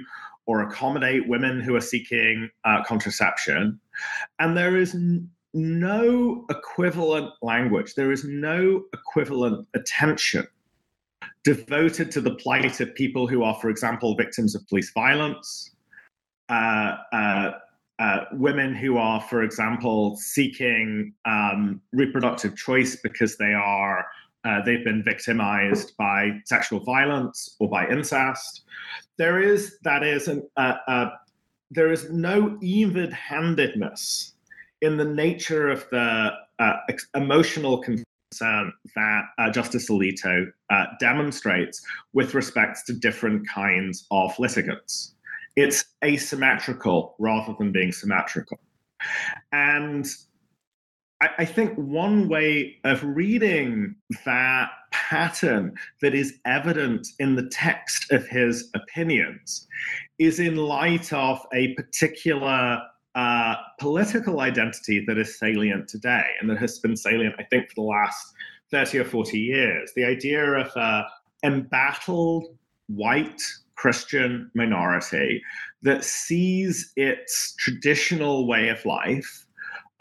or 0.47 0.61
accommodate 0.61 1.27
women 1.27 1.59
who 1.59 1.75
are 1.75 1.81
seeking 1.81 2.49
contraception. 2.85 3.79
And 4.39 4.55
there 4.55 4.77
is 4.77 4.95
no 5.55 6.45
equivalent 6.49 7.31
language, 7.41 7.95
there 7.95 8.11
is 8.11 8.25
no 8.25 8.83
equivalent 8.93 9.67
attention 9.73 10.45
devoted 11.43 12.11
to 12.11 12.21
the 12.21 12.35
plight 12.35 12.79
of 12.81 12.93
people 12.95 13.27
who 13.27 13.43
are, 13.43 13.55
for 13.55 13.69
example, 13.69 14.15
victims 14.15 14.53
of 14.53 14.67
police 14.67 14.91
violence. 14.91 15.71
Uh, 16.49 16.97
uh, 17.13 17.51
uh, 17.97 18.25
women 18.33 18.75
who 18.75 18.97
are, 18.97 19.21
for 19.21 19.43
example, 19.43 20.17
seeking 20.17 21.13
um, 21.25 21.81
reproductive 21.93 22.55
choice 22.57 22.97
because 22.97 23.37
they 23.37 23.53
are 23.53 24.05
uh, 24.43 24.61
they've 24.63 24.83
been 24.83 25.03
victimized 25.03 25.97
by 25.97 26.29
sexual 26.45 26.79
violence 26.81 27.55
or 27.59 27.67
by 27.67 27.87
incest. 27.87 28.63
There 29.17 29.41
is 29.41 29.77
that 29.83 30.03
is 30.03 30.27
an, 30.27 30.43
uh, 30.57 30.75
uh, 30.87 31.09
there 31.71 31.91
is 31.91 32.11
no 32.11 32.57
even-handedness 32.61 34.34
in 34.85 34.97
the 34.97 35.05
nature 35.05 35.69
of 35.69 35.87
the 35.89 36.31
uh, 36.59 36.73
emotional 37.15 37.79
concern 37.79 38.71
that 38.95 39.23
uh, 39.37 39.51
Justice 39.51 39.89
Alito 39.89 40.47
uh, 40.69 40.85
demonstrates 40.99 41.81
with 42.13 42.33
respect 42.33 42.79
to 42.87 42.93
different 42.93 43.47
kinds 43.47 44.05
of 44.11 44.37
litigants. 44.39 45.15
It's 45.55 45.85
asymmetrical 46.03 47.15
rather 47.19 47.55
than 47.57 47.71
being 47.71 47.91
symmetrical. 47.91 48.59
And 49.51 50.05
I, 51.21 51.29
I 51.39 51.45
think 51.45 51.75
one 51.75 52.27
way 52.27 52.77
of 52.83 53.03
reading 53.03 53.95
that 54.25 54.69
pattern 54.91 55.75
that 56.01 56.13
is 56.13 56.39
evident 56.45 57.07
in 57.19 57.35
the 57.35 57.47
text 57.49 58.11
of 58.11 58.27
his 58.27 58.69
opinions 58.75 59.67
is 60.19 60.39
in 60.39 60.57
light 60.57 61.11
of 61.13 61.39
a 61.53 61.73
particular 61.75 62.81
uh, 63.15 63.55
political 63.79 64.41
identity 64.41 65.03
that 65.07 65.17
is 65.17 65.39
salient 65.39 65.87
today 65.87 66.25
and 66.39 66.49
that 66.49 66.57
has 66.57 66.79
been 66.79 66.97
salient, 66.97 67.35
I 67.39 67.43
think, 67.43 67.69
for 67.69 67.75
the 67.75 67.81
last 67.81 68.33
30 68.71 68.99
or 68.99 69.05
40 69.05 69.39
years. 69.39 69.91
The 69.95 70.03
idea 70.03 70.43
of 70.43 70.69
an 70.75 71.05
embattled 71.43 72.47
white 72.87 73.41
Christian 73.75 74.51
minority 74.53 75.41
that 75.81 76.03
sees 76.03 76.91
its 76.95 77.55
traditional 77.55 78.47
way 78.47 78.69
of 78.69 78.83
life 78.85 79.45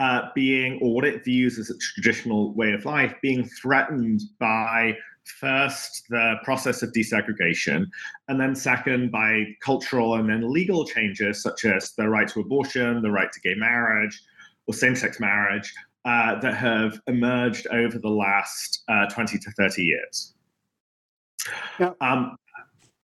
uh, 0.00 0.22
being, 0.34 0.80
or 0.82 0.94
what 0.94 1.04
it 1.04 1.24
views 1.24 1.58
as 1.58 1.70
its 1.70 1.92
traditional 1.92 2.52
way 2.54 2.72
of 2.72 2.84
life, 2.84 3.14
being 3.22 3.44
threatened 3.44 4.22
by 4.40 4.96
first 5.24 6.04
the 6.10 6.36
process 6.44 6.82
of 6.82 6.92
desegregation, 6.92 7.86
and 8.28 8.40
then 8.40 8.54
second 8.54 9.10
by 9.10 9.44
cultural 9.60 10.14
and 10.16 10.28
then 10.28 10.52
legal 10.52 10.84
changes 10.86 11.42
such 11.42 11.64
as 11.64 11.92
the 11.92 12.08
right 12.08 12.28
to 12.28 12.40
abortion, 12.40 13.02
the 13.02 13.10
right 13.10 13.32
to 13.32 13.40
gay 13.40 13.54
marriage, 13.54 14.20
or 14.66 14.74
same 14.74 14.94
sex 14.94 15.20
marriage 15.20 15.72
uh, 16.04 16.38
that 16.40 16.54
have 16.54 17.00
emerged 17.06 17.66
over 17.68 17.98
the 17.98 18.08
last 18.08 18.82
uh, 18.88 19.06
20 19.06 19.38
to 19.38 19.50
30 19.52 19.82
years. 19.82 20.34
Now- 21.78 21.96
Um, 22.00 22.36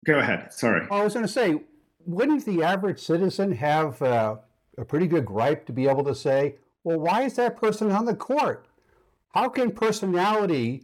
go 0.05 0.19
ahead. 0.19 0.53
Sorry. 0.53 0.87
I 0.91 1.03
was 1.03 1.13
going 1.13 1.25
to 1.25 1.31
say, 1.31 1.61
wouldn't 2.05 2.45
the 2.45 2.63
average 2.63 2.99
citizen 2.99 3.51
have 3.53 4.01
uh, 4.01 4.35
a 4.77 4.85
pretty 4.85 5.07
good 5.07 5.25
gripe 5.25 5.65
to 5.67 5.73
be 5.73 5.87
able 5.87 6.03
to 6.05 6.15
say, 6.15 6.55
well, 6.83 6.99
why 6.99 7.23
is 7.23 7.35
that 7.35 7.57
person 7.57 7.91
on 7.91 8.05
the 8.05 8.15
court? 8.15 8.65
How 9.33 9.47
can 9.49 9.71
personality 9.71 10.83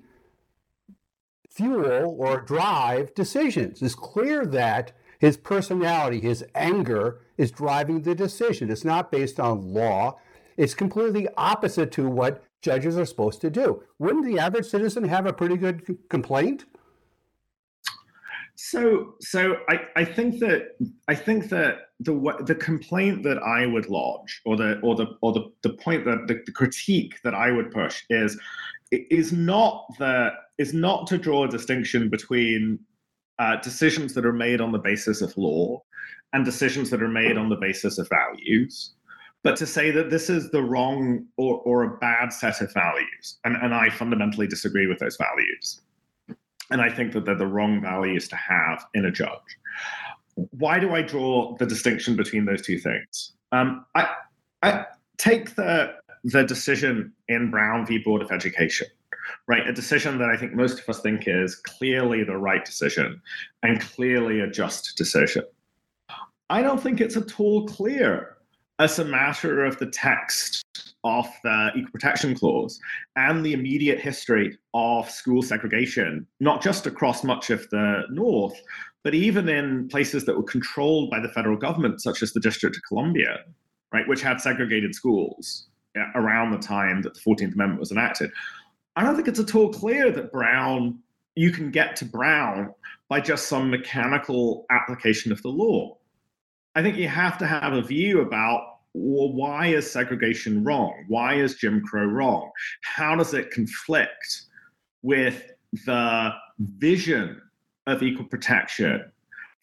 fuel 1.55 2.15
or 2.19 2.41
drive 2.41 3.13
decisions? 3.15 3.81
It's 3.81 3.95
clear 3.95 4.45
that 4.45 4.91
his 5.19 5.37
personality, 5.37 6.19
his 6.19 6.43
anger, 6.53 7.21
is 7.37 7.51
driving 7.51 8.01
the 8.01 8.13
decision. 8.13 8.69
It's 8.69 8.85
not 8.85 9.11
based 9.11 9.39
on 9.39 9.73
law. 9.73 10.19
It's 10.57 10.73
completely 10.73 11.27
opposite 11.37 11.91
to 11.93 12.07
what 12.07 12.43
judges 12.61 12.97
are 12.97 13.05
supposed 13.05 13.41
to 13.41 13.49
do. 13.49 13.83
Wouldn't 13.99 14.25
the 14.25 14.39
average 14.39 14.65
citizen 14.65 15.03
have 15.05 15.25
a 15.25 15.33
pretty 15.33 15.57
good 15.57 15.85
c- 15.87 15.97
complaint? 16.09 16.65
So, 18.55 19.15
so 19.19 19.57
I, 19.69 19.81
I 19.97 20.05
think 20.05 20.39
that 20.39 20.77
I 21.09 21.15
think 21.15 21.49
that 21.49 21.89
the 21.99 22.13
the 22.45 22.55
complaint 22.55 23.23
that 23.23 23.37
I 23.39 23.65
would 23.65 23.87
lodge, 23.89 24.41
or 24.45 24.55
the 24.55 24.79
or 24.79 24.95
the 24.95 25.07
or 25.21 25.33
the, 25.33 25.51
the 25.61 25.73
point 25.73 26.05
that 26.05 26.27
the, 26.27 26.41
the 26.45 26.51
critique 26.53 27.21
that 27.23 27.35
I 27.35 27.51
would 27.51 27.71
push 27.71 28.03
is 28.09 28.39
is 28.91 29.31
not 29.31 29.85
that 29.99 30.33
is 30.57 30.73
not 30.73 31.07
to 31.07 31.17
draw 31.17 31.43
a 31.43 31.47
distinction 31.47 32.09
between 32.09 32.79
uh, 33.39 33.57
decisions 33.57 34.13
that 34.13 34.25
are 34.25 34.33
made 34.33 34.61
on 34.61 34.71
the 34.71 34.79
basis 34.79 35.21
of 35.21 35.35
law 35.37 35.81
and 36.33 36.45
decisions 36.45 36.89
that 36.89 37.01
are 37.03 37.09
made 37.09 37.37
on 37.37 37.49
the 37.49 37.55
basis 37.55 37.97
of 37.97 38.07
values, 38.09 38.93
but 39.43 39.55
to 39.57 39.65
say 39.65 39.91
that 39.91 40.09
this 40.09 40.29
is 40.29 40.49
the 40.51 40.61
wrong 40.61 41.25
or, 41.37 41.59
or 41.61 41.83
a 41.83 41.97
bad 41.97 42.31
set 42.31 42.61
of 42.61 42.73
values, 42.73 43.37
and, 43.43 43.55
and 43.57 43.73
I 43.73 43.89
fundamentally 43.89 44.47
disagree 44.47 44.87
with 44.87 44.99
those 44.99 45.17
values. 45.17 45.81
and 46.71 46.81
I 46.81 46.89
think 46.89 47.13
that 47.13 47.25
they're 47.25 47.35
the 47.35 47.47
wrong 47.47 47.81
values 47.81 48.27
to 48.29 48.35
have 48.35 48.85
in 48.93 49.05
a 49.05 49.11
judge. 49.11 49.59
Why 50.35 50.79
do 50.79 50.93
I 50.93 51.01
draw 51.01 51.55
the 51.57 51.65
distinction 51.65 52.15
between 52.15 52.45
those 52.45 52.61
two 52.61 52.79
things? 52.79 53.33
Um, 53.51 53.85
I, 53.95 54.09
I 54.63 54.85
take 55.17 55.55
the 55.55 55.95
the 56.25 56.43
decision 56.43 57.13
in 57.27 57.51
Brown 57.51 57.85
v. 57.85 57.99
Board 57.99 58.23
of 58.23 58.31
Education, 58.31 58.87
right? 59.47 59.67
A 59.67 59.71
decision 59.71 60.17
that 60.17 60.29
I 60.29 60.35
think 60.35 60.53
most 60.53 60.79
of 60.79 60.89
us 60.89 60.99
think 61.01 61.27
is 61.27 61.55
clearly 61.55 62.23
the 62.23 62.35
right 62.35 62.65
decision 62.65 63.21
and 63.61 63.79
clearly 63.79 64.39
a 64.39 64.47
just 64.47 64.97
decision. 64.97 65.43
I 66.49 66.63
don't 66.63 66.81
think 66.81 66.99
it's 66.99 67.15
at 67.15 67.39
all 67.39 67.67
clear 67.67 68.37
as 68.79 68.97
a 68.97 69.05
matter 69.05 69.65
of 69.65 69.77
the 69.77 69.85
text 69.85 70.63
of 71.03 71.27
the 71.43 71.69
Equal 71.75 71.91
Protection 71.91 72.33
Clause 72.33 72.79
and 73.15 73.45
the 73.45 73.53
immediate 73.53 73.99
history 73.99 74.57
of 74.73 75.09
school 75.09 75.43
segregation, 75.43 76.25
not 76.39 76.61
just 76.63 76.87
across 76.87 77.23
much 77.23 77.51
of 77.51 77.69
the 77.69 78.01
North, 78.09 78.59
but 79.03 79.13
even 79.13 79.47
in 79.47 79.87
places 79.89 80.25
that 80.25 80.35
were 80.35 80.43
controlled 80.43 81.11
by 81.11 81.19
the 81.19 81.29
federal 81.29 81.55
government, 81.55 82.01
such 82.01 82.23
as 82.23 82.33
the 82.33 82.39
District 82.39 82.75
of 82.75 82.81
Columbia, 82.87 83.41
right, 83.93 84.07
which 84.07 84.23
had 84.23 84.41
segregated 84.41 84.95
schools 84.95 85.67
around 86.15 86.51
the 86.51 86.57
time 86.57 87.01
that 87.01 87.13
the 87.13 87.19
14th 87.19 87.53
Amendment 87.53 87.79
was 87.79 87.91
enacted. 87.91 88.31
I 88.95 89.03
don't 89.03 89.15
think 89.15 89.27
it's 89.27 89.39
at 89.39 89.55
all 89.55 89.71
clear 89.71 90.11
that 90.11 90.31
Brown, 90.31 90.99
you 91.35 91.51
can 91.51 91.71
get 91.71 91.95
to 91.97 92.05
Brown 92.05 92.73
by 93.09 93.19
just 93.19 93.47
some 93.47 93.69
mechanical 93.69 94.65
application 94.69 95.31
of 95.31 95.41
the 95.41 95.49
law. 95.49 95.97
I 96.75 96.81
think 96.81 96.97
you 96.97 97.07
have 97.07 97.37
to 97.39 97.47
have 97.47 97.73
a 97.73 97.81
view 97.81 98.21
about 98.21 98.75
well, 98.97 99.33
why 99.33 99.67
is 99.67 99.91
segregation 99.91 100.63
wrong? 100.63 101.03
Why 101.09 101.35
is 101.35 101.55
Jim 101.55 101.81
Crow 101.81 102.05
wrong? 102.05 102.49
How 102.83 103.15
does 103.15 103.33
it 103.33 103.51
conflict 103.51 104.43
with 105.01 105.51
the 105.85 106.31
vision 106.59 107.41
of 107.87 108.01
equal 108.01 108.25
protection 108.25 109.11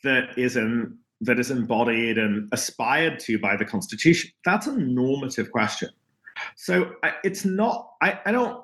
that 0.04 0.36
is 0.36 0.56
in 0.56 0.98
that 1.22 1.38
is 1.38 1.50
embodied 1.50 2.18
and 2.18 2.48
aspired 2.52 3.18
to 3.20 3.38
by 3.38 3.56
the 3.56 3.64
Constitution? 3.64 4.30
That's 4.44 4.66
a 4.66 4.76
normative 4.76 5.50
question. 5.50 5.88
So 6.56 6.92
I, 7.02 7.14
it's 7.24 7.44
not. 7.44 7.92
I, 8.02 8.18
I 8.26 8.32
don't. 8.32 8.62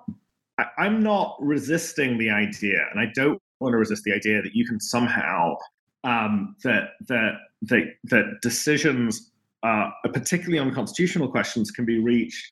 I, 0.59 0.67
I'm 0.79 1.03
not 1.03 1.37
resisting 1.41 2.19
the 2.19 2.31
idea, 2.31 2.85
and 2.91 3.01
I 3.01 3.13
don't 3.15 3.41
want 3.61 3.73
to 3.73 3.79
resist 3.79 4.05
the 4.05 4.13
idea 4.13 4.43
that 4.43 4.55
you 4.55 4.67
can 4.67 4.81
somehow 4.81 5.57
um, 6.05 6.57
that 6.65 6.91
that 7.09 7.35
that 7.63 7.85
that 8.05 8.39
decisions 8.43 9.33
uh, 9.63 9.91
particularly 10.13 10.59
on 10.59 10.73
constitutional 10.73 11.29
questions, 11.29 11.71
can 11.71 11.85
be 11.85 11.99
reached 11.99 12.49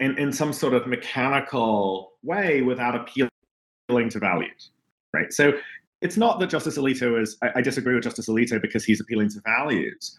in, 0.00 0.18
in 0.18 0.32
some 0.32 0.52
sort 0.52 0.74
of 0.74 0.86
mechanical 0.86 2.12
way 2.22 2.62
without 2.62 2.94
appealing 2.94 4.08
to 4.10 4.18
values, 4.18 4.70
right? 5.12 5.32
So 5.32 5.52
it's 6.00 6.16
not 6.16 6.40
that 6.40 6.50
Justice 6.50 6.76
Alito 6.76 7.20
is, 7.20 7.36
I, 7.42 7.52
I 7.56 7.60
disagree 7.60 7.94
with 7.94 8.04
Justice 8.04 8.28
Alito 8.28 8.60
because 8.60 8.84
he's 8.84 9.00
appealing 9.00 9.30
to 9.30 9.40
values. 9.44 10.18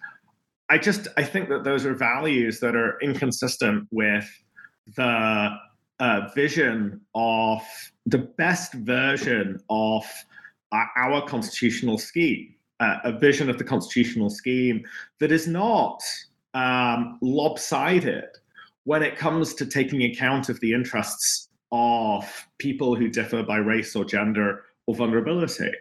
I 0.70 0.78
just, 0.78 1.08
I 1.18 1.24
think 1.24 1.50
that 1.50 1.64
those 1.64 1.86
are 1.86 1.94
values 1.94 2.60
that 2.60 2.76
are 2.76 2.98
inconsistent 3.02 3.88
with 3.92 4.28
the 4.96 5.50
uh, 6.00 6.22
vision 6.34 7.02
of 7.14 7.62
the 8.06 8.18
best 8.18 8.74
version 8.74 9.60
of 9.70 10.06
uh, 10.72 10.86
our 10.98 11.26
constitutional 11.28 11.98
scheme 11.98 12.56
uh, 12.80 12.98
a 13.04 13.12
vision 13.12 13.50
of 13.50 13.58
the 13.58 13.64
constitutional 13.64 14.30
scheme 14.30 14.84
that 15.20 15.32
is 15.32 15.48
not 15.48 16.02
um, 16.54 17.18
lopsided 17.22 18.26
when 18.84 19.02
it 19.02 19.18
comes 19.18 19.54
to 19.54 19.66
taking 19.66 20.04
account 20.04 20.50
of 20.50 20.60
the 20.60 20.74
interests 20.74 21.50
of 21.72 22.48
people 22.60 22.96
who 22.96 23.10
differ 23.10 23.44
by 23.44 23.58
race 23.58 23.96
or 23.96 24.06
gender 24.06 24.64
or 24.88 24.96
vulnerability. 24.96 25.72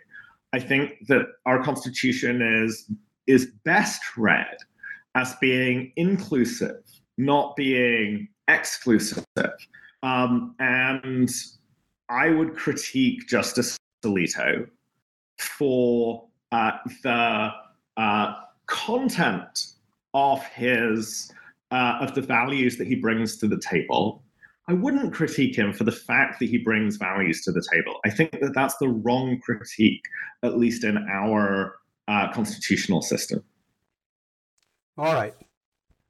I 0.53 0.61
think 0.61 1.07
that 1.09 1.27
our 1.47 1.63
constitution 1.63 2.41
is 2.41 2.91
is 3.27 3.51
best 3.65 4.01
read 4.17 4.57
as 5.15 5.35
being 5.41 5.93
inclusive, 5.97 6.83
not 7.19 7.57
being 7.57 8.29
exclusive. 8.49 9.25
Um, 10.03 10.55
and 10.59 11.31
I 12.09 12.31
would 12.31 12.55
critique 12.57 13.27
Justice 13.27 13.79
Alito 14.05 14.69
for 15.39 16.27
uh, 16.53 16.73
the 17.03 17.51
uh, 17.97 18.35
content 18.67 19.67
of 20.13 20.45
his 20.47 21.33
uh, 21.71 21.99
of 22.01 22.15
the 22.15 22.21
values 22.21 22.77
that 22.77 22.87
he 22.87 22.95
brings 22.95 23.37
to 23.39 23.49
the 23.49 23.59
table. 23.59 24.23
I 24.69 24.73
wouldn't 24.73 25.13
critique 25.13 25.57
him 25.57 25.73
for 25.73 25.85
the 25.85 25.93
fact 25.93 26.39
that 26.41 26.49
he 26.49 26.59
brings 26.59 26.97
values 26.97 27.43
to 27.43 27.53
the 27.53 27.67
table. 27.71 27.99
I 28.05 28.11
think 28.11 28.31
that 28.41 28.53
that's 28.55 28.77
the 28.77 28.89
wrong 28.89 29.41
critique, 29.41 30.03
at 30.43 30.57
least 30.57 30.85
in 30.85 30.97
our 31.11 31.77
uh, 32.09 32.33
constitutional 32.33 33.03
system. 33.03 33.43
All 34.97 35.13
right. 35.13 35.35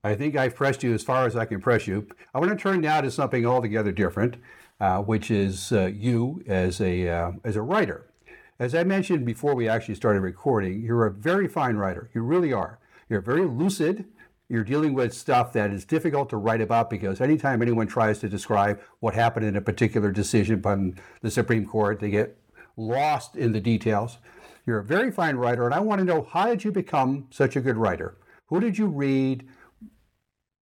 I 0.02 0.14
think 0.14 0.36
I've 0.36 0.54
pressed 0.54 0.82
you 0.82 0.92
as 0.92 1.02
far 1.02 1.26
as 1.26 1.34
I 1.34 1.46
can 1.46 1.60
press 1.60 1.86
you. 1.86 2.06
I 2.34 2.38
want 2.38 2.50
to 2.50 2.56
turn 2.56 2.82
now 2.82 3.00
to 3.00 3.10
something 3.10 3.46
altogether 3.46 3.92
different, 3.92 4.36
uh, 4.78 4.98
which 4.98 5.30
is 5.30 5.72
uh, 5.72 5.86
you 5.86 6.42
as 6.46 6.82
a 6.82 7.08
uh, 7.08 7.32
as 7.44 7.56
a 7.56 7.62
writer. 7.62 8.10
As 8.58 8.74
I 8.74 8.84
mentioned 8.84 9.24
before 9.24 9.54
we 9.54 9.68
actually 9.68 9.94
started 9.94 10.20
recording, 10.20 10.82
you're 10.82 11.06
a 11.06 11.10
very 11.10 11.48
fine 11.48 11.76
writer. 11.76 12.10
You 12.14 12.22
really 12.22 12.52
are. 12.52 12.78
You're 13.08 13.22
very 13.22 13.46
lucid. 13.46 14.04
You're 14.50 14.64
dealing 14.64 14.92
with 14.92 15.14
stuff 15.14 15.54
that 15.54 15.70
is 15.70 15.86
difficult 15.86 16.28
to 16.28 16.36
write 16.36 16.60
about 16.60 16.90
because 16.90 17.22
anytime 17.22 17.62
anyone 17.62 17.86
tries 17.86 18.18
to 18.18 18.28
describe 18.28 18.82
what 19.00 19.14
happened 19.14 19.46
in 19.46 19.56
a 19.56 19.62
particular 19.62 20.12
decision 20.12 20.60
by 20.60 20.92
the 21.22 21.30
Supreme 21.30 21.64
Court, 21.64 22.00
they 22.00 22.10
get 22.10 22.36
lost 22.76 23.34
in 23.34 23.52
the 23.52 23.60
details. 23.60 24.18
You're 24.66 24.80
a 24.80 24.84
very 24.84 25.10
fine 25.10 25.36
writer, 25.36 25.64
and 25.64 25.74
I 25.74 25.80
want 25.80 26.00
to 26.00 26.04
know 26.04 26.28
how 26.30 26.46
did 26.46 26.64
you 26.64 26.70
become 26.70 27.28
such 27.30 27.56
a 27.56 27.62
good 27.62 27.76
writer? 27.76 28.18
Who 28.46 28.60
did 28.60 28.76
you 28.76 28.86
read? 28.86 29.48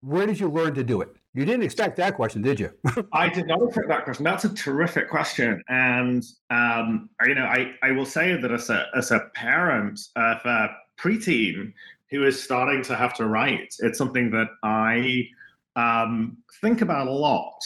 Where 0.02 0.26
did 0.26 0.40
you 0.40 0.50
learn 0.50 0.74
to 0.76 0.84
do 0.84 1.02
it? 1.02 1.10
You 1.34 1.46
didn't 1.46 1.64
expect 1.64 1.96
that 1.98 2.16
question, 2.16 2.42
did 2.42 2.60
you? 2.60 2.72
I 3.14 3.30
did 3.30 3.48
not 3.48 3.62
expect 3.62 3.88
that 3.88 4.04
question. 4.04 4.26
That's 4.26 4.44
a 4.44 4.54
terrific 4.54 5.10
question, 5.10 5.64
and 5.70 6.24
um, 6.50 7.10
you 7.26 7.36
know, 7.36 7.46
I, 7.46 7.74
I 7.82 7.92
will 7.92 8.06
say 8.06 8.36
that 8.36 8.52
as 8.52 8.70
a 8.70 8.88
as 8.96 9.12
a 9.12 9.30
parent 9.34 10.00
of 10.16 10.38
a 10.44 10.70
preteen 11.00 11.74
who 12.10 12.26
is 12.26 12.42
starting 12.42 12.84
to 12.84 12.96
have 12.96 13.14
to 13.16 13.28
write, 13.28 13.74
it's 13.80 13.98
something 13.98 14.30
that 14.32 14.48
I 14.64 15.30
um, 15.78 16.38
think 16.60 16.82
about 16.82 17.08
a 17.08 17.12
lot. 17.12 17.60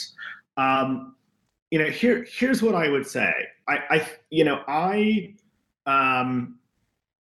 Um, 0.56 1.16
you 1.70 1.80
know, 1.80 1.86
here 1.86 2.24
here's 2.30 2.62
what 2.62 2.76
I 2.76 2.88
would 2.88 3.06
say. 3.06 3.32
I, 3.68 3.78
I 3.90 4.08
you 4.30 4.44
know, 4.44 4.62
I 4.68 5.34
um, 5.86 6.60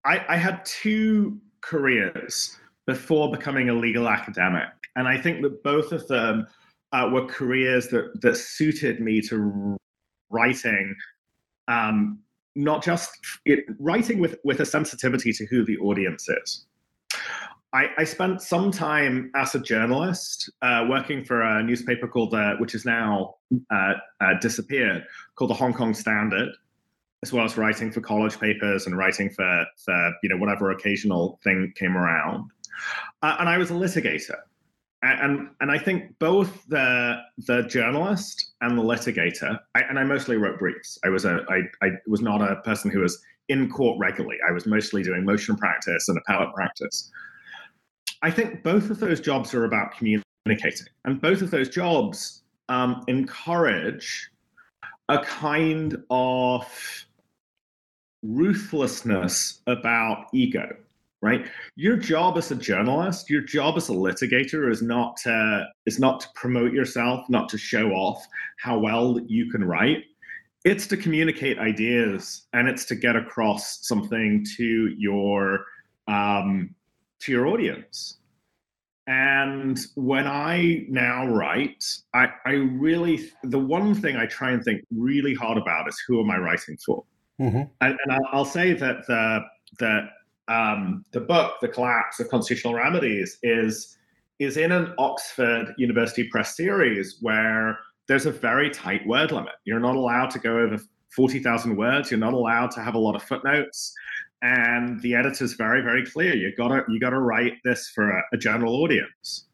I, 0.05 0.23
I 0.29 0.37
had 0.37 0.63
two 0.63 1.39
careers 1.61 2.55
before 2.87 3.31
becoming 3.31 3.69
a 3.69 3.73
legal 3.73 4.07
academic. 4.07 4.69
And 4.95 5.07
I 5.07 5.17
think 5.17 5.41
that 5.41 5.63
both 5.63 5.91
of 5.91 6.07
them 6.07 6.47
uh, 6.93 7.09
were 7.11 7.25
careers 7.25 7.87
that, 7.89 8.21
that 8.21 8.37
suited 8.37 8.99
me 8.99 9.21
to 9.21 9.77
writing, 10.29 10.95
um, 11.67 12.19
not 12.55 12.83
just 12.83 13.09
it, 13.45 13.65
writing 13.79 14.19
with, 14.19 14.37
with 14.43 14.59
a 14.59 14.65
sensitivity 14.65 15.33
to 15.33 15.45
who 15.45 15.65
the 15.65 15.77
audience 15.77 16.29
is. 16.29 16.65
I, 17.73 17.89
I 17.97 18.03
spent 18.05 18.41
some 18.41 18.71
time 18.71 19.31
as 19.35 19.53
a 19.53 19.59
journalist 19.59 20.49
uh, 20.61 20.85
working 20.89 21.25
for 21.25 21.41
a 21.41 21.61
newspaper 21.61 22.07
called, 22.07 22.33
uh, 22.33 22.55
which 22.57 22.73
is 22.73 22.85
now 22.85 23.35
uh, 23.69 23.93
uh, 24.21 24.35
disappeared, 24.39 25.03
called 25.35 25.49
the 25.49 25.55
Hong 25.55 25.73
Kong 25.73 25.93
Standard 25.93 26.49
as 27.25 27.33
well 27.33 27.43
as 27.43 27.57
writing 27.57 27.91
for 27.91 28.01
college 28.01 28.39
papers 28.39 28.85
and 28.85 28.95
writing 28.95 29.31
for, 29.31 29.65
for 29.83 30.13
you 30.21 30.29
know 30.29 30.37
whatever 30.37 30.69
occasional 30.69 31.39
thing 31.43 31.73
came 31.75 31.97
around. 31.97 32.51
Uh, 33.21 33.37
and 33.39 33.49
I 33.49 33.57
was 33.57 33.71
a 33.71 33.73
litigator. 33.73 34.37
And, 35.03 35.49
and 35.61 35.69
I 35.69 35.77
think 35.77 36.17
both 36.17 36.65
the 36.67 37.17
the 37.45 37.63
journalist 37.63 38.53
and 38.61 38.75
the 38.75 38.81
litigator, 38.81 39.59
I, 39.75 39.81
and 39.81 39.99
I 39.99 40.03
mostly 40.03 40.37
wrote 40.37 40.57
briefs. 40.57 40.97
I 41.05 41.09
was 41.09 41.25
a 41.25 41.45
I, 41.47 41.85
I 41.85 41.91
was 42.07 42.21
not 42.21 42.41
a 42.41 42.55
person 42.61 42.89
who 42.89 43.01
was 43.01 43.21
in 43.49 43.69
court 43.69 43.99
regularly. 43.99 44.37
I 44.47 44.51
was 44.51 44.65
mostly 44.65 45.03
doing 45.03 45.23
motion 45.23 45.57
practice 45.57 46.09
and 46.09 46.17
appellate 46.17 46.55
practice. 46.55 47.11
I 48.23 48.31
think 48.31 48.63
both 48.63 48.89
of 48.89 48.99
those 48.99 49.19
jobs 49.19 49.53
are 49.53 49.65
about 49.65 49.95
communicating, 49.95 50.87
and 51.03 51.21
both 51.21 51.43
of 51.43 51.51
those 51.51 51.69
jobs 51.69 52.41
um, 52.69 53.03
encourage 53.07 54.31
a 55.09 55.19
kind 55.19 56.03
of 56.09 57.05
ruthlessness 58.23 59.61
about 59.67 60.27
ego 60.33 60.75
right? 61.25 61.47
Your 61.75 61.97
job 61.97 62.37
as 62.37 62.51
a 62.51 62.55
journalist, 62.55 63.31
your 63.31 63.41
job 63.41 63.77
as 63.77 63.89
a 63.89 63.93
litigator 63.93 64.71
is 64.71 64.83
not 64.83 65.17
to 65.23 65.65
is 65.87 65.99
not 65.99 66.19
to 66.19 66.27
promote 66.35 66.71
yourself, 66.71 67.27
not 67.29 67.49
to 67.49 67.57
show 67.57 67.89
off 67.91 68.23
how 68.59 68.77
well 68.77 69.19
you 69.25 69.49
can 69.49 69.63
write. 69.63 70.03
It's 70.63 70.85
to 70.87 70.97
communicate 70.97 71.57
ideas 71.57 72.47
and 72.53 72.67
it's 72.67 72.85
to 72.85 72.95
get 72.95 73.15
across 73.15 73.87
something 73.87 74.45
to 74.55 74.93
your 74.97 75.65
um, 76.07 76.75
to 77.21 77.31
your 77.31 77.47
audience. 77.47 78.19
And 79.07 79.79
when 79.95 80.27
I 80.27 80.85
now 80.89 81.27
write, 81.27 81.83
I, 82.13 82.27
I 82.45 82.51
really 82.85 83.31
the 83.43 83.59
one 83.59 83.95
thing 83.95 84.15
I 84.15 84.27
try 84.27 84.51
and 84.51 84.63
think 84.63 84.83
really 84.95 85.33
hard 85.33 85.57
about 85.57 85.87
is 85.87 85.99
who 86.07 86.21
am 86.21 86.29
I 86.29 86.37
writing 86.37 86.77
for? 86.85 87.03
Mm-hmm. 87.41 87.63
And, 87.81 87.97
and 88.03 88.11
I'll, 88.11 88.27
I'll, 88.31 88.45
say 88.45 88.73
that 88.73 89.05
the 89.07 89.41
the 89.79 90.07
um, 90.47 91.03
the 91.11 91.21
book, 91.21 91.55
The 91.61 91.67
Collapse 91.67 92.19
of 92.19 92.29
Constitutional 92.29 92.75
Remedies, 92.75 93.37
is 93.43 93.97
is 94.39 94.57
in 94.57 94.71
an 94.71 94.93
Oxford 94.97 95.73
University 95.77 96.27
Press 96.29 96.57
series 96.57 97.17
where 97.21 97.79
there's 98.07 98.25
a 98.25 98.31
very 98.31 98.69
tight 98.69 99.05
word 99.07 99.31
limit. 99.31 99.53
You're 99.63 99.79
not 99.79 99.95
allowed 99.95 100.29
to 100.31 100.39
go 100.39 100.59
over 100.59 100.77
40,000 101.15 101.75
words. 101.77 102.11
You're 102.11 102.19
not 102.19 102.33
allowed 102.33 102.71
to 102.71 102.81
have 102.81 102.95
a 102.95 102.99
lot 102.99 103.15
of 103.15 103.23
footnotes. 103.23 103.93
And 104.41 105.01
the 105.01 105.15
editor's 105.15 105.53
very, 105.53 105.81
very 105.81 106.05
clear. 106.05 106.35
You 106.35 106.53
gotta 106.55 106.83
you 106.89 106.99
gotta 106.99 107.19
write 107.19 107.53
this 107.63 107.89
for 107.89 108.09
a, 108.09 108.23
a 108.33 108.37
general 108.37 108.75
audience. 108.75 109.45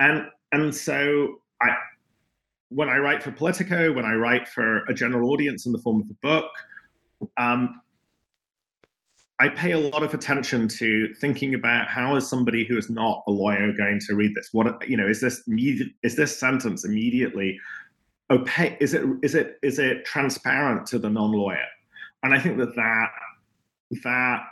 And 0.00 0.26
and 0.52 0.74
so 0.74 1.36
I 1.62 1.76
when 2.68 2.88
I 2.88 2.98
write 2.98 3.22
for 3.22 3.30
Politico, 3.30 3.92
when 3.92 4.04
I 4.04 4.14
write 4.14 4.48
for 4.48 4.84
a 4.86 4.94
general 4.94 5.30
audience 5.30 5.64
in 5.66 5.72
the 5.72 5.78
form 5.78 6.00
of 6.00 6.10
a 6.10 6.14
book, 6.14 6.50
um, 7.36 7.80
I 9.40 9.48
pay 9.48 9.72
a 9.72 9.78
lot 9.78 10.02
of 10.02 10.14
attention 10.14 10.68
to 10.68 11.12
thinking 11.14 11.54
about 11.54 11.88
how 11.88 12.14
is 12.14 12.28
somebody 12.28 12.64
who 12.64 12.78
is 12.78 12.88
not 12.88 13.24
a 13.26 13.32
lawyer 13.32 13.72
going 13.72 13.98
to 14.06 14.14
read 14.14 14.34
this? 14.34 14.50
What 14.52 14.88
you 14.88 14.96
know 14.96 15.08
is 15.08 15.20
this 15.20 15.42
is 16.02 16.16
this 16.16 16.38
sentence 16.38 16.84
immediately 16.84 17.58
opaque? 18.30 18.76
Is 18.80 18.94
it 18.94 19.04
is 19.22 19.34
it 19.34 19.58
is 19.62 19.78
it 19.78 20.04
transparent 20.04 20.86
to 20.88 20.98
the 21.00 21.10
non-lawyer? 21.10 21.66
And 22.22 22.32
I 22.32 22.38
think 22.38 22.58
that 22.58 22.76
that 22.76 23.10
that 24.04 24.42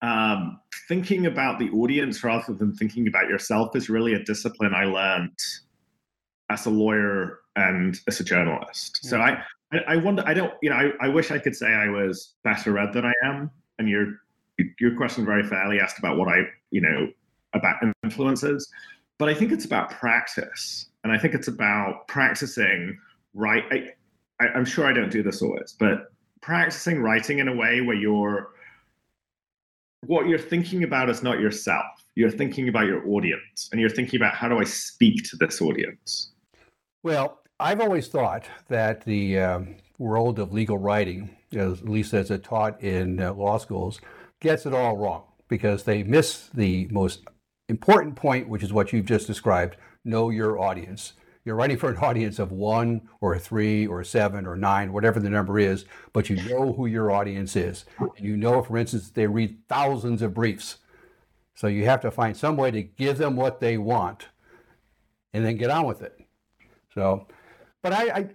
um, 0.00 0.60
thinking 0.88 1.26
about 1.26 1.58
the 1.58 1.70
audience 1.70 2.24
rather 2.24 2.54
than 2.54 2.74
thinking 2.74 3.08
about 3.08 3.28
yourself 3.28 3.76
is 3.76 3.90
really 3.90 4.14
a 4.14 4.24
discipline 4.24 4.74
I 4.74 4.84
learned 4.84 5.38
as 6.50 6.64
a 6.64 6.70
lawyer 6.70 7.40
and 7.56 7.98
as 8.08 8.20
a 8.20 8.24
journalist. 8.24 9.00
Yeah. 9.02 9.10
So 9.10 9.18
I, 9.18 9.42
I 9.86 9.96
wonder. 9.96 10.22
I 10.26 10.32
don't. 10.32 10.54
You 10.62 10.70
know. 10.70 10.76
I, 10.76 11.06
I 11.06 11.08
wish 11.08 11.30
I 11.30 11.38
could 11.38 11.54
say 11.54 11.66
I 11.66 11.88
was 11.88 12.34
better 12.42 12.72
read 12.72 12.94
than 12.94 13.04
I 13.04 13.12
am 13.22 13.50
and 13.78 13.88
your 13.88 14.20
your 14.78 14.96
question 14.96 15.24
very 15.24 15.42
fairly 15.42 15.80
asked 15.80 15.98
about 15.98 16.16
what 16.16 16.28
I 16.28 16.42
you 16.70 16.80
know 16.80 17.10
about 17.54 17.76
influences, 18.02 18.70
but 19.18 19.28
I 19.28 19.34
think 19.34 19.52
it's 19.52 19.64
about 19.64 19.90
practice, 19.90 20.86
and 21.02 21.12
I 21.12 21.18
think 21.18 21.34
it's 21.34 21.48
about 21.48 22.06
practicing 22.08 22.98
right. 23.34 23.64
I, 23.70 24.44
I, 24.44 24.56
am 24.56 24.64
sure 24.64 24.86
I 24.86 24.92
don't 24.92 25.10
do 25.10 25.22
this 25.22 25.42
always, 25.42 25.74
but 25.78 26.12
practicing 26.40 27.00
writing 27.00 27.38
in 27.38 27.48
a 27.48 27.54
way 27.54 27.80
where 27.80 27.96
you're 27.96 28.50
what 30.06 30.26
you're 30.26 30.38
thinking 30.38 30.84
about 30.84 31.08
is 31.08 31.22
not 31.22 31.40
yourself. 31.40 31.86
You're 32.14 32.30
thinking 32.30 32.68
about 32.68 32.86
your 32.86 33.06
audience, 33.08 33.68
and 33.72 33.80
you're 33.80 33.90
thinking 33.90 34.20
about 34.20 34.34
how 34.34 34.48
do 34.48 34.58
I 34.58 34.64
speak 34.64 35.24
to 35.30 35.36
this 35.36 35.60
audience. 35.60 36.32
Well, 37.02 37.40
I've 37.60 37.80
always 37.80 38.08
thought 38.08 38.46
that 38.68 39.04
the 39.04 39.38
um, 39.38 39.76
world 39.98 40.38
of 40.38 40.52
legal 40.52 40.78
writing, 40.78 41.36
at 41.54 41.88
least 41.88 42.14
as 42.14 42.30
it 42.30 42.44
taught 42.44 42.82
in 42.82 43.20
uh, 43.20 43.32
law 43.32 43.58
schools, 43.58 44.00
gets 44.40 44.66
it 44.66 44.74
all 44.74 44.96
wrong 44.96 45.24
because 45.48 45.84
they 45.84 46.02
miss 46.02 46.48
the 46.52 46.88
most 46.90 47.20
important 47.68 48.16
point, 48.16 48.48
which 48.48 48.62
is 48.62 48.72
what 48.72 48.92
you've 48.92 49.06
just 49.06 49.26
described 49.26 49.76
know 50.04 50.30
your 50.30 50.60
audience. 50.60 51.14
You're 51.44 51.56
writing 51.56 51.76
for 51.76 51.90
an 51.90 51.96
audience 51.98 52.38
of 52.38 52.52
one 52.52 53.08
or 53.20 53.38
three 53.38 53.86
or 53.86 54.02
seven 54.04 54.46
or 54.46 54.56
nine, 54.56 54.92
whatever 54.92 55.20
the 55.20 55.30
number 55.30 55.58
is, 55.58 55.84
but 56.12 56.30
you 56.30 56.36
know 56.48 56.72
who 56.72 56.86
your 56.86 57.10
audience 57.10 57.56
is. 57.56 57.84
And 57.98 58.10
you 58.18 58.36
know, 58.36 58.62
for 58.62 58.78
instance, 58.78 59.10
they 59.10 59.26
read 59.26 59.58
thousands 59.68 60.22
of 60.22 60.34
briefs. 60.34 60.78
So 61.54 61.66
you 61.66 61.84
have 61.84 62.00
to 62.00 62.10
find 62.10 62.36
some 62.36 62.56
way 62.56 62.70
to 62.70 62.82
give 62.82 63.18
them 63.18 63.36
what 63.36 63.60
they 63.60 63.78
want 63.78 64.28
and 65.32 65.44
then 65.44 65.56
get 65.56 65.70
on 65.70 65.86
with 65.86 66.02
it. 66.02 66.18
So, 66.94 67.26
but 67.82 67.92
I, 67.92 68.10
I 68.10 68.28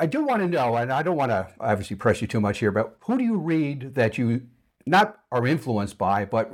I 0.00 0.06
do 0.06 0.24
want 0.24 0.40
to 0.40 0.48
know, 0.48 0.76
and 0.76 0.90
I 0.90 1.02
don't 1.02 1.16
want 1.16 1.30
to 1.30 1.46
obviously 1.60 1.94
press 1.94 2.22
you 2.22 2.26
too 2.26 2.40
much 2.40 2.58
here, 2.58 2.72
but 2.72 2.96
who 3.00 3.18
do 3.18 3.24
you 3.24 3.36
read 3.36 3.94
that 3.94 4.16
you 4.16 4.40
not 4.86 5.18
are 5.30 5.46
influenced 5.46 5.98
by, 5.98 6.24
but 6.24 6.50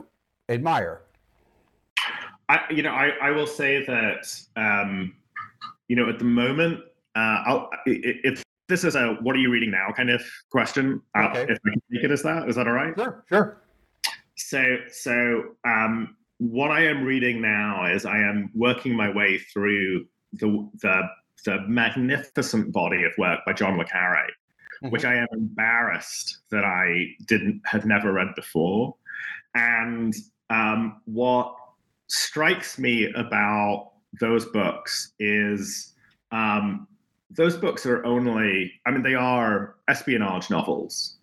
admire? 0.49 1.03
I, 2.49 2.61
you 2.71 2.83
know, 2.83 2.91
I, 2.91 3.13
I 3.23 3.31
will 3.31 3.47
say 3.47 3.87
that, 3.87 4.29
um, 4.57 5.15
you 5.87 5.95
know, 5.95 6.09
at 6.09 6.19
the 6.19 6.25
moment, 6.25 6.81
uh, 7.15 7.43
I'll, 7.47 7.71
if 7.87 8.43
this 8.69 8.83
is 8.83 8.97
a 8.97 9.15
what 9.21 9.37
are 9.37 9.39
you 9.39 9.51
reading 9.51 9.71
now 9.71 9.93
kind 9.97 10.11
of 10.11 10.21
question, 10.51 11.01
uh, 11.17 11.29
okay. 11.31 11.47
if 11.49 11.59
we 11.65 11.71
can 11.71 11.83
take 11.93 12.05
it 12.05 12.11
as 12.11 12.23
that, 12.25 12.49
is 12.49 12.57
that 12.57 12.67
all 12.67 12.73
right? 12.73 12.95
Sure, 12.97 13.25
sure. 13.29 13.63
So, 14.35 14.79
so 14.91 15.43
um, 15.65 16.17
what 16.39 16.73
I 16.73 16.85
am 16.85 17.05
reading 17.05 17.41
now 17.41 17.87
is 17.87 18.07
I 18.07 18.19
am 18.19 18.51
working 18.57 18.97
my 18.97 19.09
way 19.09 19.39
through 19.39 20.07
the 20.33 20.69
the 20.83 21.03
the 21.45 21.61
magnificent 21.69 22.73
body 22.73 23.05
of 23.05 23.13
work 23.19 23.41
by 23.47 23.53
John 23.53 23.77
le 23.79 23.85
Carre, 23.85 24.27
mm-hmm. 24.83 24.91
which 24.91 25.05
I 25.05 25.15
am 25.15 25.29
embarrassed 25.33 26.39
that 26.51 26.65
I 26.65 27.09
didn't 27.27 27.63
had 27.65 27.85
never 27.85 28.13
read 28.13 28.35
before. 28.35 28.95
And 29.55 30.15
um, 30.51 31.01
what 31.07 31.55
strikes 32.09 32.79
me 32.79 33.13
about 33.15 33.93
those 34.21 34.45
books 34.47 35.13
is 35.19 35.95
um, 36.31 36.87
those 37.31 37.57
books 37.57 37.87
are 37.87 38.05
only, 38.05 38.73
I 38.87 38.91
mean, 38.91 39.03
they 39.03 39.15
are 39.15 39.77
espionage 39.89 40.51
novels, 40.51 41.17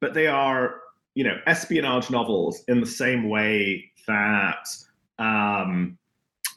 but 0.00 0.14
they 0.14 0.26
are, 0.26 0.80
you 1.14 1.24
know, 1.24 1.36
espionage 1.46 2.10
novels 2.10 2.62
in 2.68 2.80
the 2.80 2.86
same 2.86 3.28
way 3.28 3.90
that 4.06 4.66
um, 5.18 5.98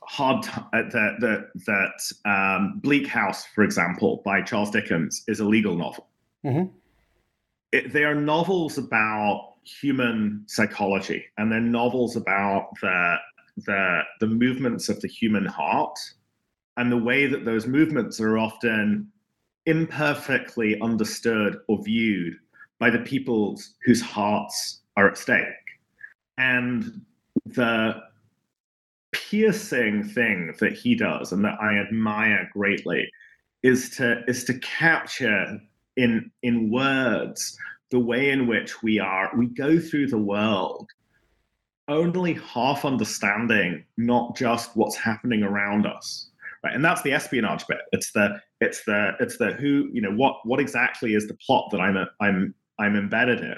hard 0.08 0.46
uh, 0.48 0.62
that 0.92 1.16
that 1.20 1.48
that 1.66 2.30
um, 2.30 2.80
Bleak 2.80 3.08
House, 3.08 3.46
for 3.46 3.64
example, 3.64 4.22
by 4.26 4.42
Charles 4.42 4.72
Dickens, 4.72 5.24
is 5.28 5.40
a 5.40 5.46
legal 5.46 5.76
novel. 5.76 6.08
Mm-hmm. 6.46 6.76
It, 7.72 7.94
they 7.94 8.04
are 8.04 8.16
novels 8.16 8.78
about 8.78 9.54
human 9.64 10.44
psychology, 10.48 11.26
and 11.38 11.52
they're 11.52 11.60
novels 11.60 12.16
about 12.16 12.70
the 12.82 13.16
the 13.66 14.02
the 14.20 14.28
movements 14.28 14.90
of 14.90 15.00
the 15.02 15.08
human 15.08 15.46
heart, 15.46 15.98
and 16.78 16.92
the 16.92 16.98
way 16.98 17.28
that 17.28 17.46
those 17.46 17.68
movements 17.68 18.20
are 18.20 18.38
often 18.38 19.12
imperfectly 19.66 20.80
understood 20.82 21.58
or 21.68 21.82
viewed 21.84 22.36
by 22.80 22.90
the 22.90 23.00
peoples 23.00 23.76
whose 23.86 24.02
hearts 24.02 24.82
are 24.98 25.08
at 25.08 25.18
stake, 25.18 25.46
and 26.38 27.02
the 27.46 27.96
piercing 29.14 30.04
thing 30.04 30.54
that 30.60 30.74
he 30.74 30.96
does 30.96 31.32
and 31.32 31.44
that 31.46 31.58
I 31.62 31.78
admire 31.78 32.50
greatly 32.54 33.10
is 33.64 33.90
to 33.92 34.24
is 34.28 34.44
to 34.46 34.54
capture 34.60 35.60
in 35.96 36.30
in 36.42 36.72
words 36.72 37.58
the 37.92 38.00
way 38.00 38.32
in 38.32 38.48
which 38.48 38.82
we 38.84 39.00
are 39.00 39.32
we 39.38 39.48
go 39.48 39.80
through 39.80 40.08
the 40.08 40.18
world 40.18 40.90
only 41.88 42.34
half 42.34 42.86
understanding 42.86 43.84
not 43.98 44.36
just 44.36 44.76
what's 44.76 44.96
happening 44.96 45.44
around 45.44 45.86
us 45.86 46.30
right? 46.64 46.74
And 46.74 46.84
that's 46.84 47.02
the 47.02 47.12
espionage 47.12 47.68
bit. 47.68 47.80
It's 47.92 48.12
the 48.14 48.40
it's 48.62 48.84
the 48.86 49.12
it's 49.20 49.38
the 49.38 49.54
who 49.54 49.90
you 49.92 50.02
know 50.02 50.12
what 50.12 50.38
what 50.46 50.60
exactly 50.60 51.16
is 51.16 51.28
the 51.28 51.36
plot 51.46 51.70
that 51.72 51.80
i'm 51.80 51.98
a, 51.98 52.08
i'm 52.22 52.54
i'm 52.80 52.96
embedded 52.96 53.42
in 53.42 53.56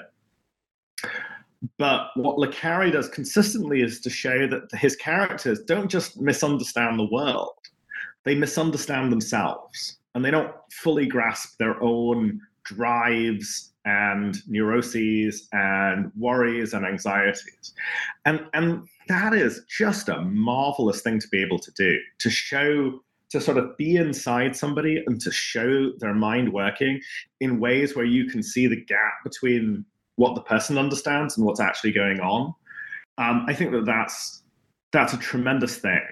but 1.78 2.08
what 2.16 2.38
Le 2.38 2.50
does 2.90 3.08
consistently 3.08 3.82
is 3.82 4.00
to 4.00 4.10
show 4.10 4.46
that 4.46 4.70
his 4.78 4.96
characters 4.96 5.60
don't 5.60 5.90
just 5.90 6.20
misunderstand 6.20 6.98
the 6.98 7.08
world, 7.10 7.54
they 8.24 8.34
misunderstand 8.34 9.12
themselves 9.12 9.98
and 10.14 10.24
they 10.24 10.30
don't 10.30 10.52
fully 10.72 11.06
grasp 11.06 11.58
their 11.58 11.82
own 11.82 12.40
drives 12.64 13.72
and 13.84 14.38
neuroses 14.48 15.48
and 15.52 16.10
worries 16.16 16.74
and 16.74 16.84
anxieties. 16.84 17.74
And, 18.24 18.46
and 18.52 18.88
that 19.08 19.32
is 19.32 19.62
just 19.68 20.08
a 20.08 20.20
marvelous 20.22 21.02
thing 21.02 21.20
to 21.20 21.28
be 21.28 21.40
able 21.40 21.60
to 21.60 21.70
do 21.72 21.98
to 22.18 22.30
show 22.30 23.00
to 23.28 23.40
sort 23.40 23.58
of 23.58 23.76
be 23.76 23.96
inside 23.96 24.56
somebody 24.56 25.02
and 25.06 25.20
to 25.20 25.32
show 25.32 25.90
their 25.98 26.14
mind 26.14 26.52
working 26.52 27.00
in 27.40 27.58
ways 27.58 27.96
where 27.96 28.04
you 28.04 28.26
can 28.26 28.40
see 28.42 28.68
the 28.68 28.80
gap 28.84 29.14
between 29.24 29.84
what 30.16 30.34
the 30.34 30.40
person 30.40 30.76
understands 30.76 31.36
and 31.36 31.46
what's 31.46 31.60
actually 31.60 31.92
going 31.92 32.20
on. 32.20 32.54
Um, 33.18 33.46
I 33.48 33.54
think 33.54 33.70
that 33.72 33.86
that's 33.86 34.42
that's 34.92 35.12
a 35.12 35.18
tremendous 35.18 35.76
thing. 35.76 36.02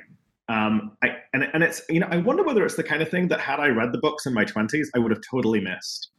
Um, 0.48 0.96
I, 1.02 1.16
and 1.32 1.48
and 1.54 1.62
it's 1.62 1.82
you 1.88 2.00
know 2.00 2.08
I 2.10 2.18
wonder 2.18 2.42
whether 2.42 2.64
it's 2.64 2.76
the 2.76 2.84
kind 2.84 3.02
of 3.02 3.08
thing 3.08 3.28
that 3.28 3.40
had 3.40 3.60
I 3.60 3.68
read 3.68 3.92
the 3.92 3.98
books 3.98 4.26
in 4.26 4.34
my 4.34 4.44
twenties 4.44 4.90
I 4.94 4.98
would 4.98 5.10
have 5.10 5.22
totally 5.28 5.60
missed, 5.60 6.10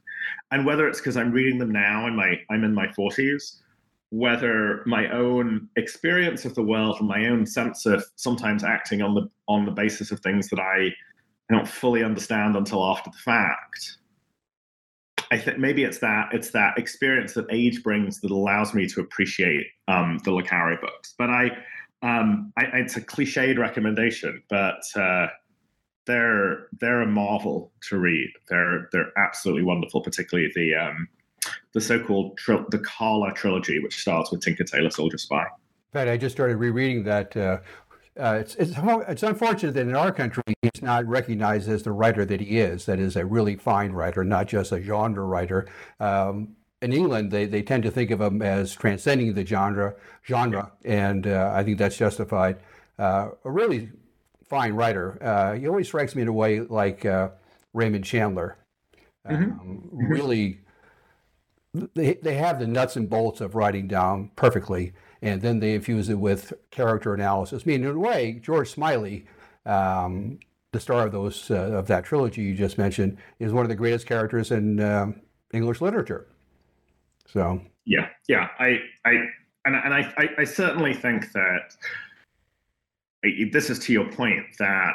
and 0.51 0.65
whether 0.65 0.87
it's 0.87 0.99
because 0.99 1.17
I'm 1.17 1.31
reading 1.31 1.59
them 1.59 1.71
now 1.71 2.07
and 2.07 2.15
my 2.15 2.39
I'm 2.49 2.63
in 2.63 2.73
my 2.73 2.91
forties, 2.93 3.61
whether 4.09 4.81
my 4.85 5.09
own 5.11 5.69
experience 5.75 6.45
of 6.45 6.55
the 6.55 6.63
world 6.63 6.97
and 6.99 7.07
my 7.07 7.27
own 7.27 7.45
sense 7.45 7.85
of 7.85 8.03
sometimes 8.15 8.63
acting 8.63 9.01
on 9.01 9.13
the 9.13 9.29
on 9.47 9.65
the 9.65 9.71
basis 9.71 10.11
of 10.11 10.19
things 10.21 10.49
that 10.49 10.59
I 10.59 10.91
don't 11.51 11.67
fully 11.67 12.03
understand 12.03 12.55
until 12.55 12.83
after 12.83 13.11
the 13.11 13.17
fact 13.17 13.97
I 15.31 15.37
think 15.37 15.57
maybe 15.57 15.83
it's 15.83 15.99
that 15.99 16.29
it's 16.33 16.51
that 16.51 16.77
experience 16.77 17.33
that 17.33 17.45
age 17.49 17.83
brings 17.83 18.21
that 18.21 18.31
allows 18.31 18.73
me 18.73 18.87
to 18.87 19.01
appreciate 19.01 19.65
um, 19.87 20.19
the 20.23 20.31
Le 20.31 20.43
books. 20.81 21.13
But 21.17 21.29
I, 21.29 21.51
um, 22.01 22.53
I, 22.57 22.65
it's 22.73 22.95
a 22.97 23.01
cliched 23.01 23.57
recommendation, 23.57 24.41
but 24.49 24.81
uh, 24.95 25.27
they're 26.05 26.67
they're 26.79 27.01
a 27.01 27.07
marvel 27.07 27.71
to 27.89 27.97
read. 27.97 28.29
They're 28.49 28.89
they're 28.91 29.11
absolutely 29.17 29.63
wonderful, 29.63 30.01
particularly 30.01 30.51
the 30.55 30.75
um, 30.75 31.07
the 31.73 31.81
so-called 31.81 32.37
tri- 32.37 32.65
the 32.69 32.79
Karla 32.79 33.33
trilogy, 33.33 33.79
which 33.79 33.99
starts 33.99 34.31
with 34.31 34.41
Tinker 34.41 34.63
Tailor 34.63 34.91
Soldier 34.91 35.17
Spy. 35.17 35.43
In 35.43 35.99
fact, 35.99 36.09
I 36.09 36.17
just 36.17 36.35
started 36.35 36.57
rereading 36.57 37.03
that. 37.03 37.35
Uh, 37.35 37.59
uh, 38.19 38.37
it's, 38.39 38.55
it's, 38.55 38.73
it's 38.77 39.23
unfortunate 39.23 39.73
that 39.73 39.87
in 39.87 39.95
our 39.95 40.11
country 40.11 40.43
he's 40.61 40.81
not 40.81 41.05
recognized 41.05 41.67
as 41.67 41.83
the 41.83 41.91
writer 41.91 42.25
that 42.25 42.41
he 42.41 42.59
is. 42.59 42.85
That 42.85 42.99
is 42.99 43.15
a 43.15 43.25
really 43.25 43.55
fine 43.55 43.91
writer, 43.91 44.23
not 44.23 44.47
just 44.47 44.71
a 44.71 44.81
genre 44.81 45.25
writer. 45.25 45.67
Um, 45.99 46.55
in 46.81 46.93
England, 46.93 47.31
they, 47.31 47.45
they 47.45 47.61
tend 47.61 47.83
to 47.83 47.91
think 47.91 48.11
of 48.11 48.21
him 48.21 48.41
as 48.41 48.73
transcending 48.73 49.33
the 49.33 49.45
genre, 49.45 49.95
genre, 50.25 50.71
and 50.83 51.25
uh, 51.25 51.51
I 51.53 51.63
think 51.63 51.77
that's 51.77 51.97
justified. 51.97 52.57
Uh, 52.99 53.29
a 53.43 53.51
really 53.51 53.89
fine 54.47 54.73
writer. 54.73 55.17
Uh, 55.21 55.53
he 55.53 55.67
always 55.67 55.87
strikes 55.87 56.15
me 56.15 56.21
in 56.21 56.27
a 56.27 56.33
way 56.33 56.59
like 56.61 57.05
uh, 57.05 57.29
Raymond 57.73 58.05
Chandler. 58.05 58.57
Mm-hmm. 59.27 59.43
Um, 59.43 59.89
mm-hmm. 59.93 60.07
Really, 60.07 60.59
they, 61.73 62.13
they 62.15 62.35
have 62.35 62.59
the 62.59 62.67
nuts 62.67 62.95
and 62.95 63.09
bolts 63.09 63.41
of 63.41 63.55
writing 63.55 63.87
down 63.87 64.31
perfectly, 64.35 64.93
and 65.21 65.41
then 65.41 65.59
they 65.59 65.73
infuse 65.73 66.09
it 66.09 66.19
with 66.19 66.53
character 66.71 67.13
analysis. 67.13 67.63
I 67.65 67.69
mean, 67.69 67.83
in 67.83 67.95
a 67.95 67.99
way, 67.99 68.39
George 68.41 68.69
Smiley, 68.69 69.25
um, 69.65 70.39
the 70.71 70.79
star 70.79 71.05
of 71.05 71.11
those 71.11 71.49
uh, 71.49 71.71
of 71.71 71.87
that 71.87 72.03
trilogy 72.03 72.41
you 72.43 72.55
just 72.55 72.77
mentioned, 72.77 73.17
is 73.39 73.53
one 73.53 73.63
of 73.63 73.69
the 73.69 73.75
greatest 73.75 74.05
characters 74.05 74.51
in 74.51 74.79
um, 74.79 75.21
English 75.53 75.81
literature. 75.81 76.27
So 77.27 77.61
yeah, 77.85 78.09
yeah, 78.27 78.49
I, 78.59 78.79
I, 79.05 79.11
and, 79.65 79.75
and 79.75 79.93
I, 79.93 80.13
I, 80.17 80.29
I 80.39 80.43
certainly 80.43 80.93
think 80.93 81.31
that 81.33 81.75
this 83.51 83.69
is 83.69 83.79
to 83.79 83.93
your 83.93 84.09
point 84.11 84.45
that 84.59 84.93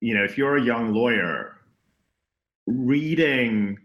you 0.00 0.14
know 0.14 0.24
if 0.24 0.38
you're 0.38 0.56
a 0.56 0.62
young 0.62 0.92
lawyer 0.92 1.56
reading 2.66 3.78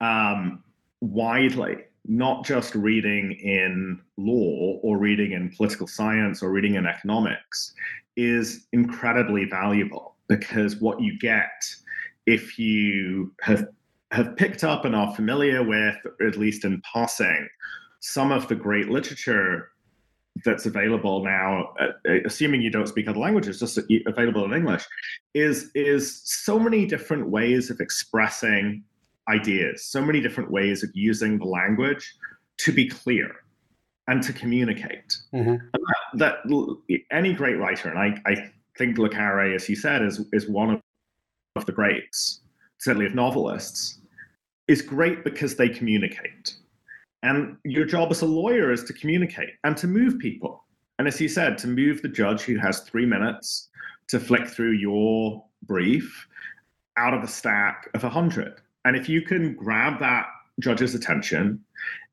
um, 0.00 0.62
widely 1.00 1.79
not 2.06 2.44
just 2.44 2.74
reading 2.74 3.32
in 3.32 4.00
law 4.16 4.78
or 4.82 4.98
reading 4.98 5.32
in 5.32 5.50
political 5.56 5.86
science 5.86 6.42
or 6.42 6.50
reading 6.50 6.74
in 6.74 6.86
economics 6.86 7.74
is 8.16 8.66
incredibly 8.72 9.44
valuable 9.44 10.16
because 10.28 10.76
what 10.76 11.00
you 11.00 11.18
get 11.18 11.64
if 12.26 12.58
you 12.58 13.32
have 13.40 13.66
have 14.12 14.36
picked 14.36 14.64
up 14.64 14.84
and 14.84 14.94
are 14.96 15.14
familiar 15.14 15.62
with 15.62 15.96
at 16.26 16.36
least 16.36 16.64
in 16.64 16.82
passing 16.92 17.48
some 18.00 18.32
of 18.32 18.48
the 18.48 18.54
great 18.54 18.88
literature 18.88 19.70
that's 20.44 20.66
available 20.66 21.22
now, 21.22 21.72
uh, 21.80 21.88
uh, 22.08 22.18
assuming 22.24 22.62
you 22.62 22.70
don't 22.70 22.88
speak 22.88 23.08
other 23.08 23.18
languages, 23.18 23.60
just 23.60 23.78
available 24.06 24.44
in 24.44 24.54
English, 24.54 24.84
is 25.34 25.70
is 25.74 26.22
so 26.24 26.58
many 26.58 26.86
different 26.86 27.28
ways 27.28 27.70
of 27.70 27.80
expressing 27.80 28.82
ideas, 29.30 29.84
so 29.84 30.02
many 30.02 30.20
different 30.20 30.50
ways 30.50 30.82
of 30.82 30.90
using 30.94 31.38
the 31.38 31.44
language 31.44 32.14
to 32.58 32.72
be 32.72 32.88
clear 32.88 33.34
and 34.08 34.22
to 34.22 34.32
communicate. 34.32 35.16
Mm-hmm. 35.32 35.56
And 35.72 35.84
that, 36.14 36.36
that, 36.44 36.76
any 37.10 37.32
great 37.32 37.58
writer, 37.58 37.88
and 37.88 37.98
I, 37.98 38.20
I 38.30 38.50
think 38.76 38.98
Le 38.98 39.08
Carre, 39.08 39.54
as 39.54 39.68
you 39.68 39.76
said, 39.76 40.02
is 40.02 40.20
is 40.32 40.48
one 40.48 40.70
of, 40.70 40.80
of 41.56 41.66
the 41.66 41.72
greats, 41.72 42.40
certainly 42.78 43.06
of 43.06 43.14
novelists, 43.14 43.98
is 44.68 44.82
great 44.82 45.24
because 45.24 45.56
they 45.56 45.68
communicate. 45.68 46.54
And 47.22 47.56
your 47.64 47.84
job 47.84 48.10
as 48.10 48.22
a 48.22 48.26
lawyer 48.26 48.72
is 48.72 48.84
to 48.84 48.92
communicate 48.92 49.50
and 49.64 49.76
to 49.76 49.86
move 49.86 50.18
people. 50.18 50.64
And 50.98 51.06
as 51.06 51.20
you 51.20 51.28
said, 51.28 51.58
to 51.58 51.66
move 51.66 52.02
the 52.02 52.08
judge 52.08 52.42
who 52.42 52.56
has 52.56 52.80
three 52.80 53.06
minutes 53.06 53.68
to 54.08 54.18
flick 54.18 54.48
through 54.48 54.72
your 54.72 55.44
brief 55.62 56.26
out 56.96 57.14
of 57.14 57.22
a 57.22 57.28
stack 57.28 57.88
of 57.94 58.02
100. 58.02 58.60
And 58.84 58.96
if 58.96 59.08
you 59.08 59.22
can 59.22 59.54
grab 59.54 60.00
that 60.00 60.26
judge's 60.58 60.94
attention, 60.94 61.62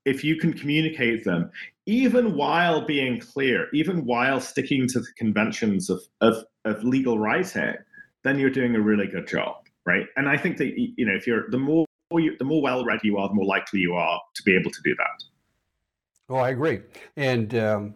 if 0.06 0.24
you 0.24 0.38
can 0.38 0.54
communicate 0.54 1.24
them, 1.24 1.52
even 1.86 2.36
while 2.36 2.86
being 2.86 3.20
clear, 3.20 3.68
even 3.74 4.06
while 4.06 4.40
sticking 4.40 4.88
to 4.88 5.00
the 5.00 5.12
conventions 5.18 5.90
of, 5.90 6.02
of, 6.22 6.44
of 6.66 6.84
legal 6.84 7.18
writing, 7.20 7.76
then 8.24 8.38
you're 8.38 8.50
doing 8.50 8.76
a 8.76 8.82
really 8.82 9.08
good 9.08 9.28
job, 9.28 9.56
right? 9.86 10.06
And 10.16 10.28
I 10.28 10.38
think 10.38 10.58
that 10.58 10.78
you 10.78 11.06
know 11.06 11.14
if 11.14 11.26
you're 11.26 11.50
the 11.50 11.58
more 11.58 11.86
you, 12.12 12.36
the 12.38 12.46
more 12.46 12.62
well 12.62 12.84
read 12.86 13.00
you 13.04 13.18
are, 13.18 13.28
the 13.28 13.34
more 13.34 13.46
likely 13.46 13.80
you 13.80 13.96
are 13.96 14.20
to 14.36 14.44
be 14.44 14.56
able 14.56 14.72
to 14.72 14.82
do 14.84 14.96
that. 14.96 15.24
Oh, 16.30 16.36
I 16.36 16.50
agree. 16.50 16.82
And 17.16 17.56
um, 17.56 17.96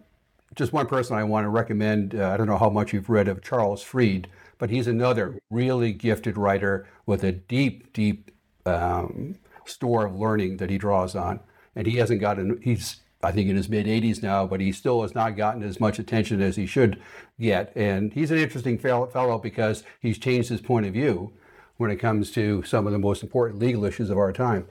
just 0.55 0.73
one 0.73 0.87
person 0.87 1.17
I 1.17 1.23
want 1.23 1.45
to 1.45 1.49
recommend. 1.49 2.15
Uh, 2.15 2.29
I 2.29 2.37
don't 2.37 2.47
know 2.47 2.57
how 2.57 2.69
much 2.69 2.93
you've 2.93 3.09
read 3.09 3.27
of 3.27 3.41
Charles 3.41 3.81
Fried, 3.81 4.29
but 4.57 4.69
he's 4.69 4.87
another 4.87 5.39
really 5.49 5.91
gifted 5.91 6.37
writer 6.37 6.87
with 7.05 7.23
a 7.23 7.31
deep, 7.31 7.91
deep 7.93 8.31
um, 8.65 9.35
store 9.65 10.05
of 10.05 10.15
learning 10.15 10.57
that 10.57 10.69
he 10.69 10.77
draws 10.77 11.15
on. 11.15 11.39
And 11.75 11.87
he 11.87 11.97
hasn't 11.97 12.19
gotten, 12.19 12.59
he's, 12.61 12.97
I 13.23 13.31
think, 13.31 13.49
in 13.49 13.55
his 13.55 13.69
mid 13.69 13.85
80s 13.85 14.21
now, 14.21 14.45
but 14.45 14.59
he 14.59 14.71
still 14.71 15.01
has 15.01 15.15
not 15.15 15.37
gotten 15.37 15.63
as 15.63 15.79
much 15.79 15.99
attention 15.99 16.41
as 16.41 16.55
he 16.55 16.65
should 16.65 17.01
get. 17.39 17.71
And 17.75 18.11
he's 18.13 18.31
an 18.31 18.37
interesting 18.37 18.77
fellow 18.77 19.39
because 19.39 19.83
he's 19.99 20.17
changed 20.17 20.49
his 20.49 20.61
point 20.61 20.85
of 20.85 20.93
view 20.93 21.33
when 21.77 21.91
it 21.91 21.97
comes 21.97 22.31
to 22.31 22.61
some 22.63 22.85
of 22.85 22.93
the 22.93 22.99
most 22.99 23.23
important 23.23 23.59
legal 23.59 23.85
issues 23.85 24.09
of 24.09 24.17
our 24.17 24.33
time. 24.33 24.67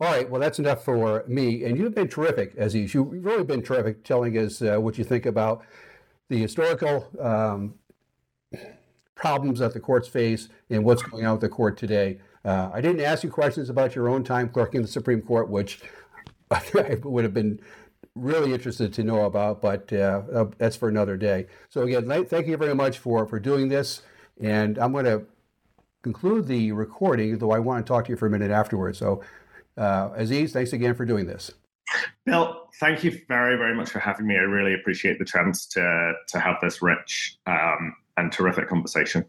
All 0.00 0.10
right, 0.10 0.28
well, 0.28 0.40
that's 0.40 0.58
enough 0.58 0.84
for 0.84 1.24
me. 1.26 1.64
And 1.64 1.76
you've 1.76 1.94
been 1.94 2.08
terrific, 2.08 2.54
Aziz. 2.56 2.94
You've 2.94 3.24
really 3.24 3.44
been 3.44 3.62
terrific 3.62 4.02
telling 4.02 4.36
us 4.38 4.62
uh, 4.62 4.78
what 4.78 4.96
you 4.96 5.04
think 5.04 5.26
about 5.26 5.62
the 6.30 6.38
historical 6.38 7.06
um, 7.20 7.74
problems 9.14 9.58
that 9.58 9.74
the 9.74 9.80
courts 9.80 10.08
face 10.08 10.48
and 10.70 10.84
what's 10.84 11.02
going 11.02 11.26
on 11.26 11.32
with 11.32 11.42
the 11.42 11.48
court 11.48 11.76
today. 11.76 12.18
Uh, 12.44 12.70
I 12.72 12.80
didn't 12.80 13.00
ask 13.00 13.22
you 13.22 13.30
questions 13.30 13.68
about 13.68 13.94
your 13.94 14.08
own 14.08 14.24
time 14.24 14.48
clerking 14.48 14.82
the 14.82 14.88
Supreme 14.88 15.20
Court, 15.20 15.48
which 15.48 15.80
I 16.50 16.98
would 17.02 17.24
have 17.24 17.34
been 17.34 17.60
really 18.14 18.52
interested 18.52 18.92
to 18.94 19.04
know 19.04 19.24
about, 19.24 19.60
but 19.60 19.92
uh, 19.92 20.22
uh 20.32 20.50
that's 20.58 20.76
for 20.76 20.88
another 20.88 21.16
day. 21.16 21.46
So 21.68 21.82
again, 21.82 22.26
thank 22.26 22.46
you 22.46 22.56
very 22.56 22.74
much 22.74 22.98
for, 22.98 23.26
for 23.26 23.38
doing 23.38 23.68
this. 23.68 24.02
And 24.40 24.78
I'm 24.78 24.92
going 24.92 25.04
to 25.04 25.24
conclude 26.02 26.46
the 26.46 26.72
recording, 26.72 27.38
though 27.38 27.52
I 27.52 27.58
want 27.58 27.84
to 27.84 27.90
talk 27.90 28.06
to 28.06 28.10
you 28.10 28.16
for 28.16 28.26
a 28.26 28.30
minute 28.30 28.50
afterwards. 28.50 28.98
So, 28.98 29.22
uh, 29.76 30.10
Aziz, 30.14 30.52
thanks 30.52 30.72
again 30.72 30.94
for 30.94 31.04
doing 31.04 31.26
this. 31.26 31.52
Bill, 32.24 32.68
thank 32.78 33.04
you 33.04 33.20
very, 33.28 33.56
very 33.56 33.74
much 33.74 33.90
for 33.90 33.98
having 33.98 34.26
me. 34.26 34.36
I 34.36 34.40
really 34.40 34.74
appreciate 34.74 35.18
the 35.18 35.24
chance 35.24 35.66
to 35.68 36.12
to 36.28 36.38
have 36.38 36.56
this 36.62 36.82
rich 36.82 37.38
um, 37.46 37.94
and 38.16 38.32
terrific 38.32 38.68
conversation. 38.68 39.24